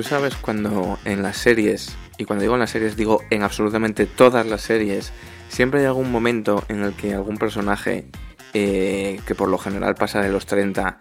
[0.00, 4.06] Tú sabes cuando en las series, y cuando digo en las series digo en absolutamente
[4.06, 5.12] todas las series,
[5.50, 8.06] siempre hay algún momento en el que algún personaje,
[8.54, 10.96] eh, que por lo general pasa de los 30,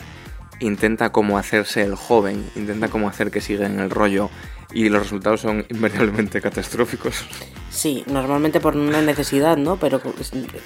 [0.60, 4.30] intenta como hacerse el joven, intenta como hacer que siga en el rollo
[4.72, 7.26] y los resultados son invariablemente catastróficos.
[7.72, 9.78] Sí, normalmente por una necesidad, ¿no?
[9.78, 10.02] Pero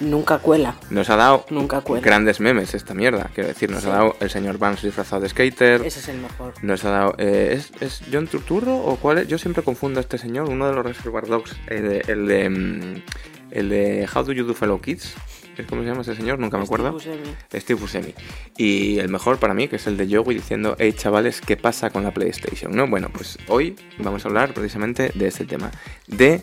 [0.02, 0.76] nunca cuela.
[0.90, 2.04] Nos ha dado Nunca cuela.
[2.04, 3.90] grandes memes esta mierda, quiero decir, nos Sí.
[3.90, 6.54] ha dado el señor Vance disfrazado de skater, Ese es el mejor.
[6.62, 7.16] nos ha dado...
[7.18, 9.28] eh, ¿es, es John Turturro o cuál es?
[9.28, 11.98] Yo siempre confundo a este señor, uno de los Reservoir Dogs, el de...
[12.08, 13.04] El de, mm,
[13.52, 16.40] el de How Do You Do Fellow Kids, ¿es cómo se llama ese señor?
[16.40, 17.00] Nunca me acuerdo.
[17.00, 17.36] Steve Buscemi.
[17.54, 18.14] Steve Buscemi.
[18.58, 21.90] Y el mejor para mí, que es el de Joey diciendo, hey chavales, ¿qué pasa
[21.90, 22.76] con la PlayStation?
[22.76, 22.88] ¿No?
[22.88, 25.72] Bueno, pues hoy vamos a hablar precisamente de este tema.
[26.08, 26.42] De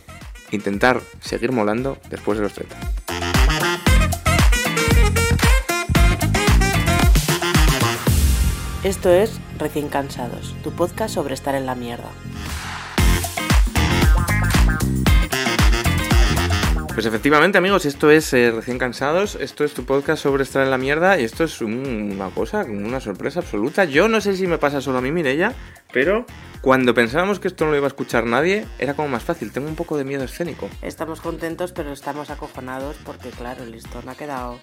[0.53, 2.77] intentar seguir molando después de los 30.
[8.83, 12.09] Esto es Recién Cansados, tu podcast sobre estar en la mierda.
[16.95, 20.71] Pues efectivamente, amigos, esto es eh, Recién Cansados, esto es tu podcast sobre estar en
[20.71, 23.85] la mierda y esto es un- una cosa, una sorpresa absoluta.
[23.85, 25.55] Yo no sé si me pasa solo a mí, Mirella,
[25.93, 26.27] pero
[26.61, 29.51] cuando pensábamos que esto no lo iba a escuchar nadie, era como más fácil.
[29.51, 30.69] Tengo un poco de miedo escénico.
[30.83, 34.59] Estamos contentos, pero estamos acojonados porque, claro, el listón ha quedado.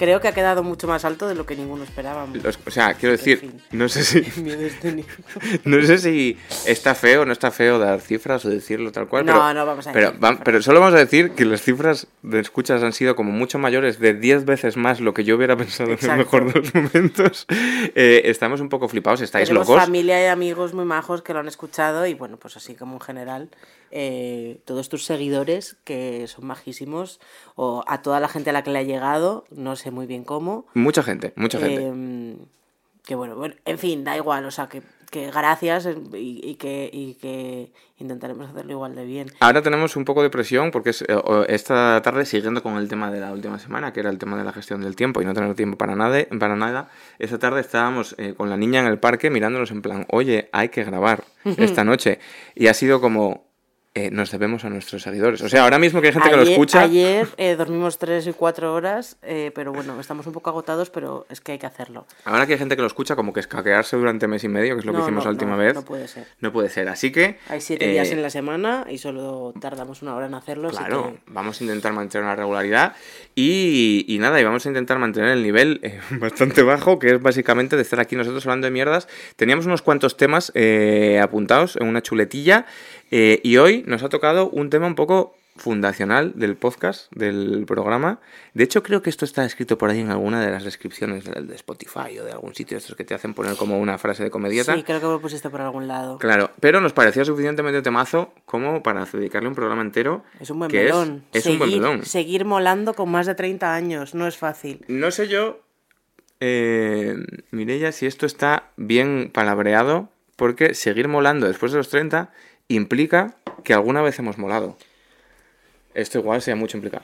[0.00, 2.26] Creo que ha quedado mucho más alto de lo que ninguno esperaba.
[2.42, 3.60] Los- o sea, quiero decir, fin.
[3.72, 4.18] no sé si...
[4.48, 5.10] Escénico.
[5.64, 9.26] No sé si está feo o no está feo dar cifras o decirlo tal cual.
[9.26, 10.44] No, pero, no vamos a pero, decir va- cifras.
[10.46, 13.98] pero solo vamos a decir que las cifras de escuchas han sido como mucho mayores,
[13.98, 16.16] de 10 veces más lo que yo hubiera pensado en el Exacto.
[16.24, 17.46] mejor de los momentos.
[17.94, 19.82] Eh, estamos un poco flipados, estáis Tenemos locos.
[19.82, 23.00] familia y amigos muy majos que lo han escuchado y bueno, pues así como en
[23.00, 23.48] general,
[23.90, 27.20] eh, todos tus seguidores que son majísimos
[27.56, 30.24] o a toda la gente a la que le ha llegado, no sé muy bien
[30.24, 30.66] cómo.
[30.74, 31.82] Mucha gente, mucha gente.
[31.86, 32.36] eh,
[33.04, 36.54] que bueno, bueno, en fin, da igual, o sea, que, que gracias eh, y, y
[36.56, 39.32] que, y que intentaremos hacerlo igual de bien.
[39.40, 41.16] Ahora tenemos un poco de presión porque es, eh,
[41.48, 44.44] esta tarde, siguiendo con el tema de la última semana, que era el tema de
[44.44, 48.14] la gestión del tiempo y no tener tiempo para nada, para nada esta tarde estábamos
[48.18, 51.24] eh, con la niña en el parque mirándonos en plan, oye, hay que grabar
[51.56, 52.20] esta noche.
[52.54, 53.49] Y ha sido como,
[53.92, 55.42] eh, nos debemos a nuestros seguidores.
[55.42, 56.82] O sea, ahora mismo que hay gente que lo escucha...
[56.82, 61.26] Ayer eh, dormimos tres y cuatro horas, eh, pero bueno, estamos un poco agotados, pero
[61.28, 62.06] es que hay que hacerlo.
[62.24, 64.80] Ahora que hay gente que lo escucha, como que escaquearse durante mes y medio, que
[64.80, 65.74] es lo que hicimos no, la última no, vez.
[65.74, 66.26] No puede ser.
[66.38, 66.88] No puede ser.
[66.88, 67.38] Así que...
[67.48, 70.68] Hay siete eh, días en la semana y solo tardamos una hora en hacerlo.
[70.68, 72.94] así Claro, que- vamos a intentar mantener una regularidad
[73.34, 77.20] y, y nada, y vamos a intentar mantener el nivel eh, bastante bajo, que es
[77.20, 79.08] básicamente de estar aquí nosotros hablando de mierdas.
[79.34, 82.66] Teníamos unos cuantos temas eh, apuntados en una chuletilla
[83.10, 88.20] eh, y hoy nos ha tocado un tema un poco fundacional del podcast, del programa.
[88.54, 91.42] De hecho, creo que esto está escrito por ahí en alguna de las descripciones de,
[91.42, 94.30] de Spotify o de algún sitio estos que te hacen poner como una frase de
[94.30, 94.74] comedieta.
[94.74, 96.18] Sí, creo que lo pusiste por algún lado.
[96.18, 100.24] Claro, pero nos parecía suficientemente temazo como para dedicarle un programa entero.
[100.40, 100.94] Es un buen que es-.
[101.32, 102.04] Es, un buen seguir, melón.
[102.04, 104.84] seguir molando con más de 30 años, no es fácil.
[104.88, 105.60] No sé yo,
[106.40, 107.16] eh,
[107.50, 112.32] Mireia, si esto está bien palabreado, porque seguir molando después de los 30
[112.74, 114.76] implica que alguna vez hemos molado.
[115.94, 117.02] Esto igual sea mucho implicar.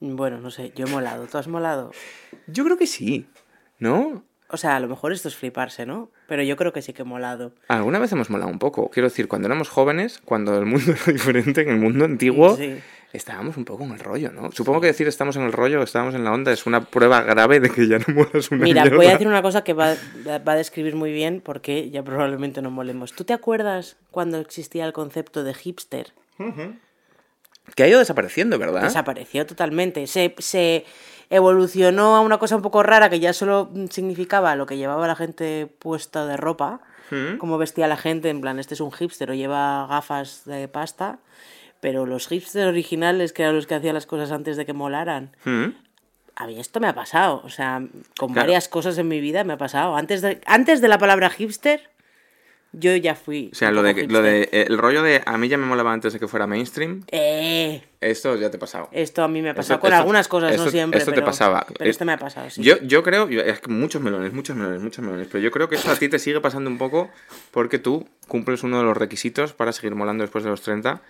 [0.00, 1.26] Bueno, no sé, yo he molado.
[1.26, 1.92] ¿Tú has molado?
[2.48, 3.26] Yo creo que sí,
[3.78, 4.24] ¿no?
[4.48, 6.10] O sea, a lo mejor esto es fliparse, ¿no?
[6.28, 7.54] Pero yo creo que sí que he molado.
[7.68, 8.90] Alguna vez hemos molado un poco.
[8.90, 12.78] Quiero decir, cuando éramos jóvenes, cuando el mundo era diferente, en el mundo antiguo, Sí.
[13.12, 14.50] Estábamos un poco en el rollo, ¿no?
[14.52, 17.60] Supongo que decir estamos en el rollo, estábamos en la onda, es una prueba grave
[17.60, 18.96] de que ya no molas una Mira, mierda.
[18.96, 19.94] voy a decir una cosa que va,
[20.26, 23.12] va a describir muy bien porque ya probablemente no molemos.
[23.12, 26.12] ¿Tú te acuerdas cuando existía el concepto de hipster?
[27.74, 28.82] Que ha ido desapareciendo, ¿verdad?
[28.82, 30.06] Desapareció totalmente.
[30.06, 30.84] Se, se
[31.30, 35.14] evolucionó a una cosa un poco rara que ya solo significaba lo que llevaba la
[35.16, 36.80] gente puesta de ropa,
[37.10, 37.36] Mm.
[37.36, 41.18] como vestía la gente, en plan, este es un hipster o lleva gafas de pasta,
[41.82, 45.32] pero los hipsters originales, que eran los que hacían las cosas antes de que molaran,
[45.44, 45.64] ¿Mm?
[46.36, 47.42] a mí esto me ha pasado.
[47.44, 47.82] O sea,
[48.16, 48.46] con Claro.
[48.46, 49.96] varias cosas en mi vida me ha pasado.
[49.96, 51.90] Antes de, antes de la palabra hipster,
[52.74, 53.50] yo ya fui.
[53.52, 55.92] O sea, lo de, lo de eh, el rollo de a mí ya me molaba
[55.92, 58.88] antes de que fuera mainstream, Eh, esto ya te ha pasado.
[58.92, 60.98] esto a mí me ha pasado Esto- con esto- algunas cosas, esto- no siempre.
[61.00, 61.66] esto te pasaba.
[61.66, 62.62] Pero Es- esto me ha pasado, sí.
[62.62, 65.74] Yo, yo creo, es que muchos melones, muchos melones, muchos melones, pero yo creo que
[65.74, 67.10] esto a ti te sigue pasando un poco
[67.50, 71.02] porque tú cumples uno de los requisitos para seguir molando después de los 30,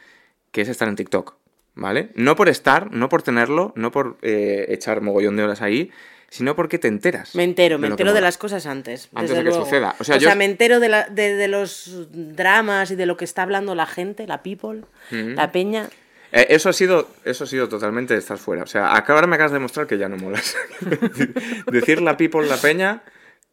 [0.53, 1.35] que es estar en TikTok,
[1.75, 2.11] ¿vale?
[2.15, 5.91] No por estar, no por tenerlo, no por eh, echar mogollón de horas ahí,
[6.31, 7.35] sino porque te enteras.
[7.35, 9.09] Me entero, me entero de las cosas antes.
[9.15, 9.65] Antes desde de que luego.
[9.65, 9.95] suceda.
[9.99, 13.25] O sea, yo- me entero de, la- de, de los dramas y de lo que
[13.27, 15.89] está hablando la gente, la people, la peña.
[16.35, 18.63] Eh, eso ha sido eso ha sido totalmente estar fuera.
[18.63, 20.57] O sea, ahora me acabas de demostrar que ya no molas.
[21.71, 23.03] Decir la people, la peña,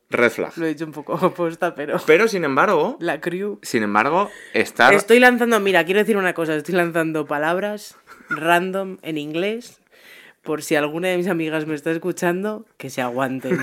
[0.10, 0.52] red flag.
[0.58, 1.98] Lo he dicho un poco opuesta, pero.
[2.06, 3.60] Pero sin embargo, La crew.
[3.62, 4.94] sin embargo, estar.
[4.94, 7.96] Estoy lanzando, mira, quiero decir una cosa, estoy lanzando palabras
[8.30, 9.80] random en inglés
[10.42, 13.60] por si alguna de mis amigas me está escuchando, que se aguanten,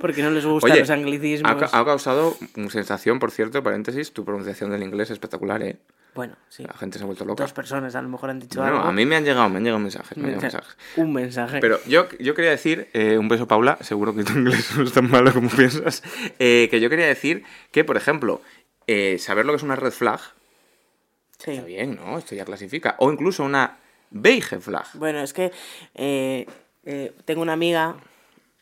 [0.00, 1.50] porque no les gustan Oye, los anglicismos.
[1.50, 2.36] Ha, ha causado
[2.68, 5.76] sensación, por cierto, paréntesis, tu pronunciación del inglés es espectacular, ¿eh?
[6.14, 6.64] Bueno, sí.
[6.64, 7.44] La gente se ha vuelto loca.
[7.44, 8.88] Dos personas a lo mejor han dicho Bueno, algo.
[8.88, 10.76] a mí me han llegado, me han llegado mensajes, me han llegado mensajes.
[10.96, 11.60] Un mensaje.
[11.60, 14.92] Pero yo, yo quería decir, eh, un beso Paula, seguro que tu inglés no es
[14.92, 16.02] tan malo como piensas,
[16.40, 18.42] eh, que yo quería decir que, por ejemplo,
[18.88, 20.20] eh, saber lo que es una red flag,
[21.38, 21.52] sí.
[21.52, 22.18] está bien, ¿no?
[22.18, 22.96] Esto ya clasifica.
[22.98, 23.78] O incluso una
[24.10, 24.86] beige flag.
[24.94, 25.52] Bueno, es que
[27.24, 27.94] tengo una amiga,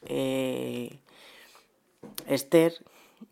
[0.07, 0.99] eh,
[2.27, 2.75] Esther,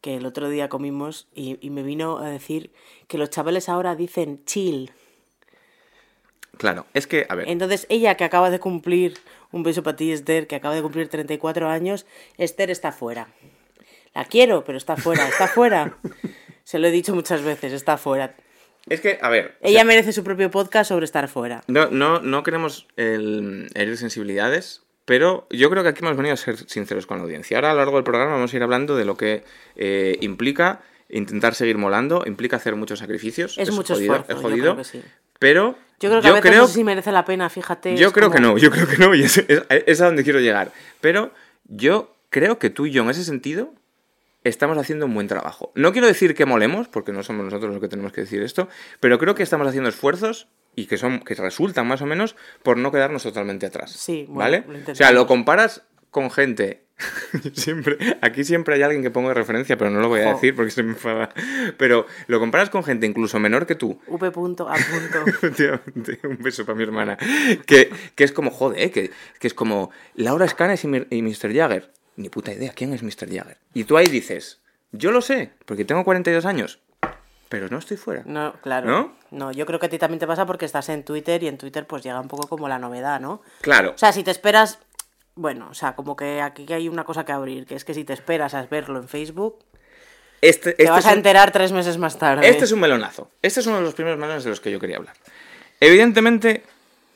[0.01, 2.73] que el otro día comimos y, y me vino a decir
[3.09, 4.93] que los chavales ahora dicen chill.
[6.59, 9.19] Claro, es que, a ver, Entonces ella que acaba de cumplir,
[9.53, 12.07] un beso para ti Esther, que acaba de cumplir 34 años,
[12.39, 13.29] Esther está fuera.
[14.15, 15.99] La quiero, pero está fuera, está fuera.
[16.65, 18.35] Se lo he dicho muchas veces, está fuera.
[18.89, 21.63] es que, a ver, o Ella sea, merece su propio podcast sobre estar fuera.
[21.67, 26.37] no, no, no queremos el, herir sensibilidades, pero yo creo que aquí hemos venido a
[26.37, 27.57] ser sinceros con la audiencia.
[27.57, 29.45] Ahora, a lo largo del programa, vamos a ir hablando de lo que
[29.77, 33.57] eh, implica intentar seguir molando, implica hacer muchos sacrificios.
[33.57, 35.03] Es mucho jodido, esfuerzo, es yo jodido, creo que sí.
[35.39, 37.97] pero Yo creo que a veces no sé si merece la pena, fíjate.
[37.97, 40.41] Yo creo que no, yo creo que no, y es, es- es a donde quiero
[40.41, 40.73] llegar.
[41.01, 41.31] Pero
[41.67, 43.73] yo creo que tú y yo, en ese sentido,
[44.45, 45.71] estamos haciendo un buen trabajo.
[45.75, 48.69] No quiero decir que molemos, porque no somos nosotros los que tenemos que decir esto,
[49.01, 52.77] pero creo que estamos haciendo esfuerzos y que son que resultan más o menos por
[52.77, 53.91] no quedarnos totalmente atrás.
[53.91, 54.65] Sí, bueno, ¿vale?
[54.69, 56.85] lo o sea, lo comparas con gente.
[57.53, 60.55] siempre, aquí siempre hay alguien que pongo de referencia, pero no lo voy a decir
[60.55, 61.31] porque se me enfada.
[61.77, 64.31] Pero lo comparas con gente incluso menor que tú, V.
[64.31, 64.75] punto, A.
[64.75, 65.27] punto.
[65.27, 67.19] Efectivamente, un beso para mi hermana.
[67.67, 71.53] Que, que es como, joder, eh, que, que es como Laura Scanes y, y Mr.
[71.55, 71.91] Jagger.
[72.17, 73.29] Ni puta idea, ¿quién es Mr.
[73.31, 73.59] Jagger?
[73.75, 74.63] Y tú ahí dices,
[74.93, 76.81] yo lo sé, porque tengo 42 años,
[77.57, 78.23] pero no estoy fuera.
[78.27, 78.87] No, claro.
[78.89, 79.13] ¿No?
[79.31, 79.53] ¿No?
[79.53, 81.87] yo creo que a ti también te pasa porque estás en Twitter y en Twitter
[81.87, 83.43] pues llega un poco como la novedad, ¿no?
[83.61, 84.79] Claro, O sea, si te esperas,
[85.35, 88.05] bueno, o sea, como que aquí hay una cosa que abrir, que es que si
[88.05, 89.59] te esperas a verlo en Facebook,
[90.41, 92.49] este, te este vas a un- enterar tres meses más tarde.
[92.49, 93.31] Este es un melonazo.
[93.43, 95.15] Este es uno de los primeros melones de los que yo quería hablar.
[95.81, 96.63] Evidentemente,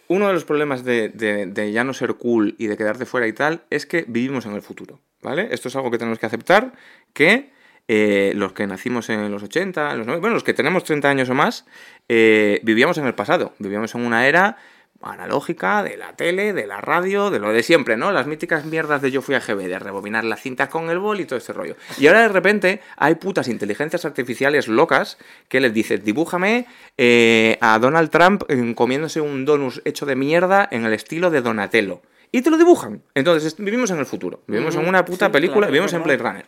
[0.09, 3.27] uno de los problemas de, de- de ya no ser cool y de quedarte fuera
[3.27, 5.49] y tal es que vivimos en el futuro, ¿vale?
[5.53, 6.73] Esto es algo que tenemos que aceptar,
[7.15, 7.53] que
[7.93, 11.09] eh, los que nacimos en los 80, en los 90, bueno, los que tenemos 30
[11.09, 11.67] años o más,
[12.09, 14.59] eh, vivíamos en el pasado, vivíamos en una era
[15.03, 18.13] analógica, de la tele, de la radio, de lo de siempre, ¿no?
[18.13, 21.19] Las míticas mierdas de yo fui a GB, de rebobinar las cintas con el bol
[21.19, 21.75] y todo ese rollo.
[21.99, 26.67] Y ahora de repente hay putas inteligencias artificiales locas que les dices, dibújame
[26.97, 28.45] eh, a Donald Trump
[28.77, 32.03] comiéndose un donus hecho de mierda en el estilo de Donatello.
[32.31, 33.03] Y te lo dibujan.
[33.17, 34.45] Entonces, vivimos en el futuro.
[34.47, 36.19] Vivimos en una puta sí, película, claro, vivimos en Blade.
[36.19, 36.47] Runner.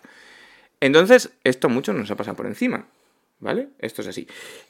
[0.82, 2.87] Entonces, esto mucho nos ha pasado por encima,
[3.38, 3.69] ¿vale?
[3.79, 4.26] Esto es así.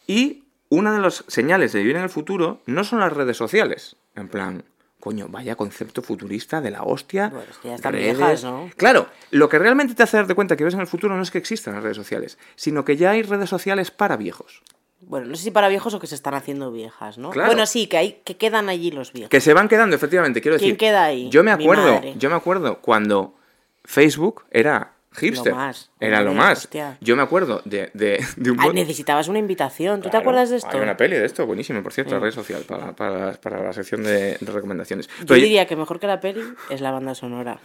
[0.06, 3.96] Y una de las señales de vivir en el futuro no son las redes sociales.
[4.14, 4.62] En plan,
[5.00, 7.30] coño, vaya concepto futurista de la hostia.
[7.30, 8.18] Bueno, es que ya están redes.
[8.18, 8.70] viejas, ¿no?
[8.76, 11.30] Claro, lo que realmente te hace darte cuenta que ves en el futuro no es
[11.30, 14.62] que existan las redes sociales, sino que ya hay redes sociales para viejos.
[15.00, 17.30] Bueno, no sé si para viejos o que se están haciendo viejas, ¿no?
[17.30, 17.48] Claro.
[17.48, 19.30] Bueno, sí, que hay que quedan allí los viejos.
[19.30, 20.78] Que se van quedando, efectivamente, quiero ¿Quién decir.
[20.78, 21.30] queda ahí?
[21.30, 23.34] Yo me acuerdo, yo me acuerdo cuando
[23.82, 25.52] Facebook era hipster.
[25.52, 26.58] Lo más, era lo más.
[26.64, 26.96] hostia.
[27.00, 30.00] Yo me acuerdo de, de, de un Ah, necesitabas una invitación.
[30.02, 30.70] ¿Tú te acuerdas de esto?
[30.72, 33.72] Hay una peli de esto, buenísimo, por cierto, la red social, para, para, para la
[33.72, 35.08] sección de, de recomendaciones.
[35.20, 37.58] Yo Pero- diría que mejor que la peli es la banda sonora.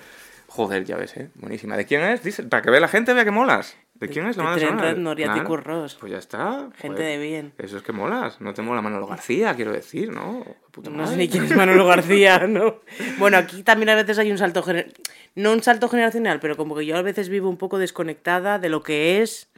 [0.50, 1.30] Joder, ya ves, ¿eh?
[1.36, 1.76] Buenísima.
[1.76, 2.24] ¿De quién es?
[2.24, 3.76] Dice, para que vea la gente, vea que molas.
[4.00, 4.94] ¿De quién es la banda sonora?
[5.16, 5.32] Claro.
[5.34, 5.98] Atticus Ross.
[6.00, 6.70] Pues ya está.
[6.78, 7.54] Gente de bien.
[7.58, 8.40] Eso es que molas.
[8.42, 10.46] No te mola Manolo García, quiero decir, ¿no?
[10.72, 11.12] Puta No madre.
[11.12, 12.82] sé ni quién es Manolo García, ¿no?
[13.18, 14.94] Bueno, aquí también a veces hay un salto gener-
[15.36, 18.70] no un salto generacional, pero como que yo a veces vivo un poco desconectada de
[18.70, 19.50] lo que es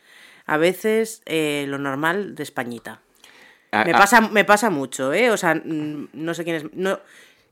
[0.46, 3.02] a veces eh, lo normal de Españita.
[3.72, 5.30] Ah, Me ah, pasa, me pasa mucho, ¿eh?
[5.32, 6.66] O sea, no sé quién es.
[6.74, 7.00] No,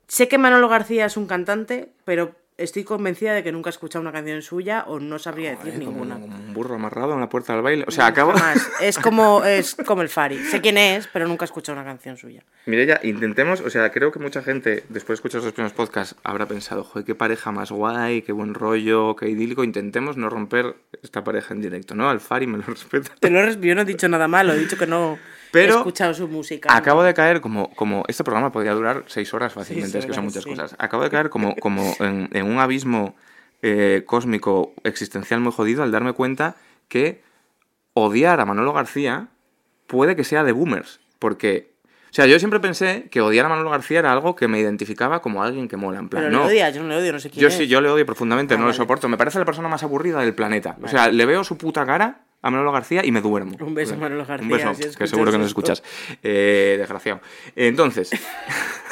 [0.08, 4.02] sé que Manolo García es un cantante, pero estoy convencida de que nunca he escuchado
[4.02, 6.20] una canción suya o no sabría decir ninguna.
[6.20, 7.86] como un burro amarrado en la puerta del baile.
[7.88, 8.34] O sea, acabo...
[8.34, 8.70] Jamás.
[8.82, 10.38] Es como, es como el Fari.
[10.38, 12.44] Sé quién es, pero nunca he escuchado una canción suya.
[12.66, 16.46] Mireya, intentemos, o sea, creo que mucha gente, después de escuchar los primeros podcasts, habrá
[16.46, 19.64] pensado, joder, qué pareja más guay, qué buen rollo, qué idílico.
[19.64, 22.10] Intentemos no romper esta pareja en directo, ¿no?
[22.10, 23.12] Alfari me lo respeta.
[23.20, 25.18] Te lo yo no he dicho nada malo, he dicho que no
[25.62, 26.70] Pero he escuchado su música.
[26.76, 30.14] Acabo de caer como, como este programa podría durar seis horas fácilmente, Seis es que
[30.14, 30.50] son muchas sí.
[30.50, 30.76] cosas.
[30.80, 33.16] Acabo de caer como, como en, en un abismo
[33.62, 36.56] eh, cósmico existencial muy jodido al darme cuenta
[36.88, 37.22] que
[37.94, 39.28] odiar a Manolo García
[39.88, 41.72] puede que sea de boomers, porque,
[42.12, 45.22] o sea, yo siempre pensé que odiar a Manolo García era algo que me identificaba
[45.22, 46.44] como alguien que mola, en plan, Pero no.
[46.44, 47.56] le odias, yo no le odio, no sé quién Yo es.
[47.56, 48.78] sí, yo le odio profundamente, Ah, no lo vale.
[48.78, 49.08] soporto.
[49.10, 50.78] Me parece la persona más aburrida del planeta.
[50.84, 53.58] O sea, le veo su puta cara a Manolo García y me duermo.
[53.60, 55.84] Un beso, Manolo García, Un beso, si que seguro que nos escuchas.
[56.24, 57.22] Eh, desgraciado.
[57.56, 58.12] Entonces,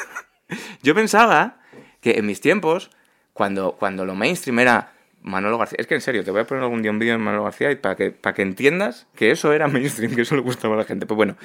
[0.82, 1.58] yo pensaba
[2.00, 2.90] que en mis tiempos,
[3.32, 6.62] cuando, cuando lo mainstream era Manolo García, es que en serio, te voy a poner
[6.62, 9.52] algún día un vídeo de Manolo García y para que, para que entiendas que eso
[9.52, 11.06] era mainstream, que eso le gustaba a la gente.
[11.06, 11.36] Pues bueno,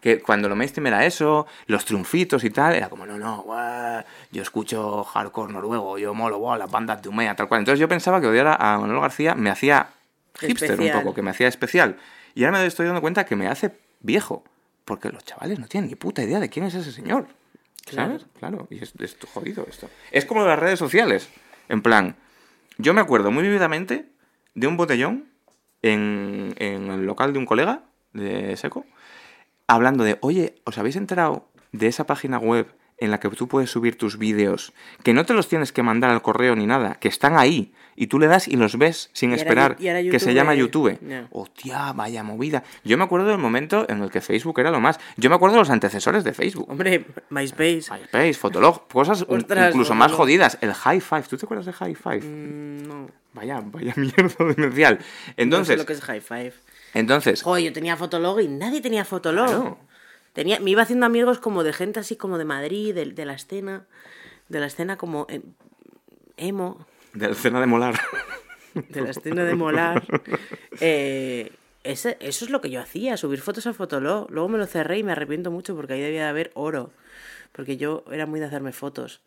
[0.00, 4.02] que cuando lo mainstream era eso, los triunfitos y tal, era como, no, no, guau,
[4.32, 7.60] yo escucho hardcore noruego, yo molo, guau, las bandas de Umea, tal cual.
[7.60, 9.88] Entonces yo pensaba que odiar a Manolo García me hacía
[10.38, 10.96] hipster Especial.
[10.96, 11.96] un poco, que me hacía especial.
[12.34, 14.44] Y ahora me estoy dando cuenta que me hace viejo,
[14.84, 17.26] porque los chavales no tienen ni puta idea de quién es ese señor.
[17.90, 18.26] ¿Sabes?
[18.38, 19.88] Claro, y es, es jodido esto.
[20.10, 21.28] Es como las redes sociales.
[21.68, 22.16] En plan,
[22.76, 24.06] yo me acuerdo muy vividamente
[24.54, 25.28] de un botellón
[25.82, 28.84] en, en el local de un colega de Seco,
[29.66, 32.66] hablando de, oye, ¿os habéis enterado de esa página web
[33.00, 34.72] en la que tú puedes subir tus vídeos,
[35.04, 38.06] que no te los tienes que mandar al correo ni nada, que están ahí, y
[38.06, 40.98] tú le das y los ves sin Y esperar, y que se llama YouTube.
[41.00, 41.26] Ya.
[41.30, 42.62] Hostia, vaya movida.
[42.84, 45.00] Yo me acuerdo del momento en el que Facebook era lo más.
[45.16, 46.70] Yo me acuerdo de los antecesores de Facebook.
[46.70, 47.84] Hombre, MySpace.
[47.90, 50.58] MySpace, Fotolog, cosas Ostras, incluso más jodidas.
[50.60, 52.20] El High Five, ¿tú te acuerdas de High Five?
[52.20, 53.10] Mm, no.
[53.34, 54.98] Vaya, vaya mierda demencial.
[54.98, 56.54] no sé Entonces, lo que es High Five.
[56.94, 59.46] entonces, Joder, yo tenía Fotolog y nadie tenía Fotolog.
[59.46, 59.78] Claro.
[60.38, 63.32] Tenía, me iba haciendo amigos como de gente así como de Madrid, de, de la
[63.32, 63.86] escena,
[64.48, 65.40] de la escena como eh,
[66.36, 67.98] emo, de la escena de molar.
[68.88, 70.04] de la escena de molar.
[70.80, 71.50] Eh,
[71.82, 74.30] ese- eso es lo que yo hacía, subir fotos a Fotolog.
[74.30, 76.92] Luego me lo cerré y me arrepiento mucho porque ahí debía de haber oro.
[77.50, 79.20] Porque yo era muy de hacerme fotos.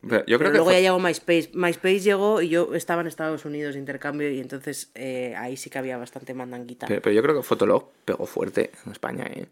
[0.00, 1.50] Pero yo creo Pero que luego ya llegó MySpace.
[1.52, 5.68] MySpace llegó y yo estaba en Estados Unidos de intercambio y entonces eh, ahí sí
[5.68, 6.86] que había bastante mandanguita.
[6.86, 9.46] pero, pero yo creo que Fotolog pegó fuerte en España, ¿eh?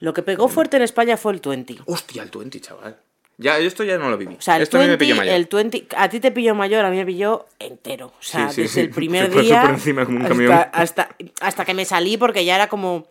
[0.00, 1.76] Lo que pegó fuerte en España fue el 20.
[1.86, 2.96] Hostia, el 20, chaval.
[3.38, 4.34] Ya, esto ya no lo viví.
[4.34, 5.34] O sea, el esto a mí me 20, pilló mayor.
[5.34, 8.08] el 20, a ti te pilló mayor, a mí me pilló entero.
[8.08, 8.80] O sea, Sí, sí, desde sí.
[8.80, 10.52] el primer Se día por encima como un hasta, camión.
[10.72, 13.06] hasta, hasta que me salí porque ya era como...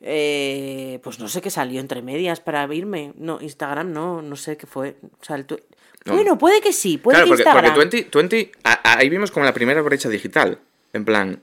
[0.00, 3.12] eh, pues no sé qué salió entre medias para irme.
[3.16, 4.96] No, Instagram no, no sé qué fue.
[5.20, 5.60] O sea, el tu-
[6.04, 6.14] No.
[6.14, 7.90] Bueno, puede que sí, puede Claro, que porque, porque Instagram.
[8.12, 10.58] 20, 20 a- a- ahí vimos como la primera brecha digital.
[10.92, 11.42] En plan,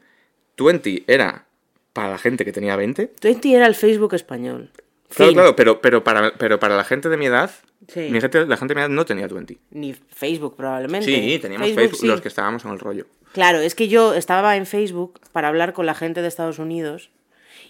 [0.58, 1.46] 20 era
[1.94, 3.14] para la gente que tenía 20.
[3.22, 4.70] 20 era el Facebook español.
[5.10, 7.52] Claro, claro, pero, pero, para, pero para la gente de mi edad,
[7.88, 8.10] Sí.
[8.12, 9.58] mi gente, la gente de mi edad no tenía 20.
[9.72, 11.06] Ni Facebook probablemente.
[11.06, 12.08] Sí, teníamos Facebook, sí.
[12.08, 13.06] los que estábamos en el rollo.
[13.34, 17.10] Claro, es que yo estaba en Facebook para hablar con la gente de Estados Unidos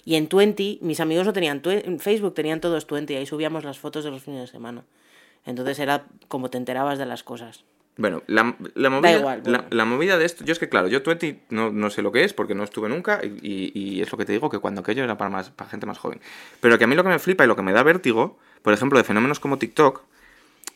[0.05, 3.79] y en Twenty mis amigos no tenían en Facebook, tenían todos Twenty, ahí subíamos las
[3.79, 4.83] fotos de los fines de semana.
[5.45, 7.63] Entonces era como te enterabas de las cosas.
[7.97, 9.67] Bueno, la, la movida, igual, la, bueno.
[9.69, 12.23] la movida de esto, yo es que claro, yo 20 no, no sé lo que
[12.23, 14.81] es porque no estuve nunca y, y- y es lo que te digo que cuando
[14.81, 16.19] aquello era para, más, para gente más joven.
[16.61, 18.73] Pero que a mí lo que me flipa y lo que me da vértigo, por
[18.73, 20.01] ejemplo, de fenómenos como TikTok,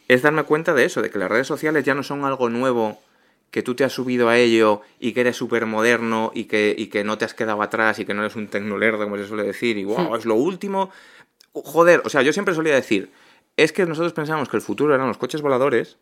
[0.07, 3.01] es darme cuenta de eso, de que las redes sociales ya no son algo nuevo
[3.49, 6.87] que tú te has subido a ello y que eres súper moderno y que, y
[6.87, 9.43] que no te has quedado atrás y que no eres un tecnolerdo, como se suele
[9.43, 10.91] decir, y wow, es lo último.
[11.53, 13.09] Joder, o sea, yo siempre solía decir,
[13.55, 15.97] es que nosotros pensábamos que el futuro eran los coches voladores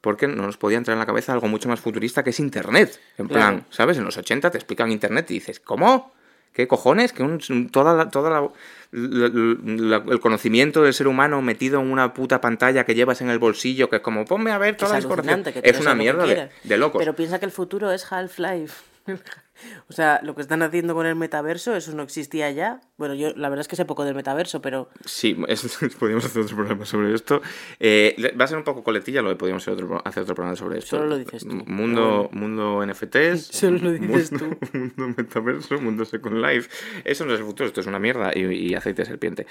[0.00, 3.00] porque no nos podía entrar en la cabeza algo mucho más futurista que es Internet.
[3.18, 3.56] En Claro.
[3.56, 3.98] plan, ¿sabes?
[3.98, 6.12] En los 80 te explican Internet y dices, ¿cómo?
[6.52, 7.12] ¿Qué cojones?
[7.12, 8.50] Que un- toda, la- toda la-
[8.92, 13.88] el conocimiento del ser humano metido en una puta pantalla que llevas en el bolsillo,
[13.90, 15.34] que es como, ponme a ver toda la es información.
[15.34, 16.98] alucinante que Es una mierda de, de locos.
[16.98, 18.74] Pero piensa que el futuro es Half-Life.
[19.88, 22.80] o sea, lo que están haciendo con el metaverso, eso no existía ya.
[22.96, 26.42] Bueno, yo la verdad es que sé poco del metaverso, pero Sí, es- podríamos hacer
[26.42, 27.42] otro programa sobre esto.
[27.80, 30.56] Eh, va a ser un poco coletilla lo de podríamos hacer otro, hacer otro programa
[30.56, 30.96] sobre esto.
[30.96, 31.54] Solo lo dices tú.
[31.66, 33.46] Mundo, mundo NFTs.
[33.52, 36.70] Solo lo dices mundo, Mundo metaverso, mundo Second Life.
[37.04, 39.46] Eso no es el futuro, esto es una mierda y, y aceite de serpiente.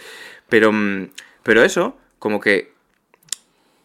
[0.50, 1.10] Pero, mm,
[1.44, 2.77] pero eso, como que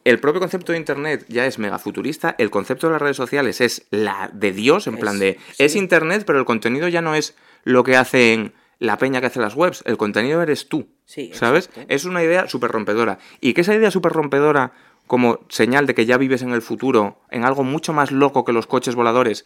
[0.05, 3.61] el propio concepto de Internet ya es mega futurista, el concepto de las redes sociales
[3.61, 5.63] es la de Dios, en Es- plan de, sí.
[5.65, 9.39] es Internet, pero el contenido ya no es lo que hacen la peña que hace
[9.41, 11.67] las webs, el contenido eres tú, Sí, ¿sabes?
[11.67, 11.95] exacto.
[11.95, 13.19] Es una idea súper rompedora.
[13.41, 14.73] Y que esa idea súper rompedora,
[15.07, 18.53] como señal de que ya vives en el futuro, en algo mucho más loco que
[18.53, 19.45] los coches voladores,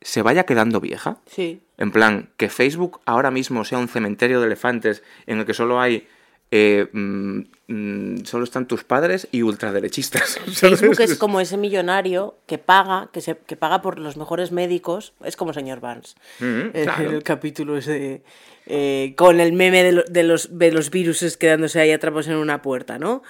[0.00, 1.18] se vaya quedando vieja.
[1.26, 1.60] sí.
[1.78, 5.80] En plan, que Facebook ahora mismo sea un cementerio de elefantes en el que solo
[5.80, 6.06] hay.
[6.54, 10.38] Eh, mm, mm, solo están tus padres y ultraderechistas.
[10.52, 10.80] ¿sabes?
[10.80, 15.14] Facebook es como ese millonario que paga, que se que paga por los mejores médicos,
[15.24, 16.14] es como señor Barnes.
[16.40, 17.10] Mm, claro.
[17.10, 18.22] el capítulo ese
[18.66, 22.36] eh, con el meme de, lo- de los de los viruses quedándose ahí atrapados en
[22.36, 23.22] una puerta, ¿no?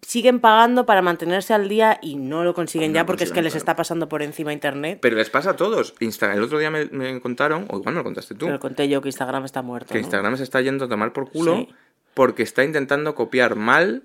[0.00, 3.40] Siguen pagando para mantenerse al día y no lo consiguen No ya porque es que
[3.40, 4.98] les está pasando por encima internet.
[5.00, 5.94] Pero les pasa a todos.
[6.00, 8.86] Instagram, el otro día me, me contaron, o igual me lo contaste tú, Pero conté
[8.88, 9.88] yo que Instagram está muerto.
[9.88, 10.00] que ¿no?
[10.00, 11.56] Instagram se está yendo a tomar por culo.
[11.56, 11.68] Sí.
[12.14, 14.04] Porque está intentando copiar mal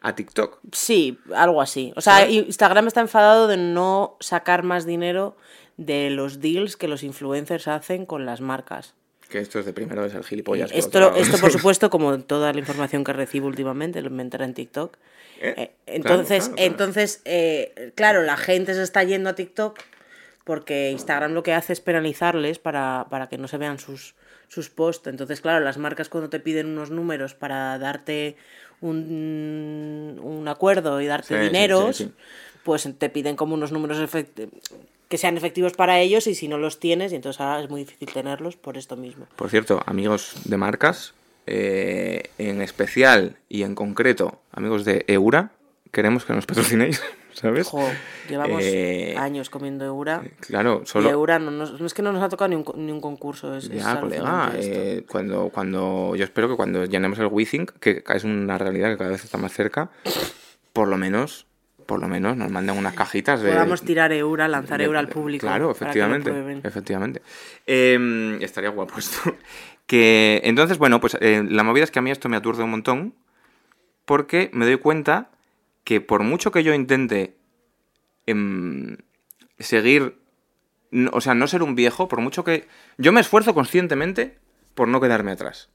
[0.00, 0.60] a TikTok.
[0.72, 1.92] Sí, algo así.
[1.96, 5.36] O sea, Instagram está enfadado de no sacar más dinero
[5.76, 8.94] de los deals que los influencers hacen con las marcas.
[9.28, 10.70] Que esto es de primero de ser gilipollas.
[10.72, 14.96] Esto, esto, por supuesto, como toda la información que recibo últimamente, lo inventaré en TikTok.
[15.40, 19.78] Eh, eh, entonces, entonces eh, claro, la gente se está yendo a TikTok
[20.42, 24.14] porque Instagram lo que hace es penalizarles para, para que no se vean sus,
[24.48, 25.06] sus posts.
[25.06, 28.36] Entonces, claro, las marcas cuando te piden unos números para darte
[28.80, 32.06] un, un acuerdo y darte dineros,
[32.62, 33.98] pues te piden como unos números
[35.08, 37.80] que sean efectivos para ellos y si no los tienes, y entonces ahora es muy
[37.80, 39.26] difícil tenerlos por esto mismo.
[39.36, 41.14] Por cierto, amigos de marcas,
[41.46, 45.50] eh, en especial y en concreto, amigos de Eura,
[45.92, 47.02] queremos que nos patrocinéis.
[47.40, 47.70] ¿Sabes?
[48.28, 50.22] llevamos eh, años comiendo Eura.
[50.40, 51.08] Claro, solo.
[51.08, 53.54] Y Eura no, es que no nos ha tocado ni un, ni un concurso.
[53.56, 54.52] Es, ya, colega.
[54.56, 58.98] Eh, cuando, cuando, yo espero que cuando llenemos el WeThink, que es una realidad que
[58.98, 59.90] cada vez está más cerca,
[60.72, 61.46] por lo menos
[61.86, 63.50] por lo menos nos manden unas cajitas de...
[63.50, 65.46] Podamos tirar Eura, lanzar Eura al público.
[65.46, 66.30] Claro, efectivamente.
[66.62, 67.22] efectivamente.
[67.64, 69.36] Em, estaría guapo esto.
[69.86, 72.72] que, entonces, bueno, pues eh, la movida es que a mí esto me aturde un
[72.72, 73.14] montón
[74.04, 75.30] porque me doy cuenta
[75.88, 77.38] que por mucho que yo intente
[78.26, 78.98] em,
[79.58, 80.18] seguir...
[81.12, 82.68] O sea, no ser un viejo, por mucho que...
[82.98, 84.36] Yo me esfuerzo conscientemente
[84.74, 85.70] por no quedarme atrás.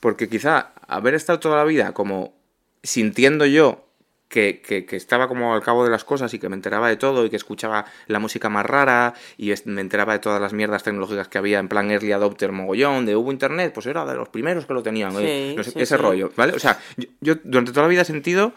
[0.00, 2.34] Porque quizá haber estado toda la vida como
[2.82, 3.86] sintiendo yo
[4.28, 7.24] que, que, estaba como al cabo de las cosas y que me enteraba de todo
[7.24, 11.28] y que escuchaba la música más rara y me enteraba de todas las mierdas tecnológicas
[11.28, 14.66] que había en plan early adopter mogollón, de hubo internet, pues era de los primeros
[14.66, 16.54] que lo tenían, ese rollo, ¿vale?
[16.54, 16.80] O sea,
[17.20, 18.52] yo, durante toda la vida he sentido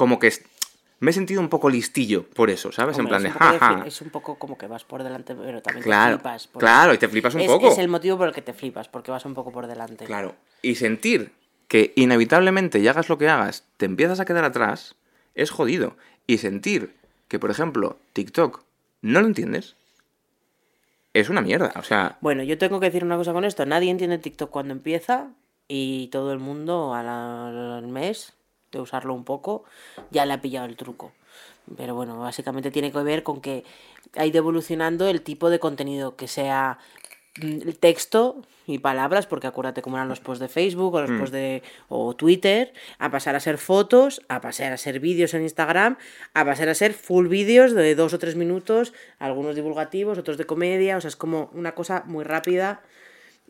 [0.00, 0.32] como que
[1.00, 2.96] me he sentido un poco listillo por eso, ¿sabes?
[2.96, 3.84] en plan de, jaja.
[3.86, 6.48] Es un poco como que vas por delante, pero también te flipas.
[6.56, 7.70] Claro, y te flipas un poco.
[7.70, 10.06] Es el motivo por el que te flipas, porque vas un poco por delante.
[10.06, 10.36] Claro.
[10.62, 11.32] Y sentir
[11.68, 14.94] que inevitablemente, ya hagas lo que hagas, te empiezas a quedar atrás,
[15.34, 15.98] es jodido.
[16.26, 16.96] Y sentir
[17.28, 18.62] que, por ejemplo, TikTok
[19.02, 19.76] no lo entiendes,
[21.12, 21.74] es una mierda.
[21.76, 22.16] O sea.
[22.22, 23.66] Bueno, yo tengo que decir una cosa con esto.
[23.66, 25.28] Nadie entiende TikTok cuando empieza
[25.68, 28.32] y todo el mundo al mes
[28.72, 29.64] de usarlo un poco
[30.10, 31.12] ya le ha pillado el truco.
[31.76, 33.64] Pero bueno, básicamente tiene que ver con que
[34.16, 36.78] ha ido evolucionando el tipo de contenido que sea
[37.40, 41.18] el texto y palabras, porque acuérdate cómo eran los posts de Facebook o los mm.
[41.18, 45.42] posts de o Twitter, a pasar a ser fotos, a pasar a ser vídeos en
[45.42, 45.96] Instagram,
[46.34, 50.44] a pasar a ser full vídeos de dos o tres minutos, algunos divulgativos, otros de
[50.44, 52.82] comedia, o sea, es como una cosa muy rápida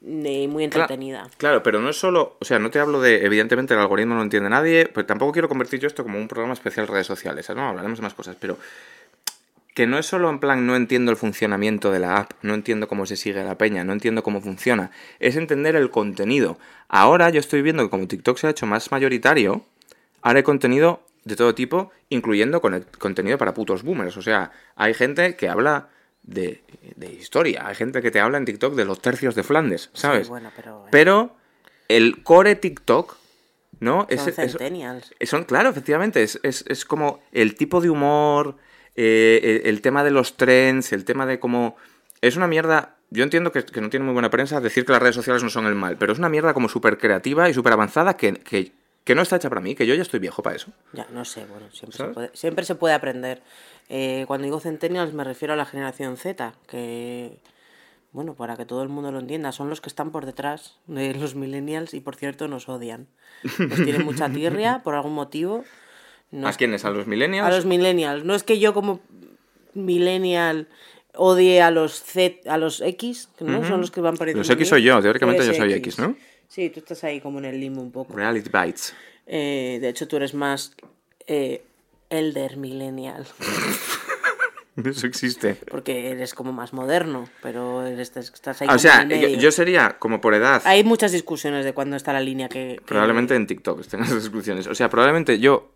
[0.03, 1.29] y muy entretenida.
[1.37, 4.23] Claro, pero no es solo, o sea, no te hablo de, evidentemente el algoritmo no
[4.23, 7.49] entiende nadie, pero tampoco quiero convertir yo esto como un programa especial de redes sociales,
[7.51, 7.69] ¿no?
[7.69, 8.57] Hablaremos de más cosas, pero
[9.75, 12.89] que no es solo en plan no entiendo el funcionamiento de la app, no entiendo
[12.89, 16.59] cómo se sigue la peña, no entiendo cómo funciona, es entender el contenido.
[16.89, 19.65] Ahora yo estoy viendo que como TikTok se ha hecho más mayoritario,
[20.23, 24.17] ahora hay contenido de todo tipo, incluyendo con contenido para putos boomers.
[24.17, 25.89] O sea, hay gente que habla
[26.23, 26.63] de,
[27.19, 30.29] historia, hay gente que te habla en TikTok de los tercios de Flandes, ¿sabes?
[30.29, 31.37] bueno, pero, pero,
[31.89, 33.17] el core TikTok
[33.81, 34.07] ¿no?
[34.15, 35.15] Son es, centennials.
[35.23, 38.57] son, claro, efectivamente, es, es, como el tipo de humor,
[38.95, 41.77] eh, el, tema de los trends, el tema de cómo...
[42.21, 42.97] Es una mierda...
[43.09, 45.67] Yo entiendo que, no tiene muy buena prensa decir que las redes sociales no son
[45.67, 48.73] el mal, pero es una mierda como súper creativa y súper avanzada que, que,
[49.15, 50.71] no está hecha para mí, que yo ya estoy viejo para eso.
[50.93, 53.43] Ya, no sé, bueno, siempre, se puede, siempre se puede aprender.
[53.91, 57.37] Eh, cuando digo centennials me refiero a la generación Z, que,
[58.13, 61.13] bueno, para que todo el mundo lo entienda, son los que están por detrás de
[61.13, 63.09] los millennials y por cierto nos odian.
[63.59, 65.65] Nos tienen mucha tirria por algún motivo
[66.45, 66.85] ¿A quiénes?
[66.85, 67.47] ¿A los millennials?
[67.47, 68.25] A los millennials.
[68.25, 69.01] No es que yo como
[69.75, 70.69] millennial
[71.15, 74.41] odie a los Z, a los X, que no son los que van pareciendo.
[74.41, 75.99] Los X soy yo, teóricamente yo soy X.
[75.99, 76.17] ¿no?
[76.49, 78.15] Sí, tú estás ahí como en el limbo un poco.
[78.15, 78.95] Reality Bites.
[79.27, 80.75] Eh, de hecho, tú eres más
[81.27, 81.63] eh,
[82.11, 83.27] elder millennial.
[84.85, 85.57] Eso existe.
[85.71, 88.69] Porque eres como más moderno, pero eres, estás ahí.
[88.69, 90.63] o sea, yo, sería como por edad.
[90.65, 92.81] Hay muchas discusiones de cuándo está la línea que.
[92.87, 94.67] Probablemente en TikTok estén esas discusiones.
[94.67, 95.75] O sea, probablemente yo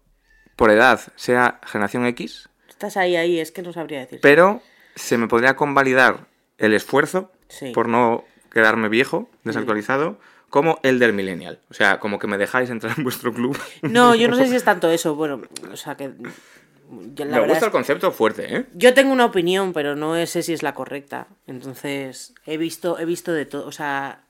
[0.57, 2.49] por edad sea generación X.
[2.69, 4.21] Estás ahí, ahí, es que no sabría decir.
[4.23, 4.63] Pero
[4.95, 7.33] se me podría convalidar el esfuerzo
[7.73, 10.19] por no quedarme viejo, desactualizado,
[10.55, 11.59] como el del millennial.
[11.69, 13.59] O sea, como que me dejáis entrar en vuestro club.
[13.83, 15.17] No, yo no sé si es tanto eso.
[15.17, 16.11] Bueno, o sea que...
[16.11, 18.67] me gusta el concepto fuerte, ¿eh?
[18.73, 21.27] Yo tengo una opinión, pero no sé si es la correcta.
[21.49, 23.67] Entonces, he visto, he visto de todo.
[23.67, 24.21] O sea,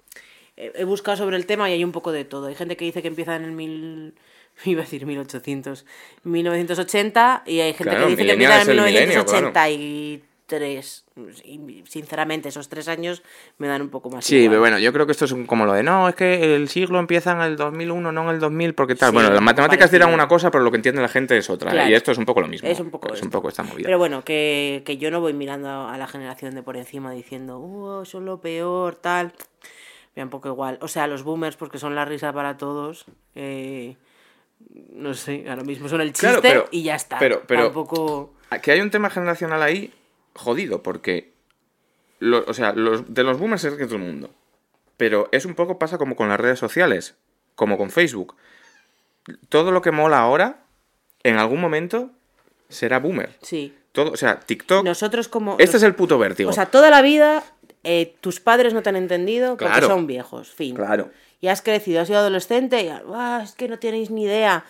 [0.56, 2.46] he buscado sobre el tema y hay un poco de todo.
[2.46, 4.14] Hay gente que dice que empieza en el mil
[4.64, 5.84] iba a decir 1800,
[6.22, 11.04] 1980 y hay gente que dice que empieza en 1983 tres.
[11.44, 13.22] Y, sinceramente, esos tres años
[13.59, 14.24] me dan un poco más.
[14.24, 14.50] Sí, igual.
[14.50, 16.68] pero bueno, yo creo que esto es un- como lo de no, es que el
[16.68, 19.11] siglo empieza en el 2001, no en el 2000, porque tal.
[19.11, 21.70] Sí, bueno, las matemáticas dirán una cosa, pero lo que entiende la gente es otra.
[21.70, 21.90] Claro.
[21.90, 22.68] Y esto es un poco lo mismo.
[22.68, 23.87] Es un poco Es un poco esta movida.
[23.87, 27.59] Pero bueno, que, que yo no voy mirando a la generación de por encima diciendo,
[27.61, 29.33] oh, son lo peor, tal.
[30.16, 30.78] Me da un poco igual.
[30.80, 33.07] O sea, los boomers, porque son la risa para todos.
[33.35, 33.96] eh,
[34.92, 37.18] no sé, ahora mismo son el chiste Claro, pero- y ya está.
[37.18, 38.33] pero- pero- Tampoco.
[38.50, 39.92] Aquí hay un tema generacional ahí
[40.35, 41.33] jodido, porque.
[42.20, 44.31] lo- o sea, los, de los boomers es que todo el mundo.
[44.97, 47.16] Pero es un poco pasa como con las redes sociales,
[47.55, 48.37] como con Facebook.
[49.49, 50.59] Todo lo que mola ahora,
[51.23, 52.11] en algún momento,
[52.68, 53.31] será boomer.
[53.42, 53.75] Sí.
[53.92, 54.85] Todo, o sea, TikTok.
[54.85, 55.57] Nosotros como.
[55.59, 56.51] este es el puto vértigo.
[56.51, 57.42] O sea, toda la vida
[57.85, 59.87] eh, tus padres no te han entendido porque Claro.
[59.88, 60.75] son viejos, fin.
[60.75, 61.11] Claro.
[61.40, 64.64] Y has crecido, has sido adolescente y "Ah, es que no tenéis ni idea.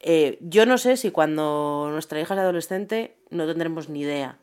[0.00, 4.36] Eh, yo no sé si cuando nuestra hija sea adolescente no tendremos ni idea.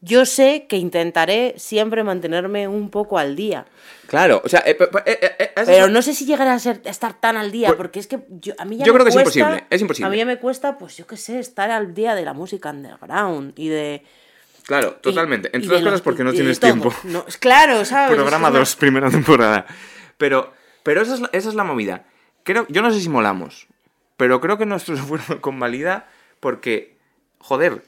[0.00, 3.66] Yo sé que intentaré siempre mantenerme un poco al día.
[4.06, 6.88] Claro, o sea, eh, eh, eh, eh, Pero no sé si llegará a, ser, a
[6.90, 9.04] estar tan al día, Pues- porque es que yo, a mí ya Yo me creo
[9.06, 10.06] que es cuesta- imposible, es imposible.
[10.06, 12.70] A mí ya me cuesta, pues yo qué sé, estar al día de la música
[12.70, 14.04] underground y de...
[14.64, 15.50] Claro, totalmente.
[15.52, 16.94] y- Entre otras cosas porque no tienes tiempo.
[17.02, 18.10] No, es claro, ¿sabes?
[18.12, 19.66] Es Programa una- 2, primera temporada.
[20.16, 20.52] Pero,
[20.84, 22.04] pero esa, es la, esa es la movida.
[22.44, 23.66] Creo, yo no sé si molamos,
[24.16, 26.06] pero creo que nuestro esfuerzo convalida
[26.38, 26.96] porque,
[27.38, 27.82] joder,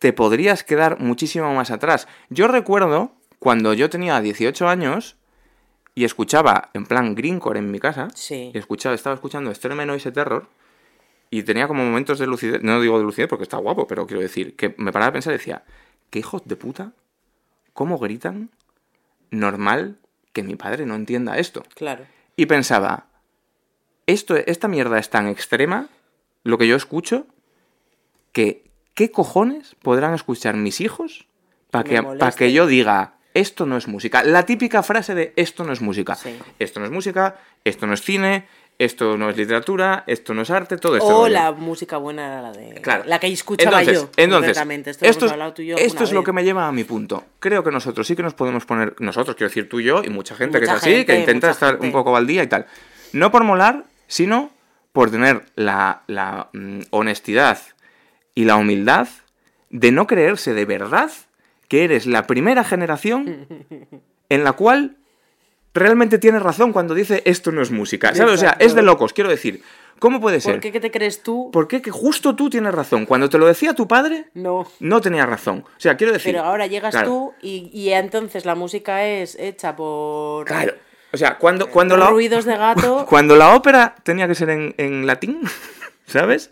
[0.00, 2.08] te podrías quedar muchísimo más atrás.
[2.30, 5.16] Yo recuerdo cuando yo tenía 18 años
[5.94, 8.50] y escuchaba, en plan Greencore en mi casa, Sí.
[8.52, 10.48] y escuchaba, estaba escuchando Extreme Noise Terror
[11.30, 14.22] y tenía como momentos de lucidez, no digo de lucidez porque está guapo, pero quiero
[14.22, 15.64] decir, que me paraba a pensar y decía,
[16.08, 16.92] ¿qué hijos de puta?
[17.74, 18.50] ¿Cómo gritan?
[19.30, 19.98] Normal
[20.32, 21.62] que mi padre no entienda esto.
[21.74, 22.04] Claro.
[22.36, 23.06] Y pensaba,
[24.06, 25.88] esto, esta mierda es tan extrema,
[26.42, 27.26] lo que yo escucho,
[28.32, 28.69] que
[29.00, 31.26] ¿qué cojones podrán escuchar mis hijos
[31.70, 34.22] para que, pa' que yo diga, esto no es música?
[34.22, 36.16] La típica frase de esto no es música.
[36.16, 36.38] Sí.
[36.58, 38.46] Esto no es música, esto no es cine,
[38.78, 41.20] esto no es literatura, esto no es arte, todo esto.
[41.20, 42.74] O la música buena era la de...
[42.82, 43.04] Claro.
[43.06, 44.58] La que escuchaba entonces, yo, Entonces.
[44.58, 47.24] Esto, esto, es, tú y yo esto es lo que me lleva a mi punto.
[47.38, 50.10] Creo que nosotros sí que nos podemos poner, nosotros quiero decir tú y yo, y
[50.10, 51.86] mucha gente que es así, que intenta estar gente.
[51.86, 52.66] un poco al día y tal.
[53.14, 54.50] No por molar, sino
[54.92, 57.58] por tener la, la, mm, honestidad
[58.40, 59.08] y la humildad
[59.68, 61.10] de no creerse de verdad
[61.68, 63.46] que eres la primera generación
[64.28, 64.96] en la cual
[65.74, 68.14] realmente tienes razón cuando dice esto no es música.
[68.14, 68.34] ¿Sabes?
[68.34, 68.64] O sea, Exacto.
[68.64, 69.62] es de locos, quiero decir.
[69.98, 70.54] ¿Cómo puede ser?
[70.54, 70.72] ¿Por qué?
[70.72, 71.50] ¿Qué te crees tú?
[71.52, 73.04] ¿Por qué que justo tú tienes razón?
[73.04, 74.66] Cuando te lo decía tu padre, No.
[74.80, 75.64] no tenía razón.
[75.66, 76.32] O sea, quiero decir.
[76.32, 80.72] Pero ahora llegas claro, tú y, y entonces la música es hecha por Claro.
[81.12, 83.04] O sea, cuando, cuando, la, ruidos de gato.
[83.10, 85.40] cuando la ópera tenía que ser en, en latín,
[86.06, 86.50] ¿sabes?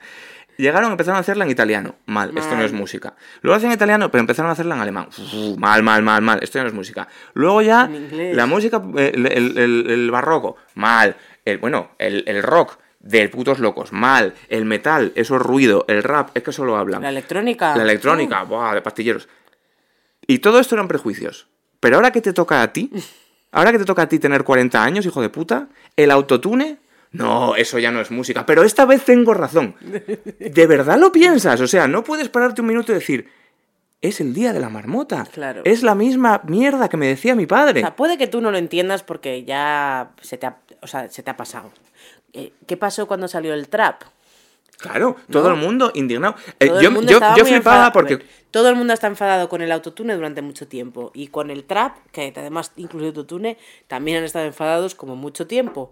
[0.59, 1.95] Llegaron, empezaron a hacerla en italiano.
[2.07, 2.65] Mal, esto no Mal.
[2.67, 3.15] es música.
[3.43, 5.07] Luego hacen en italiano, pero empezaron a hacerla en alemán.
[5.09, 6.41] Uf, mal, mal, mal, mal.
[6.43, 7.07] Esto ya no es música.
[7.35, 11.17] Luego ya, la música, eh, el, el- el- el barroco, mal.
[11.45, 14.35] El, bueno, el, rock, de putos locos, mal.
[14.49, 15.85] El metal, eso es ruido.
[15.87, 17.03] El rap, es que solo hablan.
[17.03, 17.77] La electrónica.
[17.77, 19.29] La electrónica, buah, de pastilleros.
[20.27, 21.47] Y todo esto eran prejuicios.
[21.79, 22.91] Pero ahora que te toca a ti,
[23.53, 26.79] ahora que te toca a ti tener 40 años, hijo de puta, el autotune,
[27.13, 28.45] no, eso ya no es música.
[28.47, 29.75] Pero esta vez tengo razón.
[30.39, 31.61] ¿De verdad lo piensas?
[31.61, 33.29] O sea, no puedes pararte un minuto y decir,
[34.01, 35.27] es el día de la marmota.
[35.33, 35.63] Claro.
[35.65, 37.81] Es la misma mierda que me decía mi padre.
[37.81, 41.09] O sea, puede que tú no lo entiendas porque ya se te ha, o sea,
[41.09, 41.71] se te ha pasado.
[42.33, 44.03] Eh, ¿Qué pasó cuando salió el trap?
[44.79, 46.37] Claro, todo el mundo indignado.
[46.61, 47.93] Eh, Todo el yo mundo yo, yo muy flipaba enfadado.
[47.93, 48.19] porque...
[48.53, 51.11] Todo el mundo está enfadado con el autotune durante mucho tiempo.
[51.15, 55.91] Y con el trap, que además incluye autotune, también han estado enfadados como mucho tiempo.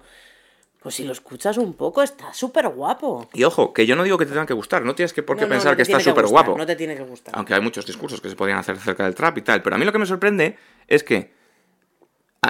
[0.86, 3.28] Pues si lo escuchas un poco, está súper guapo.
[3.34, 5.36] Y ojo, que yo no digo que te tengan que gustar, no tienes que por
[5.36, 6.56] qué No, pensar no que está súper guapo.
[6.56, 7.34] No te tiene que gustar.
[7.36, 9.62] Aunque hay muchos discursos que se podrían hacer acerca del trap y tal.
[9.62, 11.32] Pero a mí lo que me sorprende es que.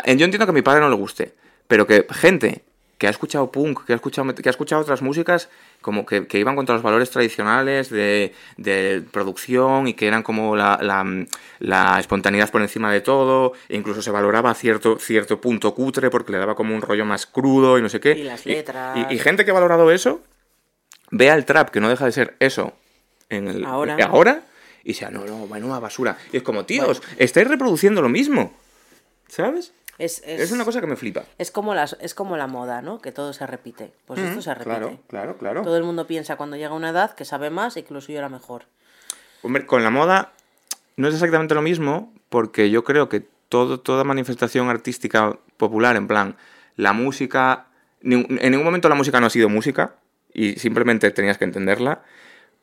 [0.05, 1.35] Yo entiendo que a mi padre no le guste,
[1.67, 2.67] pero que gente
[2.99, 5.49] que ha escuchado punk, que ha escuchado, que ha escuchado otras músicas,
[5.83, 10.57] como que, que iban contra los valores tradicionales de, de producción y que eran como
[10.57, 11.05] la, la,
[11.59, 16.33] la espontaneidad por encima de todo, e incluso se valoraba cierto, cierto punto cutre porque
[16.33, 18.13] le daba como un rollo más crudo y no sé qué.
[18.13, 18.97] Y las letras.
[19.11, 20.23] y- y gente que ha valorado eso,
[21.11, 22.73] vea el trap, que no deja de ser eso
[23.29, 23.97] en el, Ahora.
[24.07, 24.41] ahora
[24.85, 26.17] y sea, no, no, menuda basura.
[26.33, 28.55] Y es como, tíos, estáis reproduciendo lo mismo.
[29.29, 29.73] ¿Sabes?
[29.99, 31.25] Es, es, Es una cosa que me flipa.
[31.39, 33.01] es como las, es como la moda, ¿no?
[33.01, 33.93] Que todo se repite.
[34.05, 34.77] Pues esto se repite.
[34.77, 35.63] Claro, claro, claro.
[35.63, 38.19] Todo el mundo piensa cuando llega una edad que sabe más y que lo suyo
[38.19, 38.65] era mejor.
[39.43, 40.33] Hombre, con la moda
[40.97, 46.09] no es exactamente lo mismo porque yo creo que todo, toda manifestación artística popular, en
[46.09, 46.37] plan,
[46.77, 47.67] la música,
[48.03, 49.95] en ningún momento la música no ha sido música
[50.33, 52.03] y simplemente tenías que entenderla,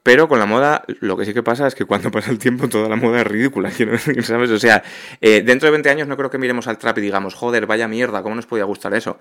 [0.04, 2.68] Pero con la moda, lo que sí que pasa es que cuando pasa el tiempo,
[2.68, 3.72] toda la moda es ridícula,
[4.22, 4.52] ¿sabes?
[4.52, 4.84] O sea,
[5.22, 7.88] eh, dentro de 20 años no creo que miremos al trap y digamos, joder, vaya
[7.88, 9.18] mierda, ¿cómo nos podía gustar eso?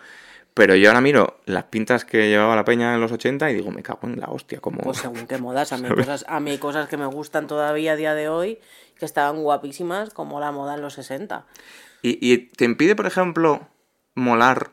[0.54, 3.70] Pero yo ahora miro las pintas que llevaba la peña en los 80 y digo,
[3.70, 4.80] me cago en la hostia, como...
[4.80, 7.96] Pues según qué modas, a mí, cosas, a mí cosas que me gustan todavía a
[7.96, 8.58] día de hoy,
[8.98, 11.46] que estaban guapísimas, como la moda en los 60.
[12.02, 13.68] ¿Y, y te impide, por ejemplo,
[14.14, 14.72] molar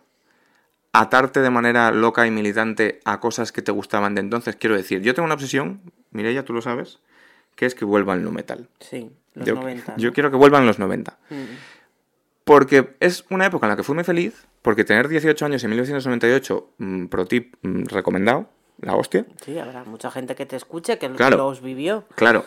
[0.91, 4.57] atarte de manera loca y militante a cosas que te gustaban de entonces?
[4.57, 6.99] Quiero decir, yo tengo una obsesión, Mireia, tú lo sabes,
[7.55, 8.67] que es que vuelva el nu metal.
[8.79, 9.95] Sí, los yo, 90.
[9.97, 11.17] yo quiero que vuelvan los 90.
[11.29, 11.35] Mm.
[12.43, 15.69] Porque es una época en la que fui muy feliz, porque tener 18 años en
[15.69, 18.49] 1998, mm, pro tip mm, recomendado,
[18.81, 21.37] la hostia, Sí, habrá mucha gente que te escuche que Claro.
[21.37, 22.05] los vivió.
[22.15, 22.45] claro.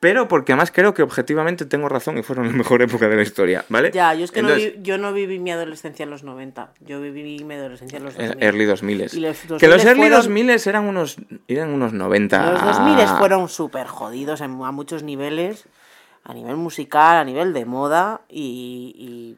[0.00, 3.22] Pero porque además creo que objetivamente tengo razón y fueron la mejor época de la
[3.22, 3.90] historia, ¿vale?
[3.92, 6.72] Ya, yo es que Entonces, no, vi- yo no viví mi adolescencia en los 90.
[6.80, 8.42] Yo viví mi adolescencia en los eh, 2000.
[8.44, 11.16] Early 2000 Y los Que los 2000 early fueron- 2000 eran unos,
[11.48, 12.52] eran unos 90.
[12.52, 15.64] Los 2000 fueron súper jodidos en- a muchos niveles,
[16.22, 19.36] a nivel musical, a nivel de moda y, y,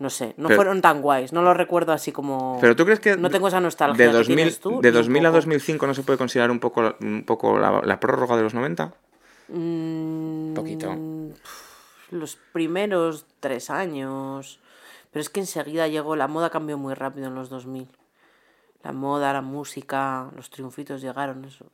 [0.00, 2.58] no sé, no Pero- fueron tan guays, no los recuerdo así como...
[2.60, 4.96] Pero tú crees que No tengo esa nostalgia de que 2000, tienes tú, de ni
[4.96, 5.36] un 2000 a poco.
[5.36, 8.92] 2005 no se puede considerar un poco, un poco la, la prórroga de los 90?
[9.52, 10.98] Mm, Poquito.
[12.10, 14.60] Los primeros tres años.
[15.10, 17.88] Pero es que enseguida llegó, la moda cambió muy rápido en los 2000.
[18.82, 21.66] La moda, la música, los triunfitos llegaron, eso.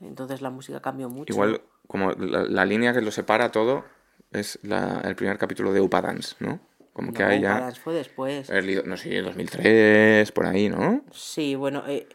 [0.00, 1.32] Entonces la música cambió mucho.
[1.32, 3.84] Igual, como la, la línea que lo separa todo
[4.32, 6.60] es la- el primer capítulo de Upadance, ¿no?
[6.92, 7.54] Como que hay ya...
[7.54, 8.50] Balance fue después.
[8.50, 11.02] early- no sé, 2003, por ahí, ¿no?
[11.12, 12.08] Sí, bueno, eh,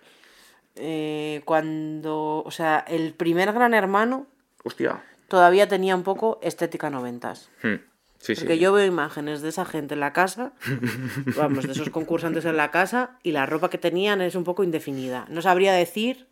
[0.76, 4.28] eh, cuando, o sea, el primer Gran Hermano
[4.68, 5.04] Hostia.
[5.28, 7.50] todavía tenía un poco estética noventas.
[7.64, 7.76] Hmm.
[8.20, 8.60] Sí, Porque sí.
[8.60, 10.54] yo veo imágenes de esa gente en la casa,
[11.38, 14.64] vamos, de esos concursantes en la casa, y la ropa que tenían es un poco
[14.64, 15.26] indefinida.
[15.30, 16.28] No sabría decir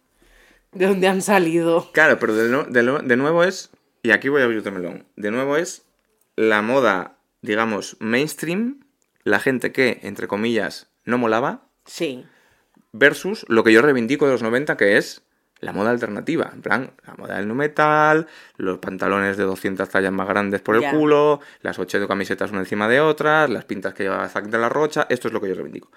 [0.71, 1.91] de dónde han salido.
[1.93, 3.69] Claro, pero de, nu- de nu- de nuevo es,
[4.03, 5.85] y aquí voy a abrirte melón, de nuevo es
[6.35, 8.79] la moda, digamos, mainstream,
[9.23, 12.25] la gente que, entre comillas, no molaba, Sí,
[12.91, 15.21] versus lo que yo reivindico de los 90, que es
[15.59, 16.51] la moda alternativa.
[16.53, 20.75] En plan, la moda del nu metal, los pantalones de 200 tallas más grandes por
[20.75, 24.57] el culo, las 8 camisetas una encima de otras, las pintas que llevaba Zack de
[24.57, 25.89] la Rocha, esto es lo que yo reivindico.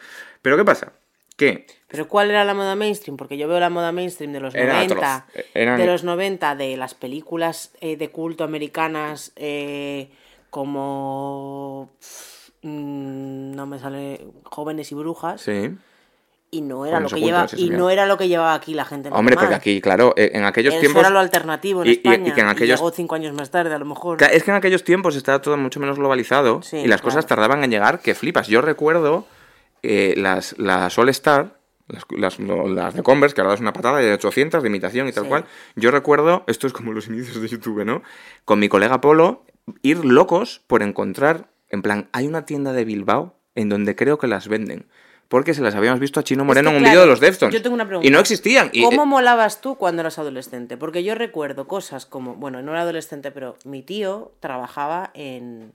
[0.42, 0.92] Pero ¿qué pasa?
[1.36, 3.16] Que pero ¿cuál era la moda mainstream?
[3.16, 5.44] Porque yo veo la moda mainstream de los Era 90, atroz.
[5.54, 10.10] Eran- de los 90, de las películas eh, de culto americanas eh,
[10.50, 11.90] como...
[12.62, 15.76] mm, no me sale jóvenes y brujas sí.
[16.50, 19.10] Y no era lo que lleva y no era lo que llevaba aquí la gente
[19.12, 19.50] Hombre, normal.
[19.50, 21.00] porque aquí, claro, eh, en aquellos Eso tiempos...
[21.00, 22.34] era lo alternativo en y- y- y España.
[22.34, 24.22] que en aquellos- llegó cinco años más tarde, a lo mejor.
[24.22, 27.62] Es que en aquellos tiempos estaba todo mucho menos globalizado Sí, y las cosas tardaban
[27.64, 28.46] en llegar que flipas.
[28.48, 29.26] Yo recuerdo
[29.82, 34.12] eh, las, las All Star, las, las, de Converse, que ahora es una patada de
[34.14, 35.28] 800 de imitación y tal Sí.
[35.28, 35.44] cual.
[35.76, 38.02] Yo recuerdo, esto es como los inicios de YouTube, ¿no?
[38.44, 39.44] Con mi colega Polo,
[39.82, 44.26] ir locos por encontrar, en plan, hay una tienda de Bilbao en donde creo que
[44.26, 44.86] las venden.
[45.28, 47.20] Porque se las habíamos visto a Chino Moreno que, en un claro, vídeo de los
[47.20, 47.54] Deftones.
[47.54, 48.08] yo tengo una pregunta.
[48.08, 48.70] Y no existían.
[48.72, 50.76] Y, ¿Cómo eh, molabas tú cuando eras adolescente?
[50.78, 55.74] Porque yo recuerdo cosas como, bueno, no era adolescente, pero mi tío trabajaba en,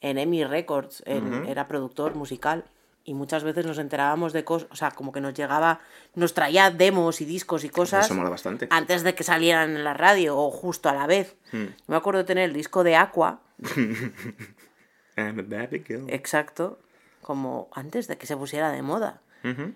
[0.00, 2.64] en EMI Records, en- era productor musical.
[3.06, 5.80] Y muchas veces nos enterábamos de cosas, o sea, como que nos llegaba,
[6.14, 8.66] nos traía demos y discos y cosas Eso mola bastante.
[8.70, 11.36] antes de que salieran en la radio o justo a la vez.
[11.52, 11.66] Hmm.
[11.86, 13.40] Me acuerdo de tener el disco de Aqua,
[15.16, 16.06] I'm a baby girl.
[16.08, 16.78] exacto,
[17.24, 19.20] como antes de que se pusiera de moda.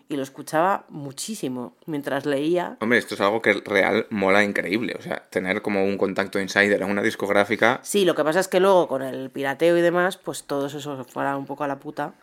[0.08, 2.78] Y lo escuchaba muchísimo mientras leía.
[2.80, 4.96] Hombre, esto es algo que real mola increíble.
[4.98, 7.78] O sea, tener como un contacto insider en una discográfica.
[7.82, 11.04] Sí, lo que pasa es que luego con el pirateo y demás, pues todo eso
[11.04, 12.14] fuera un poco a la puta.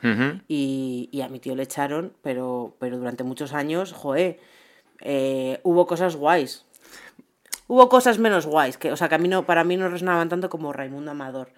[0.47, 4.39] Y a mi tío le echaron, pero, pero durante muchos años, joe,
[5.01, 6.64] eh, hubo cosas guays.
[7.67, 10.29] Hubo cosas menos guays, que, o sea, que a mí no, para mí no resonaban
[10.29, 11.49] tanto como Raimundo Amador.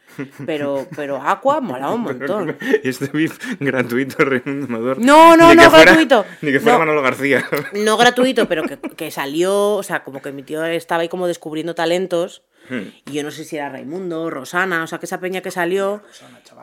[0.46, 2.58] Pero, pero Aqua molaba un montón.
[2.84, 5.00] Este beef gratuito, Raimundo Amador.
[5.00, 6.26] No, no, Ni no, fuera- gratuito.
[6.42, 6.86] Ni que fuera No.
[6.86, 7.44] Manolo García.
[7.74, 11.28] No gratuito, pero que, que salió, o sea, como que mi tío estaba ahí como
[11.28, 12.42] descubriendo talentos.
[12.70, 12.90] Hmm.
[13.06, 16.02] Y yo no sé si era Raimundo, Rosana, o sea, que esa peña que salió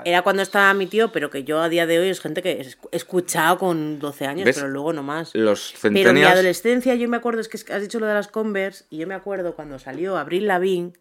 [0.05, 2.61] era cuando estaba mi tío, pero que yo a día de hoy es gente que
[2.61, 4.57] he escuchado con 12 años, ¿Ves?
[4.57, 5.35] pero luego no más.
[5.35, 6.33] Los Pero en mi centenias.
[6.33, 9.15] adolescencia yo me acuerdo, es que has dicho lo de las Converse, y yo me
[9.15, 10.93] acuerdo cuando salió Abril Lavigne,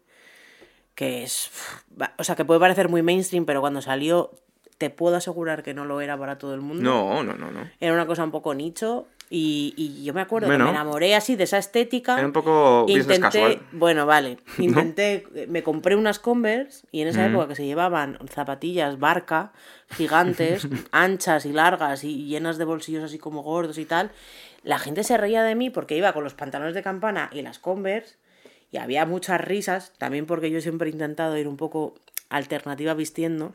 [0.94, 1.50] que es,
[2.18, 4.30] o sea, que puede parecer muy mainstream, pero cuando salió
[4.78, 6.82] te puedo asegurar que no lo era para todo el mundo.
[6.82, 7.70] No, no, no, no.
[7.80, 10.66] Era una cosa un poco nicho Y, y yo me acuerdo Bueno.
[10.66, 12.16] que me enamoré así de esa estética.
[12.18, 13.62] Era un poco Intenté, casual.
[13.72, 18.98] bueno, vale, intenté, me compré unas Converse y en esa época que se llevaban zapatillas
[18.98, 19.52] barca,
[19.90, 24.10] gigantes, anchas y largas y llenas de bolsillos así como gordos y tal,
[24.62, 27.58] la gente se reía de mí porque iba con los pantalones de campana y las
[27.58, 28.16] Converse
[28.70, 31.94] y había muchas risas, también porque yo siempre he intentado ir un poco
[32.28, 33.52] alternativa vistiendo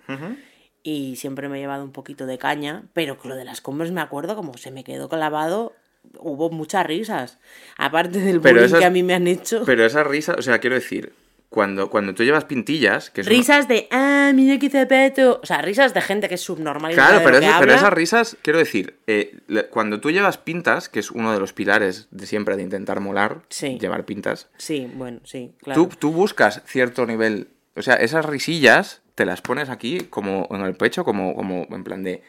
[0.84, 4.02] y siempre me he llevado un poquito de caña, pero lo de las Converse me
[4.02, 5.74] acuerdo como se me quedó clavado,
[6.20, 7.38] hubo muchas risas,
[7.78, 9.63] aparte del bullying esas- que a mí me han hecho.
[9.65, 11.13] Pero esa risa, o sea, quiero decir,
[11.50, 15.39] cuando, cuando tú llevas pintillas, que una- Risas de, ah, mira qué zapato.
[15.42, 16.94] O sea, risas de gente que es subnormal.
[16.94, 19.36] Claro, pero, eso- pero esas risas, quiero decir, eh,
[19.72, 23.42] cuando tú llevas pintas, que es uno de los pilares de siempre de intentar molar,
[23.50, 23.80] Sí.
[23.80, 25.82] llevar pintas, Sí, bueno, sí, claro.
[25.88, 30.62] tú, tú buscas cierto nivel, o sea, esas risillas te las pones aquí como en
[30.62, 32.23] el pecho, como, como en plan de...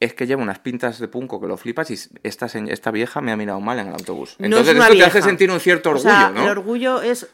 [0.00, 3.30] Es que lleva unas pintas de punco que lo flipas y esta, esta vieja me
[3.30, 4.36] ha mirado mal en el autobús.
[4.38, 6.42] No Entonces es esto te hace sentir un cierto O orgullo, sea, ¿no?
[6.42, 7.28] El orgullo es.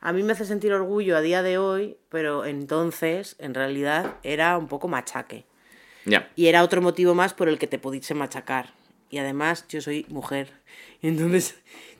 [0.00, 4.56] A mí me hace sentir orgullo a día de hoy, pero entonces, en realidad, era
[4.56, 5.44] un poco machaque.
[6.06, 6.30] Ya.
[6.34, 8.72] Y era otro motivo más por el que te pudiese machacar.
[9.10, 10.54] Y además, yo soy mujer.
[11.02, 11.54] Entonces,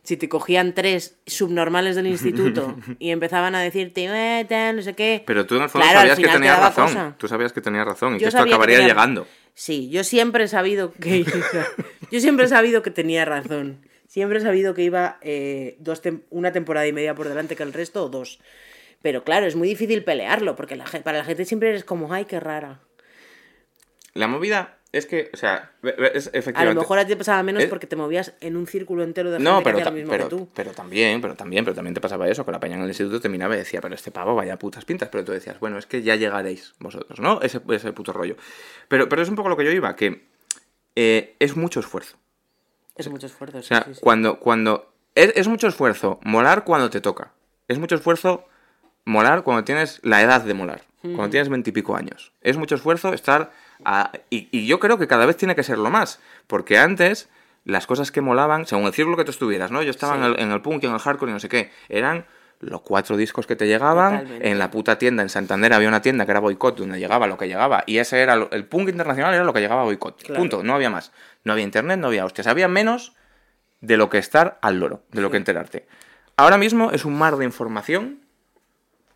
[0.09, 4.95] si te cogían tres subnormales del instituto y empezaban a decirte, "Eh, tal, no sé
[4.95, 5.23] qué.
[5.27, 6.87] Pero tú en el fondo claro, sabías que tenías razón.
[6.87, 7.15] cosa.
[7.19, 9.27] Tú sabías que tenías razón y Yo que esto que acabaría tenía- llegando.
[9.53, 11.25] Sí, yo siempre he sabido que
[12.11, 13.87] yo siempre he sabido que tenía razón.
[14.07, 17.63] Siempre he sabido que iba eh, dos tem- una temporada y media por delante que
[17.65, 18.39] el resto o dos.
[19.03, 22.25] Pero claro, es muy difícil pelearlo porque la, para la gente siempre eres como, ay,
[22.25, 22.81] qué rara.
[24.15, 26.75] La movida es que, o sea, es A efectivamente...
[26.75, 29.37] lo mejor a ti te pasaba menos porque te movías en un círculo entero de
[29.37, 30.49] gente No, que pero, hacía ta- lo mismo pero, que tú.
[30.55, 33.21] pero también, pero también, pero también te pasaba eso, que la peña en el instituto
[33.21, 35.85] te miraba y decía, pero este pavo vaya putas pintas, pero tú decías, bueno, es
[35.87, 37.41] que ya llegaréis vosotros, ¿no?
[37.43, 38.37] Ese, ese puto rollo.
[38.89, 40.27] Pero, pero es un poco lo que yo iba, que
[40.97, 42.17] eh, es mucho esfuerzo.
[42.97, 43.59] Es mucho esfuerzo.
[43.59, 44.01] O sea, sí, sí, sí.
[44.03, 47.33] cuando, cuando, es, es mucho esfuerzo molar cuando te toca.
[47.69, 48.47] Es mucho esfuerzo
[49.05, 52.33] molar cuando tienes la edad de molar, cuando tienes veintipico años.
[52.41, 53.53] Es mucho esfuerzo estar...
[53.85, 57.29] a- y, y yo creo que cada vez tiene que serlo más, porque antes
[57.65, 59.83] las cosas que molaban, según el círculo que tú estuvieras, ¿no?
[59.83, 60.19] Yo estaba Sí.
[60.21, 62.27] en, el, en el punk y en el hardcore y no sé qué, eran
[62.61, 64.49] los cuatro discos que te llegaban, Totalmente.
[64.51, 67.37] en la puta tienda en Santander había una tienda que era Boicot, donde llegaba lo
[67.39, 70.23] que llegaba, y ese era, lo- el punk internacional era lo que llegaba a Boicot,
[70.25, 70.41] Claro.
[70.41, 71.13] punto, no había más.
[71.45, 73.15] No había internet, no había hostias, había menos
[73.81, 75.87] de lo que estar al loro, de lo que enterarte.
[76.37, 78.23] Ahora mismo es un mar de información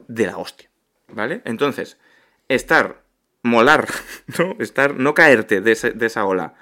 [0.06, 0.68] de la hostia,
[1.08, 1.42] ¿vale?
[1.44, 1.96] Entonces,
[2.48, 3.01] estar,
[3.42, 3.88] molar,
[4.38, 4.56] ¿no?
[4.58, 6.54] Estar, no caerte de, ese- de esa ola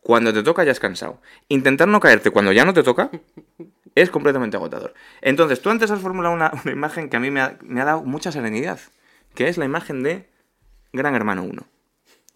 [0.00, 1.20] cuando te toca ya es cansado.
[1.48, 3.10] Intentar no caerte cuando ya no te toca
[3.94, 4.92] es completamente agotador.
[5.22, 7.84] Entonces, tú antes has formulado una, una imagen que a mí me ha, me ha
[7.84, 8.78] dado mucha serenidad,
[9.34, 10.28] que es la imagen de
[10.92, 11.62] Gran Hermano 1.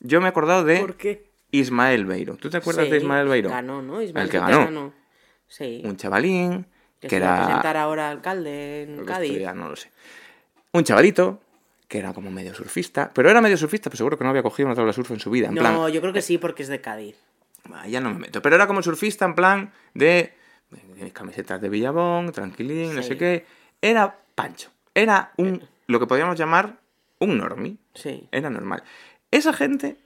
[0.01, 1.29] Yo me he acordado de ¿Por qué?
[1.51, 2.37] Ismael Beiro.
[2.37, 3.51] ¿Tú te acuerdas Sí, de Ismael Beiro?
[3.51, 4.01] Ganó, ¿no?
[4.01, 4.93] Ismael El que ganó.
[5.49, 5.83] Sí.
[5.85, 6.67] Un chavalín
[7.01, 7.45] que que se va a era...
[7.47, 9.39] presentar ahora alcalde en Cádiz.
[9.41, 9.91] ya no lo sé.
[10.73, 11.41] Un chavalito
[11.89, 14.67] que era como medio surfista, pero era medio surfista, pero seguro que no había cogido
[14.67, 15.49] una tabla de surf en su vida.
[15.49, 17.17] En No, plan, yo creo que sí, porque es de Cádiz.
[17.73, 18.41] "Ah, ya no me meto.
[18.43, 20.35] Pero era como surfista en plan de
[20.99, 23.47] eh, camisetas de Villabón, tranquilín, no sé qué.
[23.81, 24.71] Era Pancho.
[24.95, 26.77] Era un, lo que podríamos llamar
[27.21, 27.77] un normie.
[27.95, 28.29] Sí.
[28.33, 28.83] Era normal.
[29.31, 29.97] Esa gente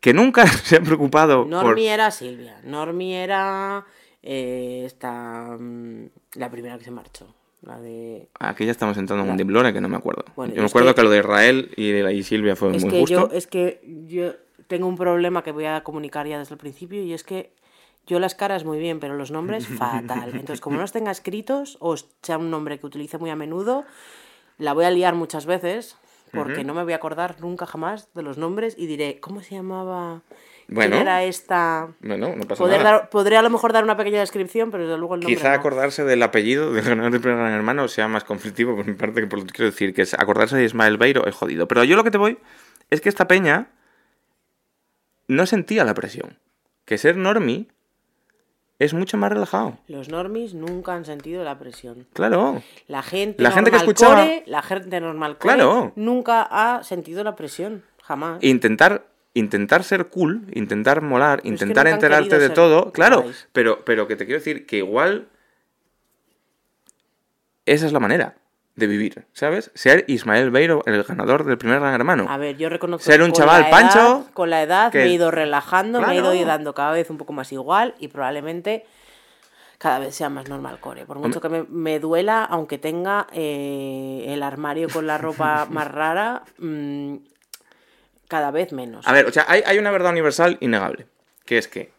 [0.00, 1.50] que nunca se ha preocupado por...
[1.50, 2.60] Normi era Silvia.
[2.64, 3.84] Normi era
[4.22, 7.34] eh, esta mm, la primera que se marchó.
[7.62, 8.28] La de.
[8.38, 10.24] Aquí ya estamos entrando en un La- dimblore que no me acuerdo.
[10.36, 10.94] Bueno, yo me acuerdo que...
[10.94, 13.28] que- lo de Israel y, de la- y Silvia fue Es muy que justo.
[13.28, 14.32] yo, es que yo
[14.66, 17.52] tengo un problema que voy a comunicar ya desde el principio y es que
[18.06, 20.30] yo las caras muy bien, pero los nombres fatal.
[20.30, 23.84] Entonces, como no los tenga escritos o sea un nombre que utilice muy a menudo,
[24.58, 25.96] la voy a liar muchas veces
[26.32, 29.56] porque no me voy a acordar nunca jamás de los nombres y diré, ¿cómo se
[29.56, 30.22] llamaba?
[30.72, 30.92] Bueno.
[30.92, 31.88] ¿Quién era esta?
[32.00, 32.90] Bueno, no pasa Poder nada.
[32.98, 35.48] dar- podré a lo mejor dar una pequeña descripción, pero desde luego el nombre Quizá
[35.48, 35.54] no.
[35.56, 39.20] acordarse del apellido del ganador del primer gran hermano sea más conflictivo por mi parte
[39.20, 41.66] que por lo que quiero decir, que es acordarse de Ismael Beiro es jodido.
[41.66, 42.38] Pero yo lo que te voy
[42.88, 43.68] es que esta peña
[45.28, 46.38] no sentía la presión.
[46.84, 47.66] Que ser normie
[48.78, 49.78] es mucho más relajado.
[49.88, 52.06] Los normis nunca han sentido la presión.
[52.14, 52.62] Claro.
[52.88, 55.92] La gente, La gente que escuchaba- core, la gente normal core, Claro.
[55.96, 58.42] nunca ha sentido la presión, jamás.
[58.42, 62.92] Intentar, intentar ser cool, intentar molar, intentar enterarte de todo.
[62.92, 65.28] Claro, pero, pero que te quiero decir que igual
[67.66, 68.34] esa es la manera
[68.76, 69.70] de vivir, ¿sabes?
[69.74, 72.26] Ser Ismael Beiro el ganador del primer gran hermano.
[72.28, 75.08] A ver, yo reconozco Ser un chaval edad- pancho con la edad que- me he
[75.10, 78.86] ido relajando, me he ido dando cada vez un poco más igual y probablemente
[79.78, 81.04] cada vez sea más normal core.
[81.06, 85.88] Por mucho que me, me duela, aunque tenga eh, el armario con la ropa más
[85.90, 87.16] rara, mm,
[88.30, 89.06] cada vez menos.
[89.06, 91.06] A ver, o sea, hay, hay una verdad universal innegable,
[91.44, 91.92] que es que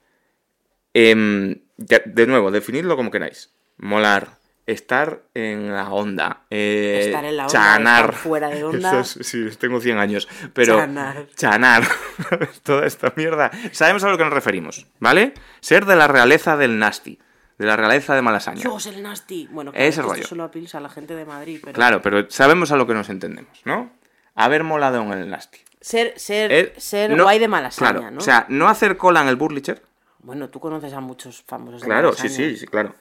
[0.93, 3.53] Em, de nuevo, definidlo como queráis.
[3.77, 8.05] Molar, estar en la onda, eh, Estar en la onda, chanar.
[8.09, 8.99] estar fuera de onda.
[8.99, 11.27] Es- sí, tengo 100 años, pero Chanar.
[11.35, 11.83] chanar,
[12.63, 13.51] toda esta mierda.
[13.71, 15.33] Sabemos a lo que nos referimos, ¿vale?
[15.61, 17.17] Ser de la realeza del nasty,
[17.57, 18.61] de la realeza de Malasaña.
[18.61, 19.47] Dios, el nasty.
[19.49, 20.27] Bueno, Ese claro, rollo.
[20.27, 21.73] solo apilsa a la gente de Madrid, pero...
[21.73, 23.91] Claro, pero sabemos a lo que nos entendemos, ¿no?
[24.35, 25.59] Haber molado en el nasty.
[25.81, 28.17] Ser, ser, Eh, ser no- guay de Malasaña, claro, ¿no?
[28.19, 29.81] O sea, no hacer cola en el Burlicher.
[30.19, 32.93] Bueno, tú conoces a muchos famosos de Claro, sí, sí, sí, claro.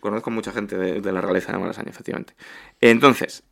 [0.00, 2.34] Conozco mucha gente de, de la realeza de Malasaña, efectivamente.
[2.80, 3.42] Entonces,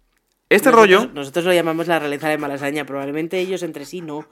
[0.49, 4.27] este Nosotros- rollo, Nosotros lo llamamos la realeza de Malasaña, probablemente ellos entre sí no.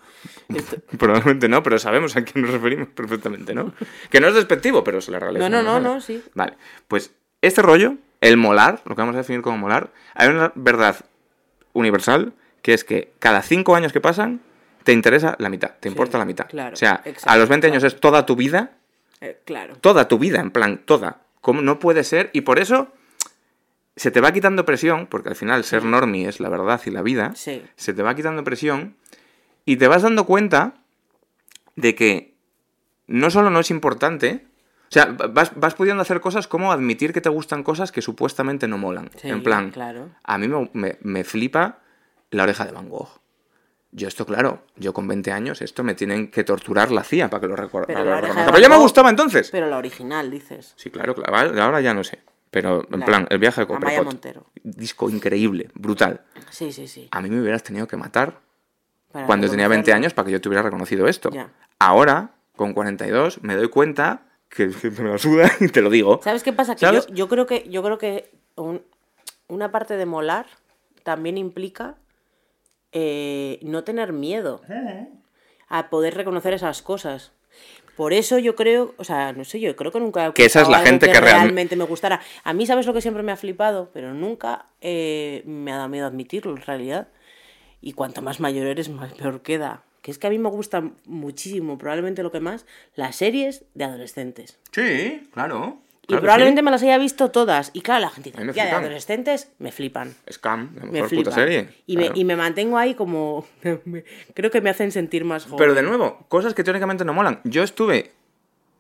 [0.49, 3.75] Esto- probablemente no, pero sabemos a quién nos referimos perfectamente, ¿no?
[4.09, 5.47] Que no es despectivo, pero es la realeza.
[5.51, 5.95] No, no, no, Malasaña.
[5.97, 6.23] no, sí.
[6.35, 6.57] Vale,
[6.89, 7.13] pues
[7.43, 10.97] este rollo, el molar, lo que vamos a definir como molar, hay una verdad
[11.75, 12.33] universal,
[12.63, 14.41] que es que cada cinco años que pasan,
[14.85, 16.47] te interesa la mitad, te importa la mitad.
[16.49, 18.73] claro, o sea, a los 20 años es toda tu vida,
[19.21, 19.77] Eh, claro.
[19.77, 21.23] toda tu vida, en plan, toda.
[21.41, 22.31] ¿Cómo no puede ser?
[22.33, 22.89] Y por eso
[23.97, 27.03] se te va quitando presión, porque al final ser normie es la verdad y la
[27.03, 27.33] vida.
[27.35, 27.63] Sí.
[27.77, 28.97] Se te va quitando presión
[29.67, 30.75] y te vas dando cuenta
[31.77, 32.35] de que
[33.07, 34.47] no solo no es importante,
[34.89, 38.69] o sea, vas, vas pudiendo hacer cosas como admitir que te gustan cosas que supuestamente
[38.69, 39.11] no molan.
[39.21, 40.11] Sí, en plan, claro.
[40.25, 41.79] a mí me, me- me flipa
[42.31, 43.09] la oreja de Van Gogh.
[43.93, 47.41] Yo esto, claro, yo con 20 años, esto me tienen que torturar la CIA para
[47.41, 47.93] que lo recuerde.
[47.93, 49.51] Pero ya me gustaba entonces.
[49.51, 50.75] Pero la original, dices.
[50.77, 51.61] Sí, claro, claro.
[51.61, 52.21] Ahora ya no sé.
[52.53, 54.05] Pero, en La- plan, el viaje de Copperpot.
[54.05, 54.47] Montero.
[54.63, 56.21] Disco increíble, brutal.
[56.51, 57.09] Sí, sí, sí.
[57.11, 58.39] A mí me hubieras tenido que matar
[59.11, 59.97] Para cuando tenía 20 reconocerlo.
[59.97, 61.31] años para que yo te hubiera reconocido esto.
[61.31, 61.51] Ya.
[61.81, 66.21] Ahora, con 42, me doy cuenta que, que me la suda y te lo digo.
[66.23, 66.77] ¿Sabes qué pasa?
[66.77, 68.83] Que yo, yo creo que, yo creo que un-
[69.49, 70.47] una parte de molar
[71.03, 71.97] también implica
[72.93, 74.61] eh, no tener miedo
[75.69, 77.33] a poder reconocer esas cosas.
[77.97, 80.63] Por eso yo creo, o sea, no sé, yo creo que nunca he Que esa
[80.63, 82.21] es la gente que realme- realmente me gustara.
[82.45, 83.91] A mí, ¿sabes lo que siempre me ha flipado?
[83.93, 87.09] Pero nunca eh, me ha dado miedo admitirlo, en realidad.
[87.83, 89.83] Y cuanto más mayor eres, más peor queda.
[90.03, 92.65] Que es que a mí me gustan muchísimo, probablemente lo que más,
[92.95, 94.59] las series de adolescentes.
[94.73, 95.79] Sí, claro.
[96.09, 97.71] Y probablemente me las haya visto todas.
[97.73, 100.15] Y claro, la gente me dice, ya de adolescentes, me flipan.
[100.31, 101.25] Scam, la Me mejor flipan.
[101.25, 101.69] puta serie.
[101.87, 102.13] Y, Claro.
[102.15, 103.47] me, y me mantengo ahí como...
[103.85, 105.59] me- creo que me hacen sentir más joven.
[105.59, 107.41] Pero de nuevo, cosas que teóricamente no molan.
[107.45, 108.11] Yo estuve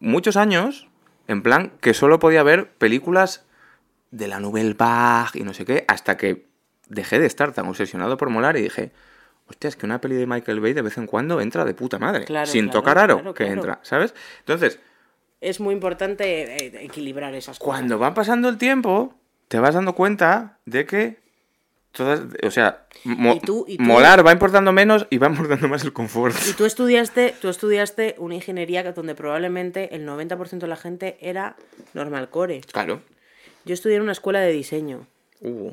[0.00, 0.88] muchos años
[1.28, 3.44] en plan que solo podía ver películas
[4.10, 6.46] de la Nouvelle Vague y no sé qué, hasta que
[6.88, 8.90] dejé de estar tan obsesionado por molar y dije,
[9.46, 12.00] hostia, es que una peli de Michael Bay de vez en cuando entra de puta
[12.00, 12.24] madre.
[12.24, 13.60] Claro, sin claro, tocar aro, claro, que claro.
[13.60, 14.12] entra, ¿sabes?
[14.40, 14.80] Entonces,
[15.40, 17.66] Es muy importante eh, equilibrar esas cosas.
[17.78, 19.14] cuando va pasando el tiempo,
[19.48, 21.16] te vas dando cuenta de que
[21.92, 25.66] todas, o sea, mo- Y tú- y tú- molar va importando menos y va importando
[25.68, 26.36] más el confort.
[26.48, 31.56] Y tú estudiaste, tú estudiaste una ingeniería donde probablemente el 90% de la gente era
[31.94, 32.60] normal core.
[32.72, 33.02] Claro.
[33.64, 35.06] Yo estudié en una escuela de diseño,
[35.42, 35.72] Uh,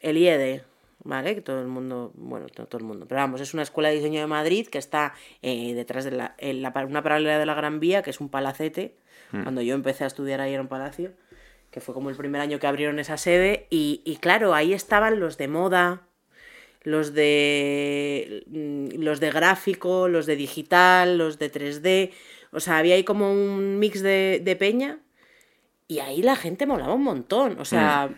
[0.00, 0.62] el IED,
[1.04, 1.34] ¿vale?
[1.34, 3.96] Que todo el mundo, bueno, no todo el mundo, pero vamos, es una escuela de
[3.96, 7.54] diseño de Madrid que está eh, detrás de la, en la, una paralela de la
[7.54, 8.96] Gran Vía, que es un palacete.
[9.30, 11.12] Cuando yo empecé a estudiar ahí era un palacio,
[11.70, 13.66] que fue como el primer año que abrieron esa sede.
[13.68, 16.06] Y, y claro, ahí estaban los de moda,
[16.82, 22.12] los de mm, los de gráfico, los de digital, los de 3D.
[22.52, 25.00] O sea, había ahí como un mix de, de peña
[25.88, 27.58] y ahí la gente molaba un montón.
[27.60, 28.10] O sea,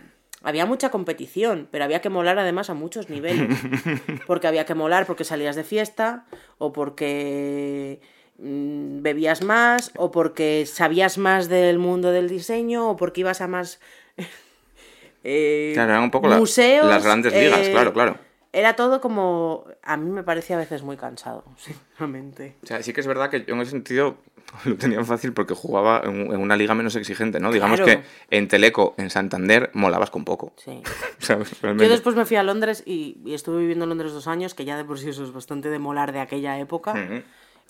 [0.43, 3.59] había mucha competición, pero había que molar además a muchos niveles.
[4.27, 6.25] Porque había que molar porque salías de fiesta,
[6.59, 8.01] o porque
[8.39, 13.49] mm, bebías más, o porque sabías más del mundo del diseño, o porque ibas a
[13.49, 13.81] más
[15.25, 16.87] eh, Claro, eran un poco la- museos.
[16.87, 18.17] las grandes ligas, eh, claro, claro.
[18.53, 19.65] Era todo como.
[19.83, 22.57] A mí me parecía a veces muy cansado, sinceramente.
[22.63, 24.17] O sea, sí que es verdad que yo en ese sentido
[24.65, 27.53] lo tenía fácil porque jugaba en, una liga menos exigente, ¿no?
[27.53, 28.01] Digamos Claro.
[28.03, 30.53] que en Teleco, en Santander, molabas con poco.
[30.57, 30.83] Sí.
[31.19, 31.53] ¿Sabes?
[31.63, 34.65] Yo después me fui a Londres y, y estuve viviendo en Londres dos años, que
[34.65, 36.93] ya de por sí eso es bastante de molar de aquella época.
[36.93, 37.23] Ujú.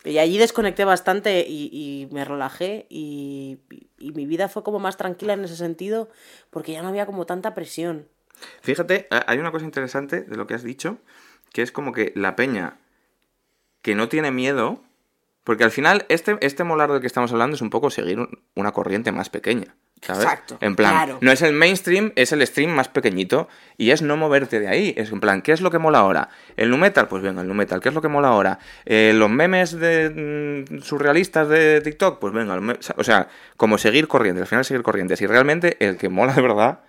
[0.03, 3.59] Y allí desconecté bastante y, y me relajé y,
[3.99, 6.09] y mi vida fue como más tranquila en ese sentido
[6.49, 8.09] porque ya no había como tanta presión.
[8.63, 10.99] Fíjate, ha- hay una cosa interesante de lo que has dicho,
[11.53, 12.77] que es como que la peña
[13.83, 14.83] que no tiene miedo,
[15.45, 18.43] porque al final este, este molar del que estamos hablando es un poco seguir un-
[18.55, 19.75] una corriente más pequeña.
[20.03, 20.23] ¿sabes?
[20.25, 21.19] Exacto, En plan, claro.
[21.21, 24.95] no es el mainstream, es el stream más pequeñito y es no moverte de ahí.
[24.97, 26.31] Es en plan, ¿qué es lo que mola ahora?
[26.57, 27.07] ¿El nu metal?
[27.07, 27.81] Pues venga, el nu metal.
[27.83, 28.59] ¿Qué es lo que mola ahora?
[28.87, 32.19] Eh, ¿Los memes de mm, surrealistas de TikTok?
[32.19, 32.59] Pues venga,
[32.97, 33.29] o sea,
[33.59, 35.21] como seguir corrientes, al final seguir corrientes.
[35.21, 36.81] Y realmente el que mola de verdad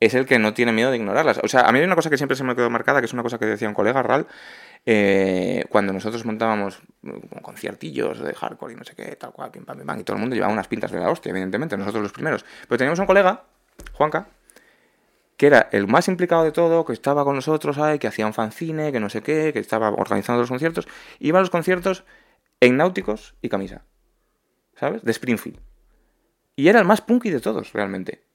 [0.00, 1.40] es el que no tiene miedo de ignorarlas.
[1.42, 3.12] O sea, a mí hay una cosa que siempre se me quedó marcada, que es
[3.12, 4.26] una cosa que decía un colega, Ral,
[4.84, 9.64] eh, cuando nosotros montábamos mm, conciertillos de hardcore y no sé qué, tal cual, pim
[9.64, 12.02] pam, pim pam, y todo el mundo llevaba unas pintas de la hostia, evidentemente, nosotros
[12.02, 12.44] los primeros.
[12.68, 13.44] Pero teníamos un colega,
[13.94, 14.28] Juanca,
[15.36, 18.92] que era el más implicado de todo, que estaba con nosotros, que hacía un fanzine,
[18.92, 20.86] que no sé qué, que estaba organizando los conciertos,
[21.18, 22.04] iba a los conciertos
[22.60, 23.84] en náuticos y camisa,
[24.74, 25.02] ¿sabes?
[25.02, 25.60] De Springfield.
[26.54, 28.26] Y era el más punky de todos, realmente.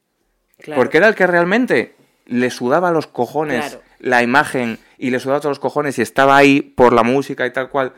[0.62, 0.80] Claro.
[0.82, 1.96] Porque era el que realmente
[2.26, 3.82] le sudaba los cojones Claro.
[4.00, 7.52] la imagen y le sudaba todos los cojones y estaba ahí por la música y
[7.52, 7.94] tal cual.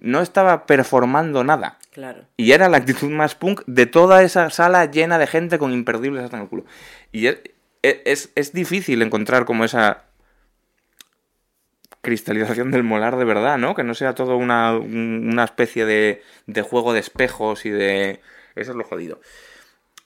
[0.00, 1.78] No estaba performando nada.
[1.90, 2.24] Claro.
[2.36, 6.22] Y era la actitud más punk de toda esa sala llena de gente con imperdibles
[6.22, 6.64] hasta en el culo.
[7.10, 7.38] Y es,
[7.82, 10.04] es, es difícil encontrar como esa
[12.00, 13.74] cristalización del molar de verdad, ¿no?
[13.74, 18.20] Que no sea todo una, un- una especie de, de juego de espejos y de...
[18.54, 19.20] Eso es lo jodido.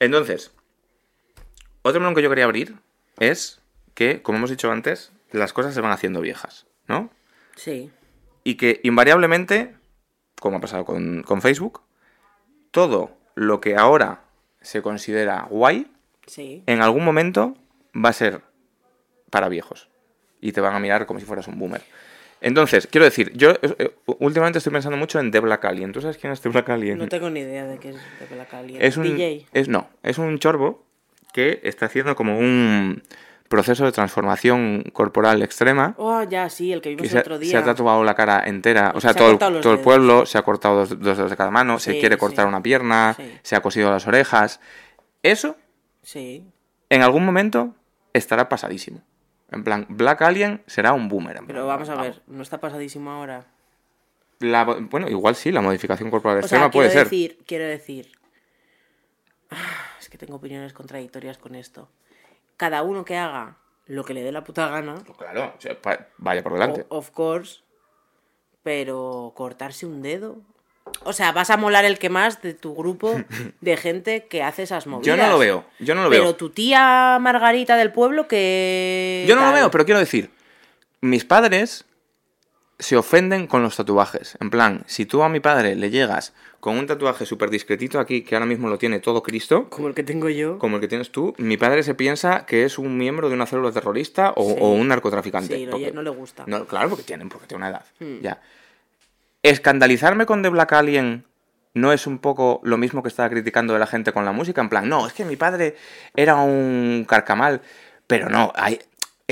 [0.01, 0.53] Entonces,
[1.83, 2.75] otro melón que yo quería abrir
[3.19, 3.61] es
[3.95, 7.11] que, como hemos dicho antes, las cosas se van haciendo viejas, ¿no?
[7.57, 7.91] Sí.
[8.45, 9.75] y que invariablemente,
[10.41, 11.83] como ha pasado con, con Facebook,
[12.71, 14.23] todo lo que ahora
[14.61, 15.87] se considera guay,
[16.27, 16.63] Sí.
[16.67, 17.57] en algún momento
[17.95, 18.43] va a ser
[19.31, 19.89] para viejos.
[20.41, 21.83] Y te van a mirar como si fueras un boomer.
[22.41, 25.93] Entonces, quiero decir, yo eh, eh, últimamente estoy pensando mucho en The Black Alien.
[25.93, 26.99] ¿Tú sabes quién es The Black Alien?
[26.99, 28.83] No tengo ni idea de qué es de Black Alien.
[28.83, 29.47] es un, DJ.
[29.53, 30.85] Es, no, es un chorbo
[31.33, 33.03] que está haciendo como un
[33.49, 35.95] proceso de transformación corporal extrema.
[35.99, 37.51] Oh, ya, sí, el que vimos el otro día.
[37.51, 40.77] se ha tatuado la cara entera, o sea, Se todo, el, pueblo, se ha cortado
[40.87, 42.49] dos, dos dedos de cada mano, se quiere cortar sí.
[42.49, 43.39] una pierna, Sí.
[43.43, 44.61] se ha cosido las orejas.
[45.23, 45.57] Eso,
[46.03, 46.47] Sí.
[46.89, 47.75] en algún momento,
[48.15, 49.03] estará pasadísimo.
[49.51, 51.37] En plan, Black Alien será un boomer.
[51.37, 53.45] en Pero vamos a ver, ¿no está pasadísimo ahora?
[54.39, 57.11] La- bueno, igual sí, la modificación corporal O extrema sea, puede quiero ser.
[57.11, 58.13] decir, quiero decir...
[60.13, 61.89] Que tengo opiniones contradictorias con esto.
[62.59, 63.57] Cada uno que haga
[63.87, 66.85] lo que le dé la puta gana, Claro, o sea, pa- vaya por delante.
[66.91, 67.63] of course,
[68.63, 70.37] pero cortarse un dedo...
[71.05, 73.23] O sea, vas a molar el que más de tu grupo
[73.63, 75.07] de gente que hace esas movidas.
[75.07, 76.37] Yo no lo veo, yo no lo Pero veo.
[76.37, 79.25] tu tía Margarita del pueblo que...
[79.27, 80.31] Yo no lo veo, pero quiero decir,
[81.01, 81.87] mis padres
[82.83, 84.37] se ofenden con los tatuajes.
[84.41, 88.23] En plan, si tú a mi padre le llegas con un tatuaje súper discretito aquí,
[88.23, 90.59] que ahora mismo lo tiene todo Cristo, Como el que tengo yo.
[90.59, 93.47] como el que tienes tú, mi padre se piensa que es un miembro de una
[93.47, 94.57] célula terrorista o, Sí.
[94.61, 95.57] o un narcotraficante.
[95.57, 96.45] Sí, porque- no le gusta.
[96.47, 97.85] no, claro, porque tienen, porque tiene una edad.
[98.01, 98.21] Hmm.
[98.21, 98.41] Ya.
[99.43, 101.25] Escandalizarme con The Black Alien
[101.75, 104.61] no es un poco lo mismo que estaba criticando de la gente con la música.
[104.61, 105.77] En plan, no, es que mi padre
[106.15, 107.61] era un carcamal.
[108.07, 108.79] Pero no, hay,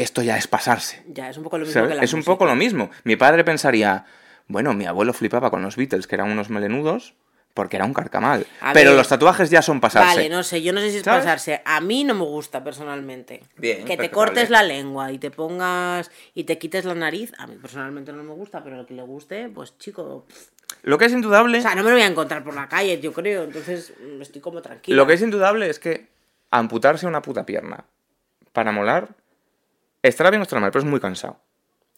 [0.03, 1.03] esto ya es pasarse.
[1.09, 2.91] Ya, es un poco lo mismo que la Es un poco lo mismo.
[3.05, 4.05] Mi padre pensaría,
[4.47, 7.15] bueno, mi abuelo flipaba con los Beatles, que eran unos melenudos,
[7.55, 8.47] porque era un carcamal.
[8.61, 8.99] A Pero ver.
[8.99, 10.17] los tatuajes ya son pasarse.
[10.17, 11.25] Vale, no sé, yo no sé si es ¿Sabes?
[11.25, 11.63] pasarse.
[11.65, 13.43] A mí no me gusta personalmente.
[13.57, 17.47] Bien, que te cortes la lengua y te pongas y te quites la nariz, a
[17.47, 20.27] mí personalmente no me gusta, pero al que le guste, pues chico.
[20.83, 21.59] Lo que es indudable...
[21.59, 24.23] O sea, no me lo voy a encontrar por la calle, yo creo, entonces mm,
[24.23, 24.97] estoy como tranquila.
[24.97, 26.07] Lo que es indudable es que
[26.51, 27.85] amputarse una puta pierna
[28.53, 29.09] para molar
[30.03, 31.39] estará bien o estará mal, pero es muy cansado.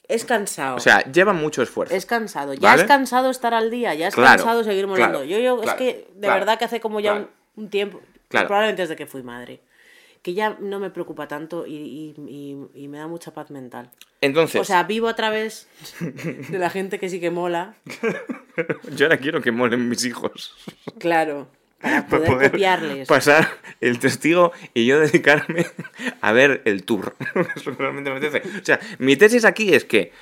[0.08, 0.76] Es cansado.
[0.76, 1.94] O sea, lleva mucho esfuerzo.
[1.94, 2.54] es cansado.
[2.54, 2.82] Ya ¿Vale?
[2.82, 5.20] es cansado estar al día, ya es Claro, cansado seguir molando.
[5.20, 8.00] claro, yo, yo, claro, es que de verdad que hace como ya un, un tiempo,
[8.28, 8.46] Claro.
[8.48, 9.60] probablemente desde que fui madre,
[10.22, 13.90] que ya no me preocupa tanto y, y- y- y me da mucha paz mental.
[14.20, 15.68] Entonces, O sea, vivo a través
[16.00, 17.74] de la gente que sí que mola,
[18.96, 20.54] yo ahora quiero que molen mis hijos.
[20.98, 21.48] claro,
[21.82, 23.08] para Para poder, copiarles.
[23.08, 23.48] pasar
[23.80, 25.66] el testigo y yo dedicarme
[26.20, 27.14] a ver el tour.
[27.56, 28.48] Eso realmente me apetece.
[28.60, 30.12] O sea, mi tesis aquí es que,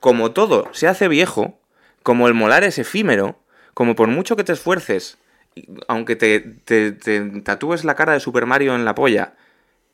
[0.00, 1.60] como todo se hace viejo,
[2.02, 3.38] como el molar es efímero,
[3.74, 5.18] como por mucho que te esfuerces,
[5.88, 9.34] aunque te, te- te tatúes la cara de Super Mario en la polla,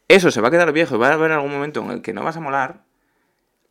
[0.08, 2.12] eso se va a quedar viejo y va a haber algún momento en el que
[2.12, 2.84] no vas a molar.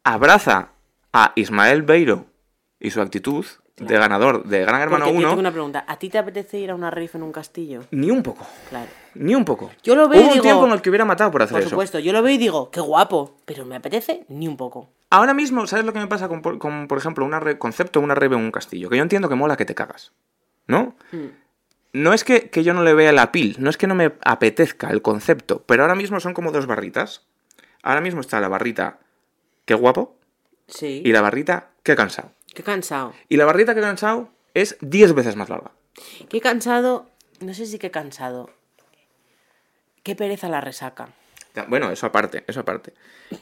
[0.03, 0.69] Abraza
[1.13, 2.27] a Ismael Beiro
[2.79, 3.45] y su actitud
[3.77, 5.29] de ganador de Gran Hermano Porque yo 1.
[5.29, 7.83] tengo una pregunta, ¿a ti te apetece ir a una riff en un castillo?
[7.91, 8.45] Ni un poco.
[8.69, 8.87] Claro.
[9.15, 9.69] Ni un poco.
[9.83, 11.53] Yo lo veo y Hubo un digo- tiempo en el que hubiera matado por hacer
[11.55, 11.69] Por eso.
[11.71, 14.89] supuesto, yo lo veo y digo, qué guapo, pero me apetece ni un poco.
[15.09, 18.15] Ahora mismo, ¿sabes lo que me pasa con, por- con, por ejemplo, un concepto, una
[18.15, 18.89] rebe en un castillo?
[18.89, 20.13] Que yo entiendo que mola que te cagas.
[20.67, 20.95] ¿No?
[21.11, 21.25] Mm.
[21.93, 24.13] No es que, que yo no le vea la pil, no es que no me
[24.25, 27.25] apetezca el concepto, pero ahora mismo son como dos barritas.
[27.83, 28.99] Ahora mismo está la barrita,
[29.65, 30.17] qué guapo,
[30.67, 31.01] Sí.
[31.05, 32.31] y la barrita, qué cansado.
[32.55, 33.13] Qué cansado.
[33.29, 35.71] Y la barrita, qué cansado, es 10 veces más larga.
[36.29, 37.09] Qué cansado,
[37.41, 38.49] no sé si qué cansado.
[40.03, 41.09] Qué pereza la resaca.
[41.53, 42.93] Ya, Bueno, eso aparte, eso aparte.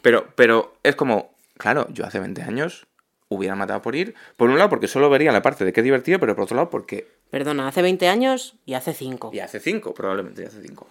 [0.01, 2.88] Pero, pero es como, claro, yo hace 20 años
[3.30, 4.16] hubiera matado por ir.
[4.36, 6.70] Por un lado, porque solo vería la parte de qué divertido, pero por otro lado,
[6.72, 7.07] porque.
[7.30, 9.32] Perdona, hace 20 años y hace 5.
[9.34, 10.88] Y hace 5, probablemente, y hace 5.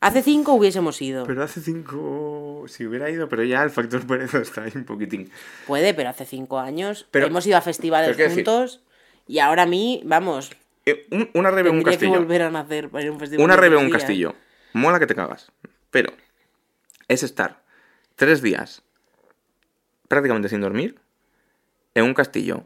[0.00, 1.24] Hace cinco hubiésemos ido.
[1.26, 2.64] Pero hace cinco.
[2.68, 5.30] Si hubiera ido, pero ya el factor pereza está ahí un poquitín.
[5.66, 8.80] Puede, pero hace cinco años Pero- hemos ido a festivales juntos
[9.26, 10.50] y ahora a mí, vamos,
[10.86, 12.18] Eh, un- una rebe un tendría que castillo.
[12.20, 13.44] volver a nacer para ir a un festival.
[13.44, 14.34] Una rebe un castillo.
[14.72, 15.52] Mola que te cagas.
[15.90, 16.12] Pero
[17.08, 17.60] es estar
[18.16, 18.82] tres días
[20.08, 20.98] prácticamente sin dormir
[21.94, 22.64] en un castillo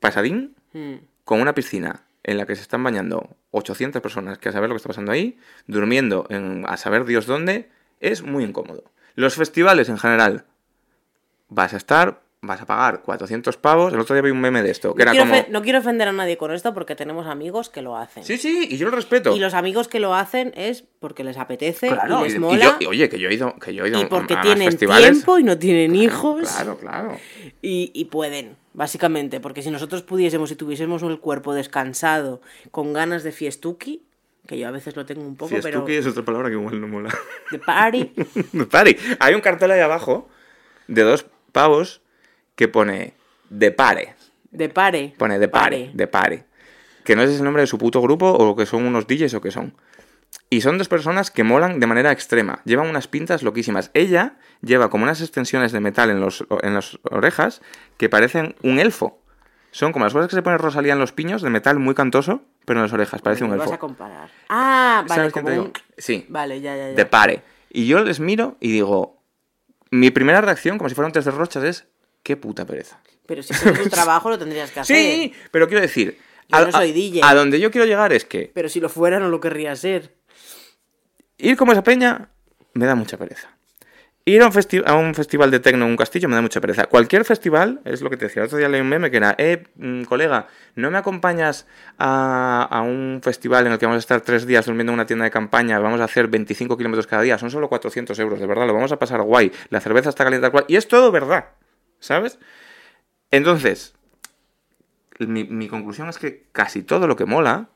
[0.00, 0.94] pasadín Mm.
[1.24, 4.74] con una piscina en la que se están bañando 800 personas que a saber lo
[4.74, 8.84] que está pasando ahí, durmiendo en a saber Dios dónde, es muy incómodo.
[9.14, 10.44] Los festivales en general,
[11.48, 13.92] vas a estar, vas a pagar 400 pavos.
[13.92, 15.42] El otro día vi un meme de esto, que No era quiero, como...
[15.42, 18.24] ofe- no quiero ofender a nadie con esto porque tenemos amigos que lo hacen.
[18.24, 19.36] Sí, sí, y yo lo respeto.
[19.36, 22.38] Y los amigos que lo hacen es porque les apetece Claro, y les y- y
[22.38, 22.78] mola.
[22.80, 25.10] yo- oye, que yo he ido, que yo he ido y porque a tienen festivales.
[25.10, 27.16] tiempo y no tienen hijos Claro, claro.
[27.60, 33.22] y, y pueden, básicamente, porque si nosotros pudiésemos y tuviésemos el cuerpo descansado, con ganas
[33.22, 34.02] de fiestuki,
[34.46, 36.80] que yo a veces lo tengo un poco, Si pero es otra palabra que igual
[36.80, 37.14] no mola.
[37.50, 38.12] de party,
[38.70, 38.96] Pari.
[39.18, 40.26] Hay un cartel ahí abajo
[40.88, 42.00] de dos pavos
[42.60, 43.14] que pone
[43.48, 44.14] de pare.
[44.50, 46.44] de pare, Pone de pare, de pare.
[47.04, 49.40] Que no es el nombre de su puto grupo o que son unos DJs o
[49.40, 49.72] que son.
[50.50, 52.60] Y son dos personas que molan de manera extrema.
[52.66, 53.90] Llevan unas pintas loquísimas.
[53.94, 57.62] Ella lleva como unas extensiones de metal en, los, en las orejas
[57.96, 59.22] que parecen un elfo.
[59.70, 62.42] Son como las cosas que se pone Rosalía en los piños, de metal muy cantoso,
[62.66, 63.76] pero en las orejas, parece un Me vas elfo.
[63.76, 64.28] a comparar.
[64.50, 65.72] Ah, vale, ¿Sabes qué como un...
[65.96, 66.26] Sí.
[66.28, 66.94] Vale, ya, ya, ya.
[66.94, 67.42] de pare.
[67.70, 69.16] Y yo les miro y digo,
[69.90, 71.86] mi primera reacción, como si fuera un test de rochas, es,
[72.22, 73.00] qué puta pereza.
[73.26, 74.96] Pero si es tu trabajo lo tendrías que hacer.
[74.96, 76.18] Sí, pero quiero decir,
[76.48, 77.20] Yo a, no soy a- DJ.
[77.24, 80.14] a donde yo quiero llegar es que Pero si lo fuera no lo querría ser.
[81.38, 82.28] ir como esa peña
[82.74, 83.48] me da mucha pereza.
[84.26, 86.60] Ir a un, festi- a un festival de tecno en un castillo me da mucha
[86.60, 86.84] pereza.
[86.86, 89.34] Cualquier festival, es lo que te decía, el otro día leí un meme que era,
[89.38, 90.46] eh, mm, colega,
[90.76, 91.66] ¿no me acompañas
[91.98, 95.06] a, a un festival en el que vamos a estar tres días durmiendo en una
[95.06, 98.46] tienda de campaña, vamos a hacer 25 kilómetros cada día, son solo 400 euros, de
[98.46, 101.10] verdad, lo vamos a pasar guay, la cerveza está caliente tal cual, y es todo
[101.10, 101.46] verdad,
[102.00, 102.38] ¿sabes?
[103.30, 103.94] Entonces,
[105.18, 107.68] mi, mi conclusión es que casi todo lo que mola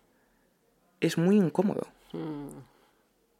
[1.01, 1.87] es muy incómodo.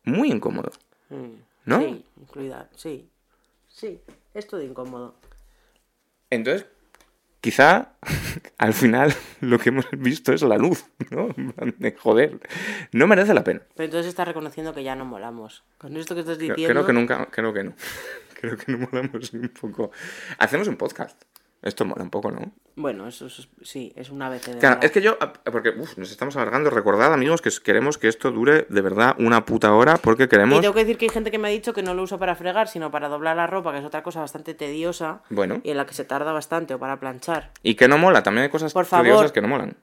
[0.05, 0.71] Muy incómodo.
[1.09, 1.81] Mm, ¿No?
[1.81, 3.09] Sí, incluida, sí.
[3.69, 4.01] Sí,
[4.35, 5.15] es todo incómodo.
[6.31, 6.67] Entonces,
[7.45, 7.93] quizá
[8.59, 11.29] al final lo que hemos visto es la luz, ¿no?
[11.99, 12.41] Joder,
[12.93, 13.61] no merece la pena.
[13.75, 15.63] Pero entonces estás reconociendo que ya no molamos.
[15.77, 16.67] Con esto que estás diciendo...
[16.67, 17.75] creo que nunca, creo que no.
[18.41, 19.91] Creo que no molamos un poco.
[20.39, 21.19] Hacemos un podcast.
[21.65, 22.53] Esto mola un poco, ¿no?
[22.77, 24.85] Bueno, eso es- sí, es una vez de Claro, verdad.
[24.85, 25.17] es que yo,
[25.51, 26.69] porque uf, nos estamos alargando.
[26.69, 30.61] Recordad, amigos, que queremos que esto dure de verdad una puta hora porque Y queremos.
[30.61, 32.35] tengo que decir que hay gente que me ha dicho que no lo uso para
[32.35, 35.79] fregar, sino para doblar la ropa, que es otra cosa bastante tediosa Bueno, y en
[35.79, 37.51] la que se tarda bastante, o para planchar.
[37.63, 38.23] y que no mola.
[38.23, 39.07] También hay cosas Por favor.
[39.07, 39.75] curiosas que no molan.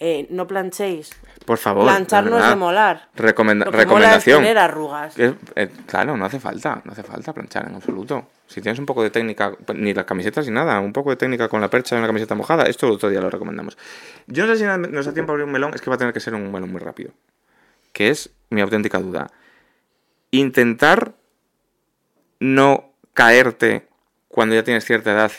[0.00, 1.10] Eh, no planchéis.
[1.44, 1.84] Por favor.
[1.84, 2.54] Planchar de no es verdad.
[2.54, 3.08] de molar.
[3.16, 3.84] Recomenda- Lo que mola es
[4.24, 4.42] recomendación.
[4.42, 5.18] tener arrugas.
[5.18, 8.28] Eh, eh, claro, no hace falta, no hace falta planchar en absoluto.
[8.46, 11.48] Si tienes un poco de técnica, ni las camisetas ni nada, un poco de técnica
[11.48, 13.76] con la percha de una camiseta mojada, esto el otro día lo recomendamos.
[14.28, 15.98] Yo no sé si nos da tiempo a abrir un melón, es que va a
[15.98, 17.10] tener que ser un melón muy rápido.
[17.92, 19.30] Que es mi auténtica duda.
[20.30, 21.14] Intentar
[22.40, 23.88] no caerte
[24.28, 25.32] cuando ya tienes cierta edad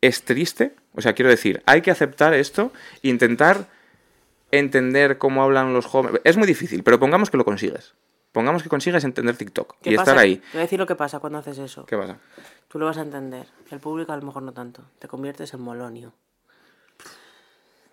[0.00, 0.74] es triste.
[0.94, 3.66] O sea, quiero decir, hay que aceptar esto, intentar
[4.58, 6.20] entender cómo hablan los jóvenes.
[6.24, 7.94] Es muy difícil, pero pongamos que lo consigues.
[8.32, 10.10] Pongamos que consigues entender TikTok ¿Qué y pasa?
[10.10, 10.36] estar ahí.
[10.36, 11.86] Te voy a decir lo que pasa cuando haces eso.
[11.86, 12.18] ¿Qué pasa?
[12.68, 13.46] Tú lo vas a entender.
[13.70, 14.82] El público a lo mejor no tanto.
[14.98, 16.12] Te conviertes en molonio.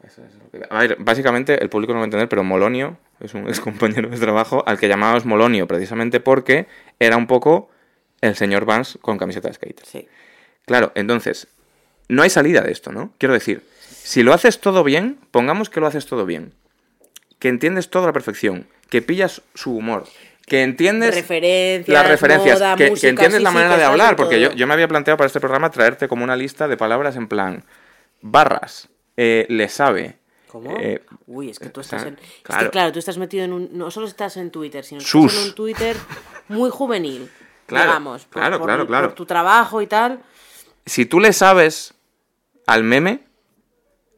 [0.04, 2.98] Eso es lo que- A ver, básicamente el público no va a entender, pero Molonio
[3.20, 6.68] es un ex compañero de trabajo al que llamábamos Molonio, precisamente porque
[7.00, 7.70] era un poco
[8.22, 9.86] el señor Vance con camiseta de skater.
[9.86, 10.08] Sí.
[10.66, 11.48] Claro, entonces,
[12.08, 13.14] no hay salida de esto, ¿no?
[13.20, 16.54] Quiero decir, si lo haces todo bien, pongamos que lo haces todo bien,
[17.40, 20.06] que entiendes todo a la perfección, que pillas su humor,
[20.46, 23.86] que entiendes Referencias, las referencias, moda, que, que música, entiendes sí, la manera que de
[23.86, 26.78] hablar, porque yo, yo me había planteado para este programa traerte como una lista de
[26.78, 27.64] palabras en plan
[28.22, 30.18] barras, eh, le sabe.
[30.48, 30.76] ¿Cómo?
[30.78, 32.16] eh, Uy, es que tú estás en...
[32.16, 32.66] Es claro.
[32.66, 33.70] que claro, tú estás metido en un...
[33.72, 35.96] No solo estás en Twitter, sino que estás en un Twitter
[36.50, 37.30] muy juvenil.
[37.68, 38.26] Claro, digamos.
[38.26, 39.08] por- claro, por- claro, claro.
[39.08, 40.20] Por tu trabajo y tal.
[40.86, 41.94] si tú le sabes
[42.68, 43.22] al meme,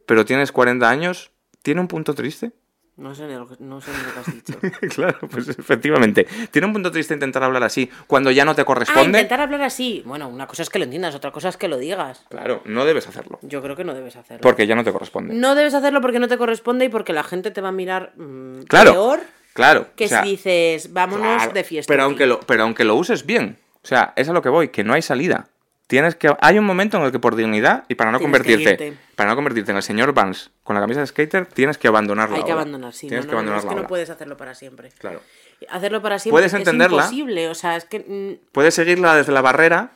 [0.05, 1.31] pero tienes 40 años,
[1.61, 2.51] ¿tiene un punto triste?
[2.95, 4.93] No sé ni lo que, no sé ni lo que has dicho.
[4.95, 6.27] claro, pues efectivamente.
[6.51, 9.17] ¿Tiene un punto triste intentar hablar así cuando ya no te ah, corresponde?
[9.17, 10.03] intentar hablar así.
[10.05, 12.23] Bueno, una cosa es que lo entiendas, otra cosa es que lo digas.
[12.29, 13.39] Claro, no debes hacerlo.
[13.41, 14.41] Yo creo que no debes hacerlo.
[14.41, 15.33] Porque ya no te corresponde.
[15.33, 18.13] No debes hacerlo porque no te corresponde y porque la gente te va a mirar
[18.15, 18.91] mm, Claro.
[18.91, 19.21] peor
[19.53, 19.87] Claro.
[19.95, 21.91] que o sea, si dices, vámonos claro, de fiesta.
[21.91, 23.57] Pero aunque, lo, pero aunque lo uses bien.
[23.83, 25.47] O sea, es a lo que voy, que no hay salida.
[25.93, 26.35] Tienes que.
[26.41, 28.85] Hay un momento en el que por dignidad y para no Tienes convertirte.
[28.85, 28.97] irte.
[29.15, 32.37] Para no convertirte en el señor Vance con la camisa de skater, tienes que abandonarla.
[32.37, 33.07] Hay que abandonar, sí.
[33.07, 34.89] Tienes no, que no, no, abandonar es que no puedes hacerlo para siempre.
[34.97, 35.21] Claro.
[35.69, 37.03] Hacerlo para siempre Puedes es entenderla.
[37.03, 38.39] imposible, o sea, es que...
[38.51, 39.91] Puedes seguirla desde la barrera,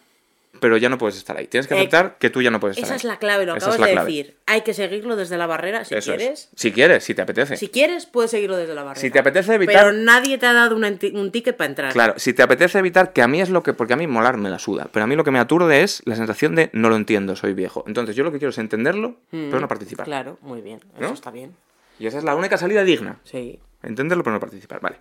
[0.60, 1.48] pero ya no puedes estar ahí.
[1.48, 2.98] Tienes que Eh, aceptar que tú ya no puedes estar Esa ahí.
[2.98, 4.10] es la clave, lo Esa acabas de clave.
[4.12, 4.38] decir.
[4.46, 6.18] Hay que seguirlo desde la barrera si Eso es.
[6.18, 6.50] quieres.
[6.56, 7.58] Si quieres, si te apetece.
[7.58, 9.02] Si quieres, puedes seguirlo desde la barrera.
[9.02, 11.94] Si te apetece evitar- Pero nadie te ha dado una un ticket para entrar.
[11.94, 14.38] Claro, si te apetece evitar, que a mí es lo que, porque a mí molar
[14.38, 16.90] me la suda, pero a mí lo que me aturde es la sensación de no
[16.90, 17.84] lo entiendo, soy viejo.
[17.88, 20.06] Entonces yo lo que quiero es entenderlo, pero no participar.
[20.06, 20.80] Mm, Claro, muy bien.
[20.98, 21.14] Eso ¿No?
[21.14, 21.56] está bien.
[22.00, 23.20] Y esa es la única salida digna.
[23.24, 23.60] Sí.
[23.84, 24.80] Entenderlo, pero no participar.
[24.82, 24.98] Vale.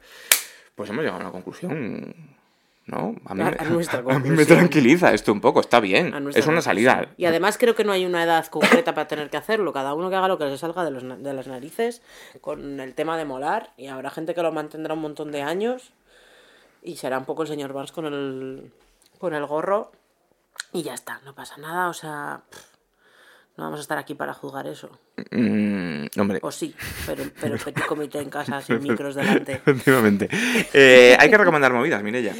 [0.75, 2.15] Pues hemos llegado a una conclusión.
[2.87, 3.17] ¿No?
[3.25, 3.57] A mí, A- me-
[4.15, 6.15] a mí me tranquiliza esto un poco, está bien.
[6.35, 7.09] Es una salida.
[7.17, 9.73] Y además creo que no hay una edad concreta para tener que hacerlo.
[9.73, 12.01] Cada uno que haga lo que le salga de, los de las narices
[12.41, 13.73] con el tema de molar.
[13.77, 15.93] Y habrá gente que lo mantendrá un montón de años.
[16.83, 18.71] Y será un poco el señor Vance con el,
[19.19, 19.91] con el gorro.
[20.73, 21.89] Y ya está, no pasa nada.
[21.89, 22.61] O sea, pff,
[23.57, 24.97] no vamos a estar aquí para juzgar eso.
[25.33, 26.39] Mm, hombre.
[26.43, 26.73] O sí,
[27.05, 29.55] pero, pero petit comité en casa sin micros delante.
[29.55, 30.29] Efectivamente.
[30.73, 32.33] Eh, hay que recomendar movidas, Mirella.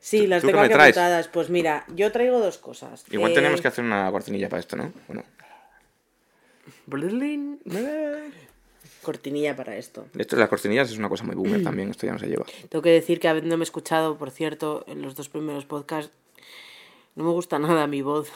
[0.00, 1.28] Sí, las ¿Tú qué tengo aquí apuntadas.
[1.28, 3.04] Pues mira, yo traigo dos cosas.
[3.10, 4.92] Igual Eh, tenemos que hacer una cortinilla para esto, ¿no?
[5.06, 5.24] Bueno.
[9.02, 10.06] Cortinilla para esto.
[10.18, 12.44] Esto de las cortinillas es una cosa muy boomer también, esto ya no se lleva.
[12.68, 16.12] Tengo que decir que habiéndome escuchado, por cierto, en los dos primeros podcasts,
[17.14, 18.28] no me gusta nada mi voz.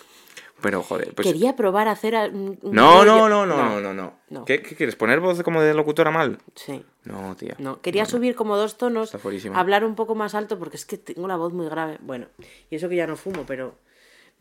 [0.62, 1.26] Pero joder, pues.
[1.26, 4.14] Quería probar a hacer un, No, no, no, no, no, no, no.
[4.30, 4.44] no.
[4.44, 4.96] ¿Qué, qué quieres?
[4.96, 6.38] ¿Poner voz como de locutora mal?
[6.54, 6.84] Sí.
[7.04, 7.56] No, tía.
[7.58, 10.96] No, quería subir como dos tonos, Está hablar un poco más alto porque es que
[10.96, 11.98] tengo la voz muy grave.
[12.00, 12.28] Bueno,
[12.70, 13.74] y eso que ya no fumo, pero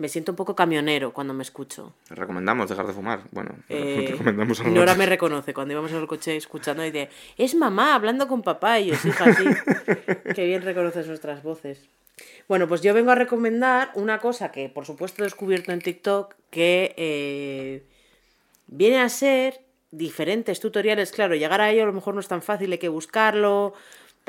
[0.02, 1.94] me siento un poco camionero cuando me escucho.
[2.10, 3.22] Recomendamos dejar de fumar.
[3.32, 7.10] Bueno, Eh, recomendamos a Nora me reconoce cuando íbamos en el coche escuchando y dice,
[7.38, 9.46] es mamá hablando con papá y yo, hija, sí.
[10.36, 11.86] Qué bien reconoces nuestras voces.
[12.48, 16.34] Bueno, pues yo vengo a recomendar una cosa que por supuesto he descubierto en TikTok
[16.50, 17.84] que eh,
[18.68, 21.12] viene a ser diferentes tutoriales.
[21.12, 23.74] Claro, llegar a ello a lo mejor no es tan fácil, hay que buscarlo.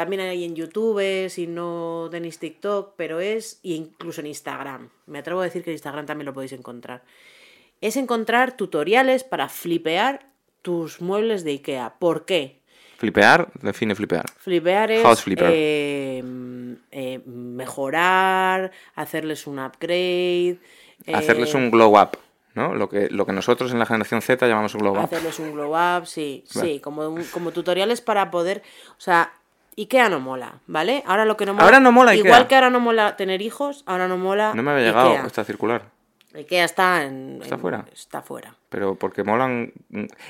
[0.03, 4.89] También hay en YouTube, si no tenéis TikTok, pero es, y incluso en Instagram.
[5.07, 7.03] Me atrevo a decir que en Instagram también lo podéis encontrar
[7.81, 10.27] es encontrar tutoriales para flipear
[10.63, 11.95] tus muebles de IKEA.
[11.99, 12.61] ¿Por qué?
[12.99, 14.25] Flipear, define flipear.
[14.39, 15.51] Flipear es House flipper.
[15.53, 16.23] eh,
[16.93, 20.59] eh, mejorar, hacerles un upgrade.
[21.07, 22.17] eh, Hacerles un glow up,
[22.55, 22.75] ¿no?
[22.77, 25.01] Lo que, lo que nosotros en la generación Z llamamos un glow up.
[25.01, 26.75] Hacerles un glow up, sí, Vale.
[26.75, 28.63] sí, como, como tutoriales para poder,
[28.97, 29.33] o sea,
[29.77, 31.03] IKEA no mola, ¿vale?
[31.07, 32.49] Ahora lo que no mola, Ahora no mola igual IKEA.
[32.49, 35.27] que ahora no mola tener hijos, ahora no mola No me había llegado IKEA.
[35.27, 35.83] esta circular.
[36.35, 37.85] IKEA está en, ¿Está en- fuera?
[37.93, 38.55] Está fuera.
[38.69, 39.73] Pero porque molan.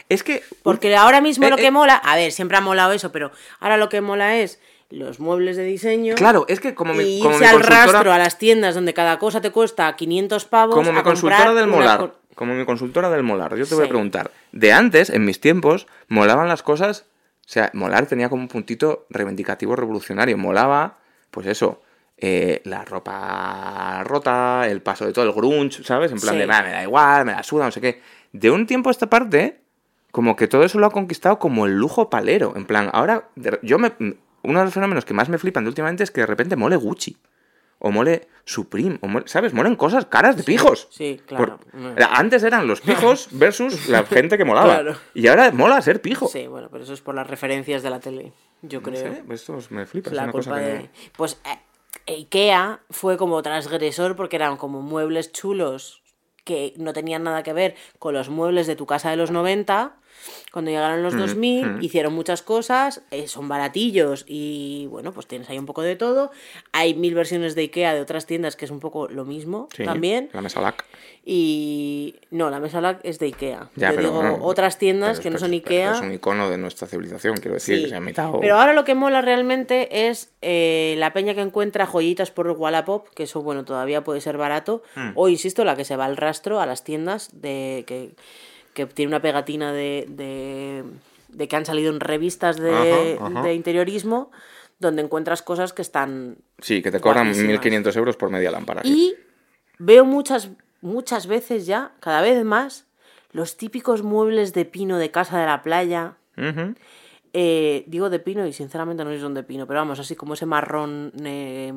[0.08, 0.42] Es que.
[0.62, 1.60] Porque ahora mismo Eh, lo eh.
[1.60, 3.30] que mola, a ver, siempre ha molado eso, pero
[3.60, 6.14] ahora lo que mola es los muebles de diseño.
[6.16, 8.94] Claro, es que como mi, y como irse mi al rastro a las tiendas donde
[8.94, 10.74] cada cosa te cuesta 500 pavos.
[10.74, 11.98] Como mi consultora del molar.
[11.98, 13.56] co- Como mi consultora del molar.
[13.56, 14.30] Yo te voy a preguntar.
[14.52, 17.04] De antes, en mis tiempos, molaban las cosas.
[17.44, 20.38] O sea, molar tenía como un puntito reivindicativo revolucionario.
[20.38, 20.98] Molaba,
[21.30, 21.82] pues eso.
[22.24, 26.12] eh, la ropa rota, el paso de todo el grunge, ¿sabes?
[26.12, 26.40] En plan Sí.
[26.40, 28.00] de, "Va, me da igual, me la suda, no sé qué.
[28.32, 29.60] De un tiempo a esta parte,
[30.12, 32.52] como que todo eso lo ha conquistado como el lujo palero.
[32.54, 33.28] En plan, ahora,
[33.62, 33.92] yo me.
[34.44, 36.76] Uno de los fenómenos que más me flipan de últimamente es que de repente mole
[36.76, 37.16] Gucci.
[37.84, 38.98] O mole Supreme.
[39.02, 39.52] O mole- ¿Sabes?
[39.54, 40.86] Molen cosas caras de pijos.
[40.90, 41.58] Sí, claro.
[41.58, 44.74] Por- antes eran los pijos versus la gente que molaba.
[44.80, 44.96] Claro.
[45.14, 46.28] Y ahora mola ser pijo.
[46.28, 48.96] Sí, bueno, pero eso es por las referencias de la tele, yo No creo.
[49.14, 50.10] sé, esto me flipa.
[50.10, 50.90] es la una culpa cosa que de...
[51.16, 51.40] Pues
[52.06, 56.02] eh, Ikea fue como transgresor porque eran como muebles chulos
[56.44, 59.96] que no tenían nada que ver con los muebles de tu casa de los 90.
[60.52, 61.82] Cuando llegaron los 2000, mm.
[61.82, 66.30] hicieron muchas cosas, eh, son baratillos y bueno, pues tienes ahí un poco de todo.
[66.72, 69.84] Hay mil versiones de Ikea de otras tiendas que es un poco lo mismo Sí,
[69.84, 70.30] también.
[70.32, 70.84] La mesa LAC.
[71.24, 73.70] Y no, la mesa LAC es de Ikea.
[73.76, 75.92] Ya, Yo pero digo no, otras tiendas que no son Ikea.
[75.92, 77.76] Es un icono de nuestra civilización, quiero decir.
[77.76, 78.32] Sí, que se ha.
[78.40, 83.08] Pero ahora lo que mola realmente es eh, la peña que encuentra joyitas por Wallapop,
[83.14, 84.82] que eso, bueno, todavía puede ser barato.
[84.94, 85.10] Hmm.
[85.14, 88.14] O, insisto, la que se va al rastro a las tiendas de que,
[88.74, 90.84] que tiene una pegatina de, de,
[91.28, 93.42] de que han salido en revistas de, Ajá, ajá.
[93.42, 94.30] de interiorismo,
[94.78, 96.36] donde encuentras cosas que están...
[96.58, 97.60] Sí, que te cobran Guapísimas.
[97.64, 98.82] 1.500 euros por media lámpara.
[98.84, 99.14] Y
[99.78, 100.50] veo muchas,
[100.80, 102.86] muchas veces ya, cada vez más,
[103.32, 106.16] los típicos muebles de pino de casa de la playa.
[107.34, 110.14] Eh, digo de pino y sinceramente no sé si son de pino, pero vamos, así
[110.16, 111.72] como ese marrón eh,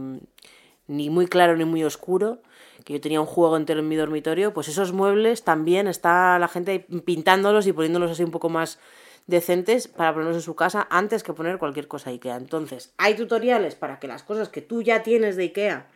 [0.88, 2.42] ni muy claro ni muy oscuro,
[2.86, 6.48] que yo tenía un juego entero en mi dormitorio, pues esos muebles también está la
[6.48, 8.80] gente pintándolos y poniéndolos así un poco más
[9.26, 12.36] decentes para ponerlos en su casa antes que poner cualquier cosa IKEA.
[12.36, 15.88] Entonces, hay tutoriales para que las cosas que tú ya tienes de IKEA,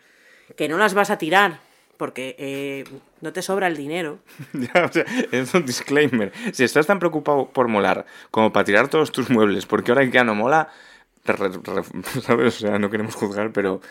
[0.56, 1.60] que no las vas a tirar,
[1.98, 2.86] porque eh,
[3.22, 4.18] no te sobra el dinero.
[5.32, 6.32] Es un disclaimer.
[6.54, 10.24] Si estás tan preocupado por molar como para tirar todos tus muebles, porque ahora IKEA
[10.24, 10.70] no mola,
[12.22, 12.56] ¿sabes?
[12.56, 13.82] O sea, no queremos juzgar, pero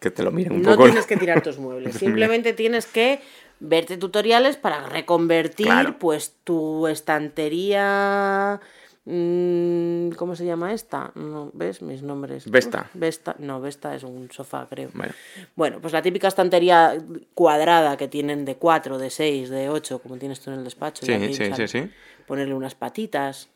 [0.00, 0.84] que te lo miren un No poco.
[0.84, 3.20] tienes que tirar tus muebles, simplemente tienes que
[3.60, 5.98] verte tutoriales para reconvertir Claro.
[5.98, 8.60] pues tu estantería
[9.04, 11.12] mm, ¿cómo se llama esta?
[11.14, 12.50] No, ¿ves mis nombres?
[12.50, 12.88] Vesta.
[12.94, 14.90] Vesta, no, Vesta es un sofá, creo.
[14.94, 15.12] Bueno,
[15.56, 16.96] Bueno, pues la típica estantería
[17.34, 21.04] cuadrada que tienen de 4, de 6, de 8, como tienes tú en el despacho.
[21.04, 21.90] Sí, sí, sí, sí.
[22.26, 23.48] Ponerle unas patitas,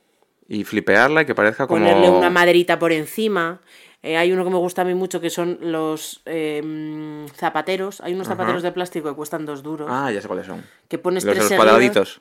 [0.49, 1.80] y flipearla y que parezca como...
[1.80, 3.61] ponerle una maderita por encima.
[4.03, 8.01] Eh, hay uno que me gusta a mí mucho que son los eh, mm, zapateros.
[8.03, 9.88] Hay unos zapateros de plástico que cuestan dos duros.
[9.90, 10.62] Ah, ya sé cuáles son.
[10.88, 11.64] que pones Los de tres los seguidos.
[11.64, 12.20] cuadraditos.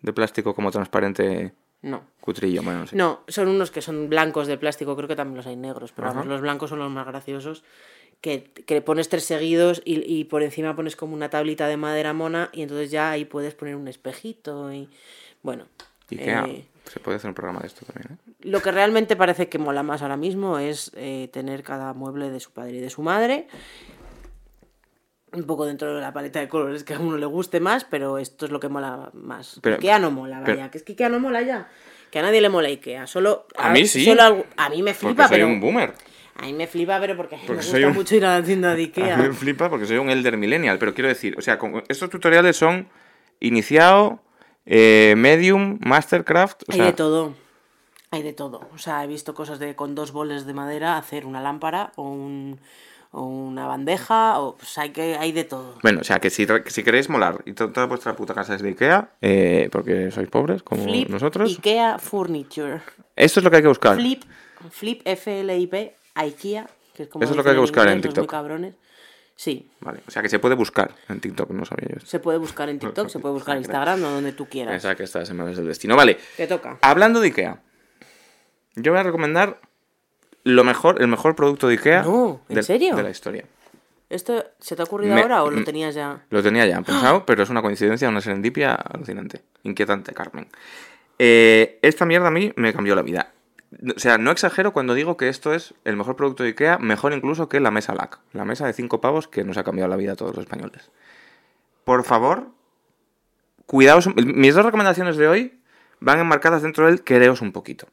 [0.00, 2.04] De plástico como transparente No.
[2.20, 2.96] cutrillo, bueno, sí.
[2.96, 6.08] No, son unos que son blancos de plástico, creo que también los hay negros, pero
[6.08, 7.62] vamos, los blancos son los más graciosos.
[8.22, 12.14] Que, que pones tres seguidos y, y por encima pones como una tablita de madera
[12.14, 14.88] mona y entonces ya ahí puedes poner un espejito y
[15.42, 15.66] bueno.
[16.10, 16.44] Ikea.
[16.48, 18.32] eh, Se puede hacer un programa de esto también, ¿eh?
[18.42, 22.40] Lo que realmente parece que mola más ahora mismo es eh, tener cada mueble de
[22.40, 23.48] su padre y de su madre.
[25.32, 28.18] Un poco dentro de la paleta de colores que a uno le guste más, pero
[28.18, 29.58] esto es lo que mola más.
[29.62, 30.70] Pero- Ikea no mola, pero- vaya.
[30.70, 31.68] que es que Ikea no mola ya.
[32.12, 33.08] Que a nadie le mola Ikea.
[33.08, 34.04] Solo, A mí sí.
[34.04, 35.48] solo a mí me Porque flipa, soy pero.
[35.48, 35.92] un boomer.
[36.36, 38.44] A mí me flipa, pero porque, me Porque gusta soy un- mucho ir a la
[38.44, 39.16] tienda de A Ikea.
[39.16, 42.10] mí me flipa porque soy un elder millennial, pero quiero decir, o sea, como estos
[42.10, 42.88] tutoriales son
[43.40, 44.20] iniciado,
[44.66, 47.34] eh, medium, mastercraft, o Hay sea, de todo.
[48.10, 48.60] Hay de todo.
[48.74, 52.02] O sea, he visto cosas de con dos boles de madera hacer una lámpara o,
[52.08, 52.60] un,
[53.10, 54.38] o una bandeja.
[54.40, 55.78] O, pues hay, que, hay de todo.
[55.82, 58.54] bueno, o sea, que si, que si queréis molar y to- toda vuestra puta casa
[58.54, 62.82] es de Ikea, eh, porque sois pobres como Flip nosotros, Ikea Furniture.
[63.16, 63.96] esto es lo que hay que buscar.
[63.96, 64.22] Flip,
[64.70, 66.66] Flip F-L-I-P, IKEA.
[66.94, 68.30] Que es como Eso es lo que hay que buscar en los muy TikTok.
[68.30, 68.74] cabrones.
[69.36, 72.08] Sí, Vale, o sea, que se puede buscar en TikTok, no sabía yo esto.
[72.08, 74.72] se puede buscar en TikTok, se puede buscar en Instagram o donde tú quieras.
[74.74, 75.96] Pensaba que estas semanas del destino.
[75.96, 76.78] Vale, Te toca.
[76.82, 77.60] hablando de Ikea,
[78.76, 79.60] yo voy a recomendar
[80.44, 82.94] lo mejor, el mejor producto de Ikea No, ¿en de, serio?
[82.94, 83.44] de la historia.
[84.10, 86.20] ¿Esto se te ha ocurrido Me- ahora o lo tenías ya?
[86.30, 89.42] Lo tenía ya pensado, pero es una coincidencia, una serendipia alucinante.
[89.64, 90.46] Inquietante, Carmen.
[91.18, 93.32] Eh, esta mierda a mí me cambió la vida.
[93.96, 97.12] O sea, no exagero cuando digo que esto es el mejor producto de Ikea, mejor
[97.12, 98.18] incluso que la mesa LAC.
[98.32, 100.90] La mesa de cinco pavos que nos ha cambiado la vida a todos los españoles.
[101.84, 102.48] Por favor,
[103.66, 104.08] cuidaos.
[104.16, 105.60] Mis dos recomendaciones de hoy
[106.00, 107.88] van enmarcadas dentro del quereos un poquito.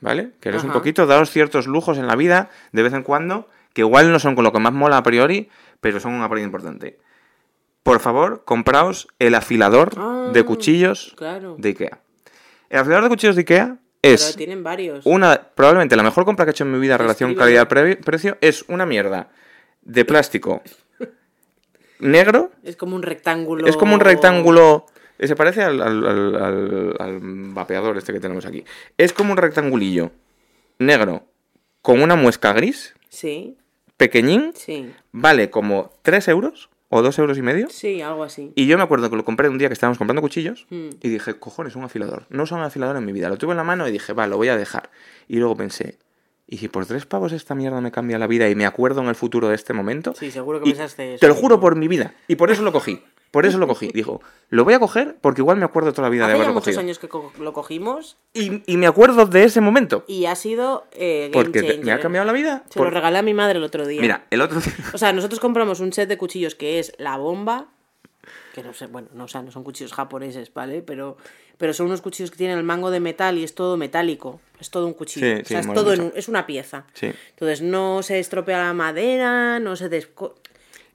[0.00, 0.32] ¿Vale?
[0.40, 4.12] Quereos un poquito, daos ciertos lujos en la vida de vez en cuando, que igual
[4.12, 5.48] no son con lo que más mola a priori,
[5.80, 6.98] pero son un apoyo importante.
[7.82, 11.56] Por favor, compraos el afilador Ah, de cuchillos Claro.
[11.58, 12.00] de Ikea.
[12.68, 13.78] El afilador de cuchillos de Ikea
[14.14, 15.04] Pero es tienen varios.
[15.06, 18.38] una, probablemente la mejor compra que he hecho en mi vida en relación calidad-precio.
[18.40, 19.28] Es una mierda
[19.82, 20.62] de plástico
[21.98, 22.50] negro.
[22.62, 23.66] Es como un rectángulo.
[23.66, 24.86] Es como un rectángulo.
[25.18, 28.64] Se parece al, al- al- al- al vapeador este que tenemos aquí.
[28.98, 30.10] Es como un rectangulillo
[30.78, 31.24] negro
[31.80, 33.56] con una muesca gris, Sí,
[33.96, 34.52] pequeñín.
[34.54, 37.68] sí, Vale como 3 euros o 2 euros y medio.
[37.68, 38.52] sí, algo así.
[38.54, 40.88] Y yo me acuerdo que lo compré un día que estábamos comprando cuchillos Mm.
[41.02, 42.26] y dije, cojones, un afilador.
[42.30, 43.28] No usaba un afilador en mi vida.
[43.28, 44.90] Lo tuve en la mano y dije, va, lo voy a dejar.
[45.28, 45.98] Y luego pensé,
[46.46, 49.08] ¿y si por tres pavos esta mierda me cambia la vida y me acuerdo en
[49.08, 50.14] el futuro de este momento?
[50.18, 51.20] Sí, seguro que Y pensaste eso.
[51.20, 52.14] Te lo juro por mi vida.
[52.28, 53.02] Y por eso lo cogí.
[53.36, 53.90] Por eso lo cogí.
[53.92, 56.44] Dijo, lo voy a coger porque igual me acuerdo toda la vida de Hace ya
[56.44, 56.80] haberlo muchos cogido.
[56.80, 60.04] años que co- lo cogimos Y, y me acuerdo de ese momento.
[60.08, 62.00] y ha sido eh, game Porque te- me ha changer.
[62.00, 62.64] cambiado la vida.
[62.70, 64.00] Se lo regalé a mi madre el otro día.
[64.00, 64.72] Mira, el otro día...
[64.94, 67.66] O sea, nosotros compramos un set de cuchillos que es la bomba.
[68.54, 70.80] Que no sé, bueno, no, o sea, no son cuchillos japoneses, ¿vale?
[70.80, 71.18] Pero,
[71.58, 74.40] pero son unos cuchillos que tienen el mango de metal y es todo metálico.
[74.58, 75.26] Es todo un cuchillo.
[75.26, 76.86] Sí, o sí, sea, es todo en un- es una pieza.
[76.94, 77.12] Sí.
[77.30, 80.36] Entonces no se estropea la madera, no se desco...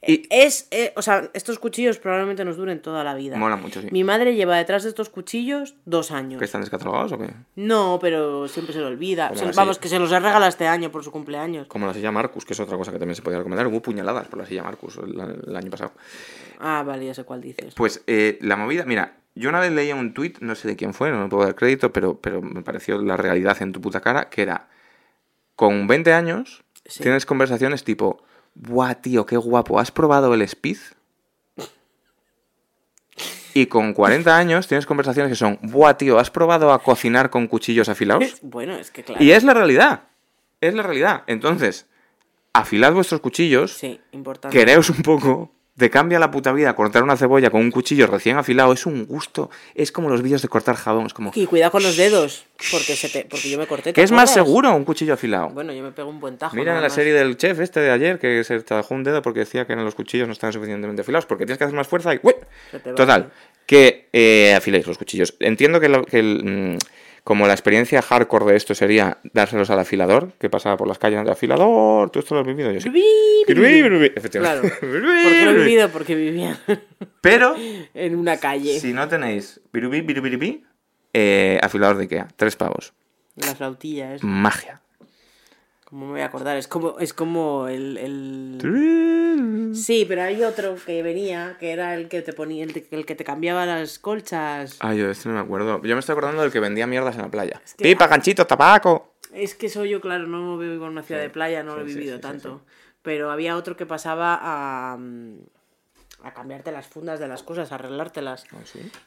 [0.04, 3.38] Y- Es, eh, o sea, estos cuchillos probablemente nos duren toda la vida.
[3.38, 3.88] Mola mucho, sí.
[3.92, 6.40] Mi madre lleva detrás de estos cuchillos dos años.
[6.40, 7.30] ¿Que están descatalogados o qué?
[7.56, 9.32] No, pero siempre se lo olvida.
[9.36, 11.68] Se- vamos, que se los he regalado este año por su cumpleaños.
[11.68, 13.68] Como la silla Marcus, que es otra cosa que también se podía recomendar.
[13.68, 15.92] Hubo puñaladas por la silla Marcus el, el año pasado.
[16.60, 17.76] Ah, vale, ya sé cuál dices.
[17.76, 20.94] Pues eh, la movida, mira, yo una vez leía un tuit, no sé de quién
[20.96, 24.02] fue, no me puedo dar crédito, pero, pero me pareció la realidad en tu puta
[24.02, 24.68] cara, que era,
[25.56, 27.04] con 20 años, Sí.
[27.04, 28.24] tienes conversaciones tipo,
[28.56, 30.78] buah, tío, qué guapo, ¿has probado el Speed?
[33.54, 37.48] Y con 40 años tienes conversaciones que son, buah, tío, ¿has probado a cocinar con
[37.48, 38.38] cuchillos afilados?
[38.42, 39.22] Bueno, es que claro.
[39.24, 40.04] Y es la realidad,
[40.62, 41.24] es la realidad.
[41.28, 41.86] Entonces,
[42.54, 44.58] afilad vuestros cuchillos, Sí, importante.
[44.58, 45.52] quereos un poco,
[45.82, 48.72] te cambia la puta vida cortar una cebolla con un cuchillo recién afilado.
[48.72, 49.50] Es un gusto.
[49.76, 51.08] Es como los vídeos de cortar jabón.
[51.08, 51.32] Es como.
[51.36, 53.86] Y cuidado con los dedos, porque, se te, porque yo me corté.
[53.86, 55.50] ¿te ¿Qué es más seguro un cuchillo afilado?
[55.50, 56.56] Bueno, yo me pego un buen tajo.
[56.56, 56.94] Mira la más.
[56.94, 59.96] serie del chef este de ayer que se tajó un dedo porque decía que los
[59.96, 62.20] cuchillos no estaban suficientemente afilados porque tienes que hacer más fuerza y.
[62.96, 63.32] Total,
[63.66, 65.36] que eh, afiléis los cuchillos.
[65.40, 66.78] Entiendo que, lo- que el, mm,
[67.24, 71.24] como la experiencia hardcore de esto sería dárselos al afilador, que pasaba por las calles
[71.24, 72.92] de afilador, tú esto lo has vivido, yo sí.
[74.32, 74.62] Claro.
[74.80, 75.90] ¿Por qué lo he vivido?
[75.90, 76.60] Porque vivía
[77.22, 77.56] Pero
[77.94, 78.80] en una calle.
[78.80, 80.64] si no tenéis birubi, birubi,
[81.14, 82.94] eh, afilador de Ikea, tres pavos.
[83.36, 84.24] La flautilla, es.
[84.24, 84.82] Magia.
[85.92, 86.56] ¿Cómo me voy a acordar?
[86.56, 89.76] Es como, es como el, el...
[89.76, 93.14] Sí, pero hay otro que venía, que era el que te ponía, el, el que
[93.14, 94.78] te cambiaba las colchas.
[94.80, 95.82] Ay, yo de este no me acuerdo.
[95.84, 97.62] Yo me estoy acordando del que vendía mierdas en la playa.
[97.78, 99.16] que- Pipa, ganchito, tabaco.
[99.34, 101.86] Es que soy yo, claro, no vivo en una ciudad de playa, no lo he
[101.86, 102.62] vivido sí, tanto.
[103.02, 105.40] Pero había otro que pasaba a, mm,
[106.24, 108.46] a cambiarte las fundas de las cosas, a arreglártelas.
[108.54, 108.58] Ah?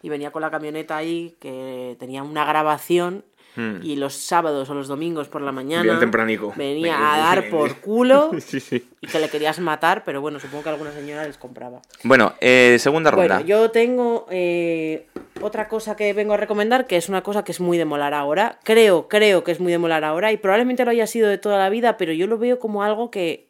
[0.03, 3.25] Y venía con la camioneta ahí que tenía una grabación
[3.57, 3.79] Hmm.
[3.85, 6.53] y los sábados o los domingos por la mañana Bien tempranico.
[6.57, 8.89] venía a dar por culo Sí, sí.
[9.01, 11.81] y que le querías matar, pero bueno, supongo que alguna señora les compraba.
[12.03, 13.37] Bueno, eh, segunda ronda.
[13.37, 15.07] Bueno, yo tengo eh,
[15.41, 18.13] otra cosa que vengo a recomendar, que es una cosa que es muy de molar
[18.13, 18.59] ahora.
[18.65, 21.59] Creo, creo que es muy de molar ahora y probablemente lo haya sido de toda
[21.59, 23.47] la vida, pero yo lo veo como algo que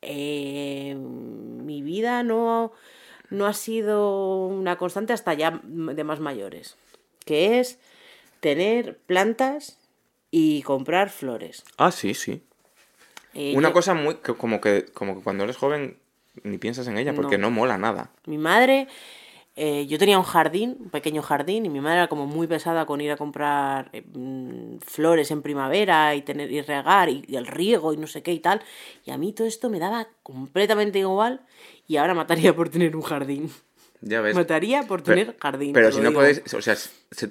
[0.00, 2.72] eh, mi vida no,
[3.30, 6.76] no ha sido una constante hasta ya de más mayores,
[7.24, 7.78] que es
[8.42, 9.78] tener plantas
[10.32, 11.64] y comprar flores.
[11.78, 12.42] Ah, sí, sí.
[13.34, 14.16] Eh, Una yo- cosa muy.
[14.16, 15.98] que como, que, como que cuando eres joven
[16.42, 18.10] ni piensas en ella porque no, mola nada.
[18.26, 18.88] Mi madre,
[19.54, 22.84] eh, yo tenía un jardín, un pequeño jardín, y mi madre era como muy pesada
[22.84, 27.36] con ir a comprar eh, mm, flores en primavera y tener y regar y, y
[27.36, 28.60] el riego y no sé qué y tal.
[29.06, 31.42] Y a mí todo esto me daba completamente igual
[31.86, 33.52] y ahora mataría por tener un jardín.
[34.02, 34.34] Ya ves.
[34.34, 35.72] Mataría por Pero- tener jardín.
[35.72, 36.20] Pero si no digo.
[36.20, 36.42] podéis.
[36.54, 36.76] O sea,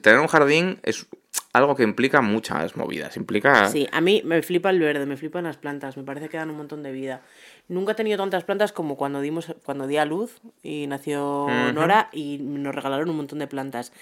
[0.01, 1.05] tener un jardín es
[1.53, 3.17] algo que implica muchas movidas.
[3.17, 3.67] Implica.
[3.69, 6.49] Sí, a mí me flipa el verde, me flipan las plantas, me parece que dan
[6.49, 7.21] un montón de vida.
[7.67, 11.73] Nunca he tenido tantas plantas como cuando dimos, cuando di a luz y nació Ujú.
[11.73, 13.93] Nora y nos regalaron un montón de plantas.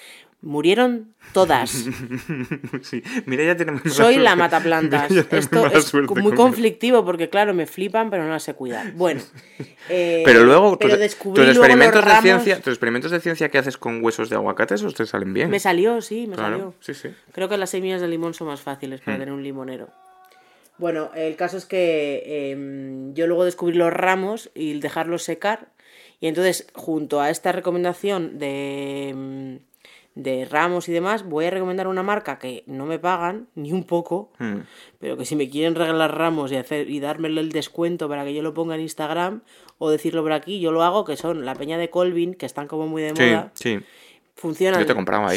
[0.42, 1.70] Murieron todas.
[2.82, 3.04] sí.
[3.26, 3.82] Mira, ya tenemos.
[3.92, 5.12] Soy la mataplantas.
[5.12, 8.94] Esto es muy conflictivo conflictivo porque, claro, me flipan, pero no las sé cuidar.
[8.94, 9.22] Bueno.
[9.90, 12.24] eh, Pero luego, pero tus, tus luego experimentos de ramos.
[12.24, 15.50] ciencia, tus experimentos de ciencia que haces con huesos de aguacate, esos te salen bien.
[15.50, 16.74] Me salió, sí, me claro, salió.
[16.80, 17.10] sí, sí.
[17.40, 19.06] Creo que las semillas de limón son más fáciles Hmm.
[19.06, 19.88] para tener un limonero.
[20.78, 25.70] Bueno, el caso es que em, yo luego descubrí los ramos y dejarlos secar.
[26.20, 29.60] Y entonces, junto a esta recomendación de, em,
[30.16, 33.86] de ramos y demás, voy a recomendar una marca que no me pagan ni un
[33.86, 34.64] poco, Hmm.
[35.00, 38.34] pero que si me quieren regalar ramos y hacer y dármelo el descuento para que
[38.34, 39.44] yo lo ponga en Instagram
[39.78, 42.68] o decirlo por aquí, yo lo hago, que son la peña de Colvin, que están
[42.68, 43.80] como muy de Sí, moda sí.
[44.40, 44.86] Funcionan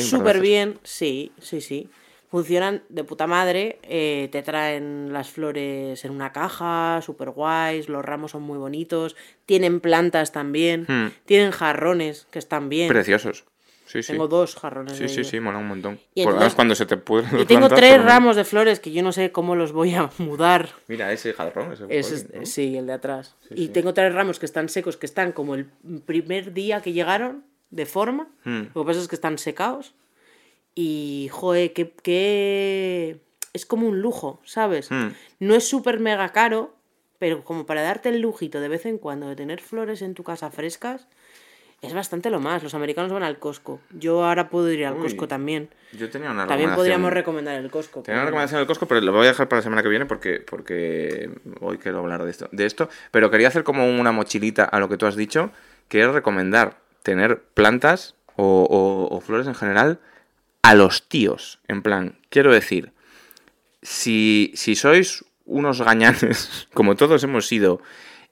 [0.03, 1.89] súper bien, sí, sí, sí.
[2.31, 8.03] Funcionan de puta madre, eh, te traen las flores en una caja, súper guays, los
[8.03, 11.09] ramos son muy bonitos, tienen plantas también, Hmm.
[11.27, 12.89] tienen jarrones que están bien.
[12.89, 13.45] Preciosos.
[13.85, 14.13] Sí, sí.
[14.13, 14.95] Tengo dos jarrones.
[14.97, 15.27] Sí, de sí, ellos.
[15.29, 16.01] sí, mola un montón.
[16.15, 17.43] Y Por entonces- cuando se te puede.
[17.43, 20.71] Y tengo tres ramos de flores que yo no sé cómo los voy a mudar.
[20.89, 21.75] Mira, ese jarrón.
[21.91, 22.47] Ese Es, ¿no?
[22.47, 23.37] Sí, el de atrás.
[23.49, 25.67] Sí, y tengo tres ramos que están secos, que están como el
[26.07, 28.29] primer día que llegaron, de forma.
[28.45, 28.67] Hmm.
[28.75, 29.95] Lo que pasa es que están secados.
[30.77, 33.21] Y, joder, que, que...
[33.53, 34.91] es como un lujo, ¿sabes?
[34.91, 35.09] Hmm.
[35.41, 36.75] No es súper mega caro,
[37.19, 40.23] pero como para darte el lujito de vez en cuando de tener flores en tu
[40.23, 41.09] casa frescas,
[41.81, 42.63] es bastante lo más.
[42.63, 43.81] Los americanos van al Costco.
[43.91, 45.69] Yo ahora puedo ir al Uy, Costco también.
[45.93, 48.03] Yo tenía una También podríamos recomendar el Costco.
[48.03, 50.07] Tenía una recomendación del Costco, pero lo voy a dejar para la semana que viene
[50.07, 51.29] porque, porque
[51.61, 52.89] hoy quiero hablar de esto, de esto.
[53.11, 55.51] Pero quería hacer como una mochilita a lo que tú has dicho,
[55.89, 60.01] que es recomendar tener plantas o, flores en general
[60.63, 61.61] a los tíos.
[61.69, 62.93] En plan, quiero decir,
[63.83, 67.81] si, si sois unos gañanes, como todos hemos sido,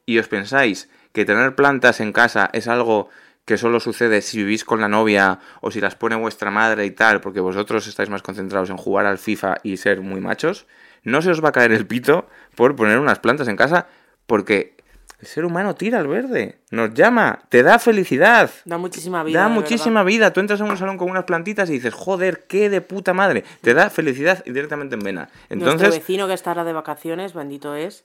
[0.06, 3.10] y os pensáis que tener plantas en casa es algo
[3.44, 6.92] que solo sucede si vivís con la novia o si las pone vuestra madre y
[6.92, 10.66] tal, porque vosotros estáis más concentrados en jugar al FIFA y ser muy machos,
[11.02, 13.88] no se os va a caer el pito por poner unas plantas en casa,
[14.26, 14.76] porque
[15.20, 18.50] el ser humano tira al verde, nos llama, te da felicidad.
[18.64, 19.40] Da muchísima vida.
[19.40, 20.32] Da muchísima vida.
[20.32, 23.44] Tú entras en un salón con unas plantitas y dices, joder, qué de puta madre.
[23.60, 25.28] Te da felicidad directamente en vena.
[25.50, 28.04] Nuestro Entonces, vecino que está ahora de vacaciones, bendito es,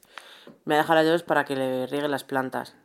[0.65, 2.75] me las llaves para que le riegue las plantas.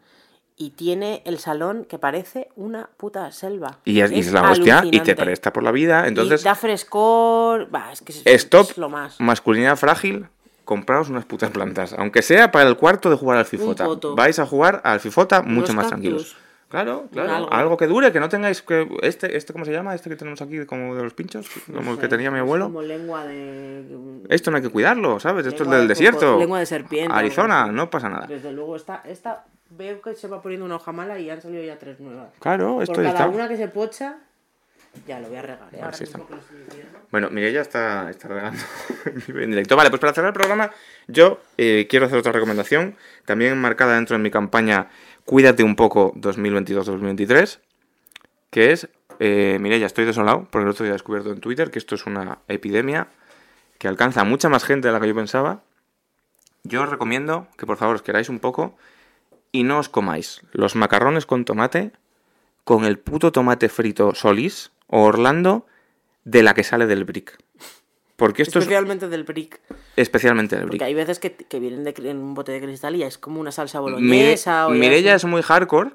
[0.56, 3.78] Y tiene el salón que parece una puta selva.
[3.84, 6.06] y es, la hostia y te presta por la vida.
[6.06, 7.68] Entonces, Y da frescor.
[7.70, 9.18] Bah, es que es, stop, es lo más.
[9.18, 10.28] masculinidad frágil,
[10.70, 11.96] compraos unas putas plantas.
[11.98, 13.88] Aunque sea para el cuarto de jugar al fifota.
[14.14, 15.88] Vais a jugar al fifota mucho más cactus.
[15.88, 16.36] tranquilos.
[16.68, 17.32] Claro, claro.
[17.32, 17.52] algo.
[17.52, 17.76] Algo.
[17.76, 18.88] que dure, que no tengáis que.
[19.02, 19.96] Este, este, ¿cómo se llama?
[19.96, 22.66] Este que tenemos aquí, como de los pinchos, como el que tenía mi abuelo.
[22.66, 23.84] Como lengua de.
[24.28, 25.44] Esto no hay que cuidarlo, ¿sabes?
[25.44, 26.38] Esto es del de desierto.
[26.38, 28.26] lengua de serpiente, Arizona, no pasa nada.
[28.28, 31.64] Desde luego, esta, esta veo que se va poniendo una hoja mala y han salido
[31.64, 32.28] ya tres nuevas.
[32.38, 33.28] Claro, esto Por cada está.
[33.28, 34.18] una que se pocha,
[35.06, 35.68] ya lo voy a regar.
[35.72, 35.78] ¿eh?
[35.82, 36.20] Ahora sí está.
[37.10, 38.62] Bueno, Mireia está, está regando
[39.28, 39.76] en directo.
[39.76, 40.70] Vale, pues para cerrar el programa,
[41.08, 44.88] yo eh, quiero hacer otra recomendación, también marcada dentro de mi campaña
[45.24, 47.60] Cuídate un poco 2022-2023,
[48.50, 48.88] que es,
[49.20, 52.06] eh, Mireia, estoy desolado, porque el otro día he descubierto en Twitter que esto es
[52.06, 53.06] una epidemia
[53.78, 55.62] que alcanza a mucha más gente de la que yo pensaba.
[56.64, 58.76] Yo os recomiendo que por favor os queráis un poco
[59.52, 61.92] y no os comáis los macarrones con tomate
[62.64, 65.66] con el puto tomate frito Solís o Orlando
[66.24, 67.38] de la que sale del brick.
[68.16, 69.60] Porque esto es Especialmente del brick.
[69.96, 70.86] especialmente del Porque brick.
[70.86, 73.50] hay veces que, que vienen de, en un bote de cristal y es como una
[73.52, 74.66] salsa Mire- boloñesa.
[74.66, 75.92] o ya Mireia es- es muy hardcore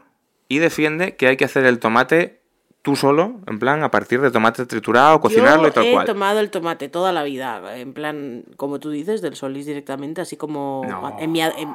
[0.47, 2.41] y defiende que hay que hacer el tomate
[2.81, 6.05] tú solo, en plan, a partir de tomate triturado, cocinarlo Yo y tal he cual.
[6.05, 10.37] tomado el tomate toda la vida, en plan, como tú dices, del Solís directamente, así
[10.37, 11.17] como No.
[11.19, 11.73] en, mi, en,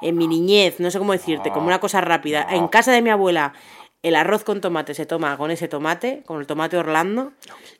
[0.00, 2.46] en mi niñez, no sé cómo decirte, como una cosa rápida.
[2.50, 3.52] En casa de mi abuela,
[4.04, 7.32] el arroz con tomate se toma con ese tomate, con el tomate Orlando,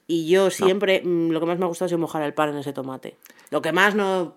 [0.07, 2.57] y yo siempre, mm, lo que más me ha gustado sido mojar el pan en
[2.57, 3.17] ese tomate.
[3.51, 4.37] Lo que más no...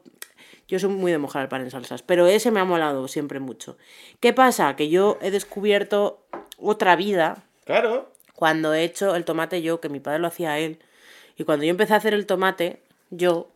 [0.68, 3.40] Yo soy muy de mojar el pan en salsas, pero ese me ha molado siempre
[3.40, 3.78] mucho.
[4.20, 4.76] ¿Qué pasa?
[4.76, 6.20] Que yo he descubierto
[6.58, 8.12] otra vida Claro.
[8.36, 10.80] cuando he hecho el tomate yo, que mi padre lo hacía él,
[11.38, 12.82] y cuando yo empecé a hacer el tomate,
[13.12, 13.48] yo,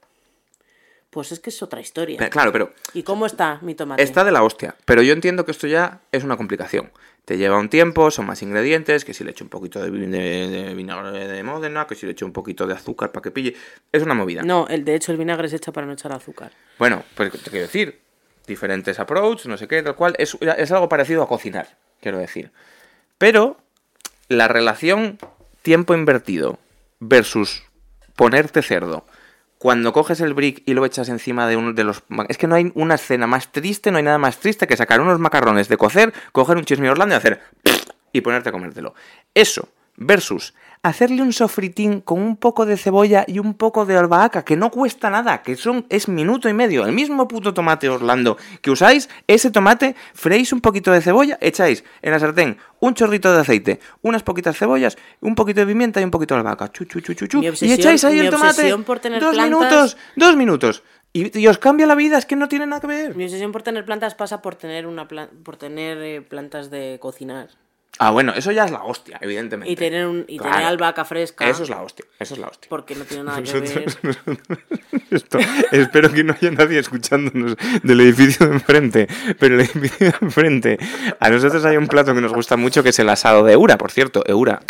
[1.11, 2.17] pues es que es otra historia.
[2.17, 4.01] Pero- Claro, pero ¿Y cómo está mi tomate?
[4.01, 6.89] Está de la hostia, pero yo entiendo que esto ya es una complicación.
[7.25, 10.07] Te lleva un tiempo, son más ingredientes, que si le echo un poquito de, vi-
[10.07, 13.29] de- de vinagre de Módena, que si le echo un poquito de azúcar para que
[13.29, 13.55] pille.
[13.91, 14.41] Es una movida.
[14.41, 16.51] No, el, de hecho el vinagre se echa para no echar azúcar.
[16.79, 17.99] Bueno, pues te quiero decir,
[18.47, 22.51] diferentes approach, no sé qué, tal cual, es, es algo parecido a cocinar, quiero decir.
[23.19, 23.57] Pero
[24.29, 25.19] la relación
[25.61, 26.57] tiempo invertido
[26.99, 27.63] versus
[28.15, 29.05] ponerte cerdo
[29.61, 32.01] cuando coges el brick y lo echas encima de uno de los...
[32.29, 34.99] Es que no hay una escena más triste, no hay nada más triste que sacar
[34.99, 37.41] unos macarrones de cocer, coger un chisme Orlando y hacer...
[38.11, 38.95] y ponerte a comértelo.
[39.35, 44.43] Eso versus hacerle un sofritín con un poco de cebolla y un poco de albahaca,
[44.43, 48.37] que no cuesta nada, que son es minuto y medio, el mismo puto tomate Orlando
[48.61, 53.31] que usáis, ese tomate, freís un poquito de cebolla, echáis en la sartén un chorrito
[53.31, 56.85] de aceite, unas poquitas cebollas, un poquito de pimienta y un poquito de albahaca, chu,
[56.85, 60.83] chu, chu, chu, y echáis ahí el tomate, por tener dos plantas- minutos, dos minutos,
[61.13, 63.15] y, y os cambia la vida, es que no tiene nada que ver.
[63.15, 66.97] Mi obsesión por tener plantas pasa por tener una plan- por tener eh, plantas de
[66.99, 67.49] cocinar.
[67.99, 69.71] Ah, bueno, eso ya es la hostia, evidentemente.
[69.71, 70.53] Y tener un y Claro.
[70.55, 71.47] tener albahaca fresca.
[71.47, 72.67] Eso es la hostia, eso es la hostia.
[72.69, 73.85] Porque no tiene nada que ver.
[75.11, 75.39] Esto,
[75.71, 79.07] espero que no haya nadie escuchándonos del edificio de enfrente,
[79.39, 80.79] pero el edificio de enfrente,
[81.19, 83.77] a nosotros hay un plato que nos gusta mucho que es el asado de Eura,
[83.77, 84.61] por cierto, Eura.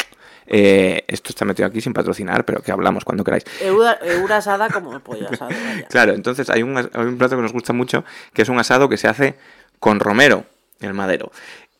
[0.48, 3.46] eh, esto está metido aquí sin patrocinar, pero que hablamos cuando queráis.
[3.62, 5.52] Eura, eura asada como pollo asado.
[5.52, 5.88] vaya.
[5.88, 8.04] Claro, entonces hay un, hay un plato que nos gusta mucho,
[8.34, 9.36] que es un asado que se hace
[9.80, 10.44] con romero,
[10.82, 11.32] el madero.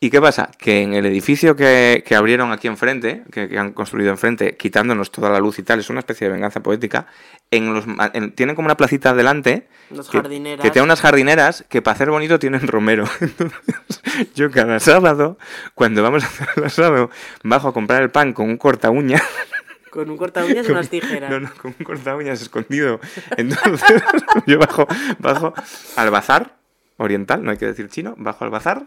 [0.04, 0.50] ¿Y qué pasa?
[0.58, 5.12] Que en el edificio que, que abrieron aquí enfrente, que, que han construido enfrente, quitándonos
[5.12, 7.06] toda la luz y tal, es una especie de venganza poética,
[7.52, 10.60] en los, en- tienen como una placita delante, Las que, jardineras.
[10.60, 13.04] que tiene unas jardineras que para hacer bonito tienen romero.
[13.20, 13.62] Entonces,
[14.34, 15.38] yo cada sábado,
[15.76, 17.08] cuando vamos a hacer el asado,
[17.44, 19.22] bajo a comprar el pan con un corta uña.
[19.90, 21.30] Con un corta uñas y unas tijeras.
[21.30, 22.98] No, no, con un corta uñas escondido.
[23.36, 24.02] Entonces,
[24.46, 24.88] yo bajo,
[25.20, 25.54] bajo
[25.94, 26.56] al bazar
[26.96, 28.86] oriental, no hay que decir chino, bajo al bazar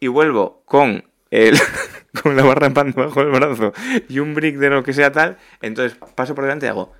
[0.00, 1.58] y vuelvo con el,
[2.22, 3.72] con la barra de pan bajo el brazo
[4.08, 5.38] y un brick de lo que sea tal.
[5.62, 6.92] Entonces paso por delante y hago.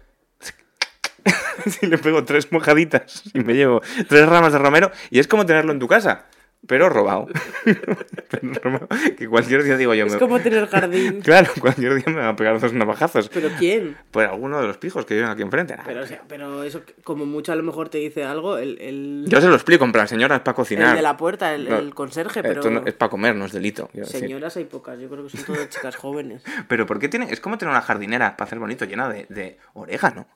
[1.82, 5.72] le pego tres mojaditas y me llevo tres ramas de romero y es como tenerlo
[5.72, 6.26] en tu casa,
[6.70, 7.26] pero robado.
[8.30, 11.20] Pero robado, que cualquier día digo yo, Es me- como tener jardín.
[11.20, 13.28] claro, cualquier día me van a pegar dos navajazos.
[13.28, 13.96] ¿Pero quién?
[14.12, 15.76] Por alguno de los pijos que viven aquí enfrente.
[15.84, 19.24] Pero, o sea, pero eso, como mucho a lo mejor te dice algo, el, el,
[19.26, 20.90] Yo se lo explico, en plan, señora, es para cocinar.
[20.90, 23.46] el de la puerta, el, No, el conserje, pero Esto no- es para comer, no
[23.46, 23.90] es delito.
[23.92, 24.20] decir.
[24.20, 26.44] señoras hay pocas, yo creo que son todas chicas jóvenes.
[26.68, 27.32] Pero ¿por qué tiene?
[27.32, 30.26] Es como tener una jardinera para hacer bonito llena de, de orégano,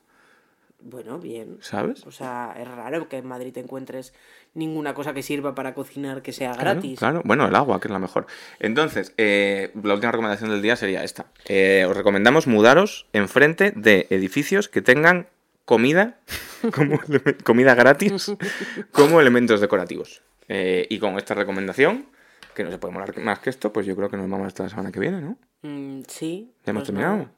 [0.81, 1.57] Bueno, bien.
[1.61, 2.05] ¿sabes?
[2.05, 4.13] O sea, es raro que en Madrid te encuentres
[4.55, 6.97] ninguna cosa que sirva para cocinar que sea Claro, gratis.
[6.99, 8.25] Claro, bueno, el agua, que es la mejor.
[8.59, 11.27] Entonces, eh, la última recomendación del día sería esta.
[11.47, 15.27] Eh, os recomendamos mudaros enfrente de edificios que tengan
[15.65, 16.19] comida,
[16.73, 16.99] como
[17.43, 18.31] comida gratis,
[18.91, 20.23] como elementos decorativos.
[20.47, 22.07] Eh, y con esta recomendación,
[22.53, 24.63] que no se puede molar más que esto, pues yo creo que nos vamos hasta
[24.63, 25.37] la semana que viene, ¿no?
[25.63, 26.53] Mm, sí.
[26.65, 27.17] ¿Ya hemos pues terminado?
[27.17, 27.31] nada,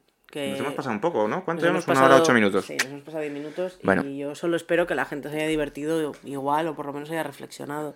[0.52, 1.44] Nos hemos pasado un poco, ¿no?
[1.44, 1.88] ¿Cuánto llevamos?
[1.88, 2.66] Una hora, ocho minutos.
[2.66, 4.04] Sí, nos hemos pasado 10 minutos Bueno.
[4.06, 7.10] y yo solo espero que la gente se haya divertido igual o por lo menos
[7.12, 7.96] haya reflexionado.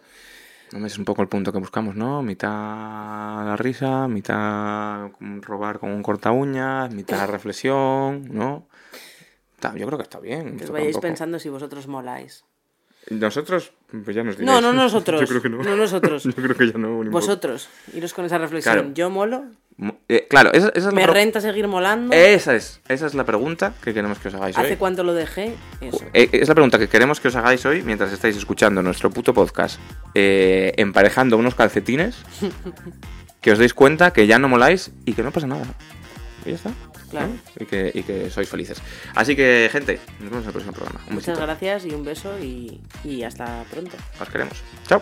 [0.74, 2.22] No, Es un poco el punto que buscamos, ¿no?
[2.22, 2.50] Mitad
[3.46, 5.10] la risa, mitad
[5.42, 8.68] robar con un corta uñas, mitad reflexión, ¿no?
[9.76, 10.58] Yo creo que está bien.
[10.58, 12.46] Que os vayáis pensando si vosotros moláis.
[13.10, 13.74] Nosotros,
[14.04, 14.62] pues ya nos No, diréis.
[14.62, 15.22] no nosotros.
[15.22, 15.62] Yo creo que no.
[15.62, 16.24] No nosotros.
[16.26, 17.04] Yo creo que ya no.
[17.12, 18.74] Vosotros, iros con esa reflexión.
[18.76, 18.94] Claro.
[18.94, 19.52] Yo molo, Mo-
[20.10, 22.16] eh, claro, esa, esa es la me renta seguir molando.
[22.16, 24.76] Esa es, esa es la pregunta que queremos que os hagáis ¿Hace hoy.
[24.78, 25.56] cuánto lo dejé?
[25.82, 26.06] Eso.
[26.14, 29.34] Eh, es la pregunta que queremos que os hagáis hoy mientras estáis escuchando nuestro puto
[29.34, 29.80] podcast
[30.14, 32.16] eh, emparejando unos calcetines
[33.42, 35.64] que os deis cuenta que ya no moláis y que no pasa nada.
[36.46, 36.72] Y ya está.
[37.10, 37.28] Claro.
[37.28, 37.34] ¿no?
[37.60, 38.82] Y, que, y que sois felices.
[39.16, 41.00] Así que, gente, nos vemos en el próximo programa.
[41.10, 41.46] Un Muchas besito.
[41.46, 43.98] gracias y un beso y, y hasta pronto.
[44.20, 44.62] Os queremos.
[44.88, 45.02] Chao.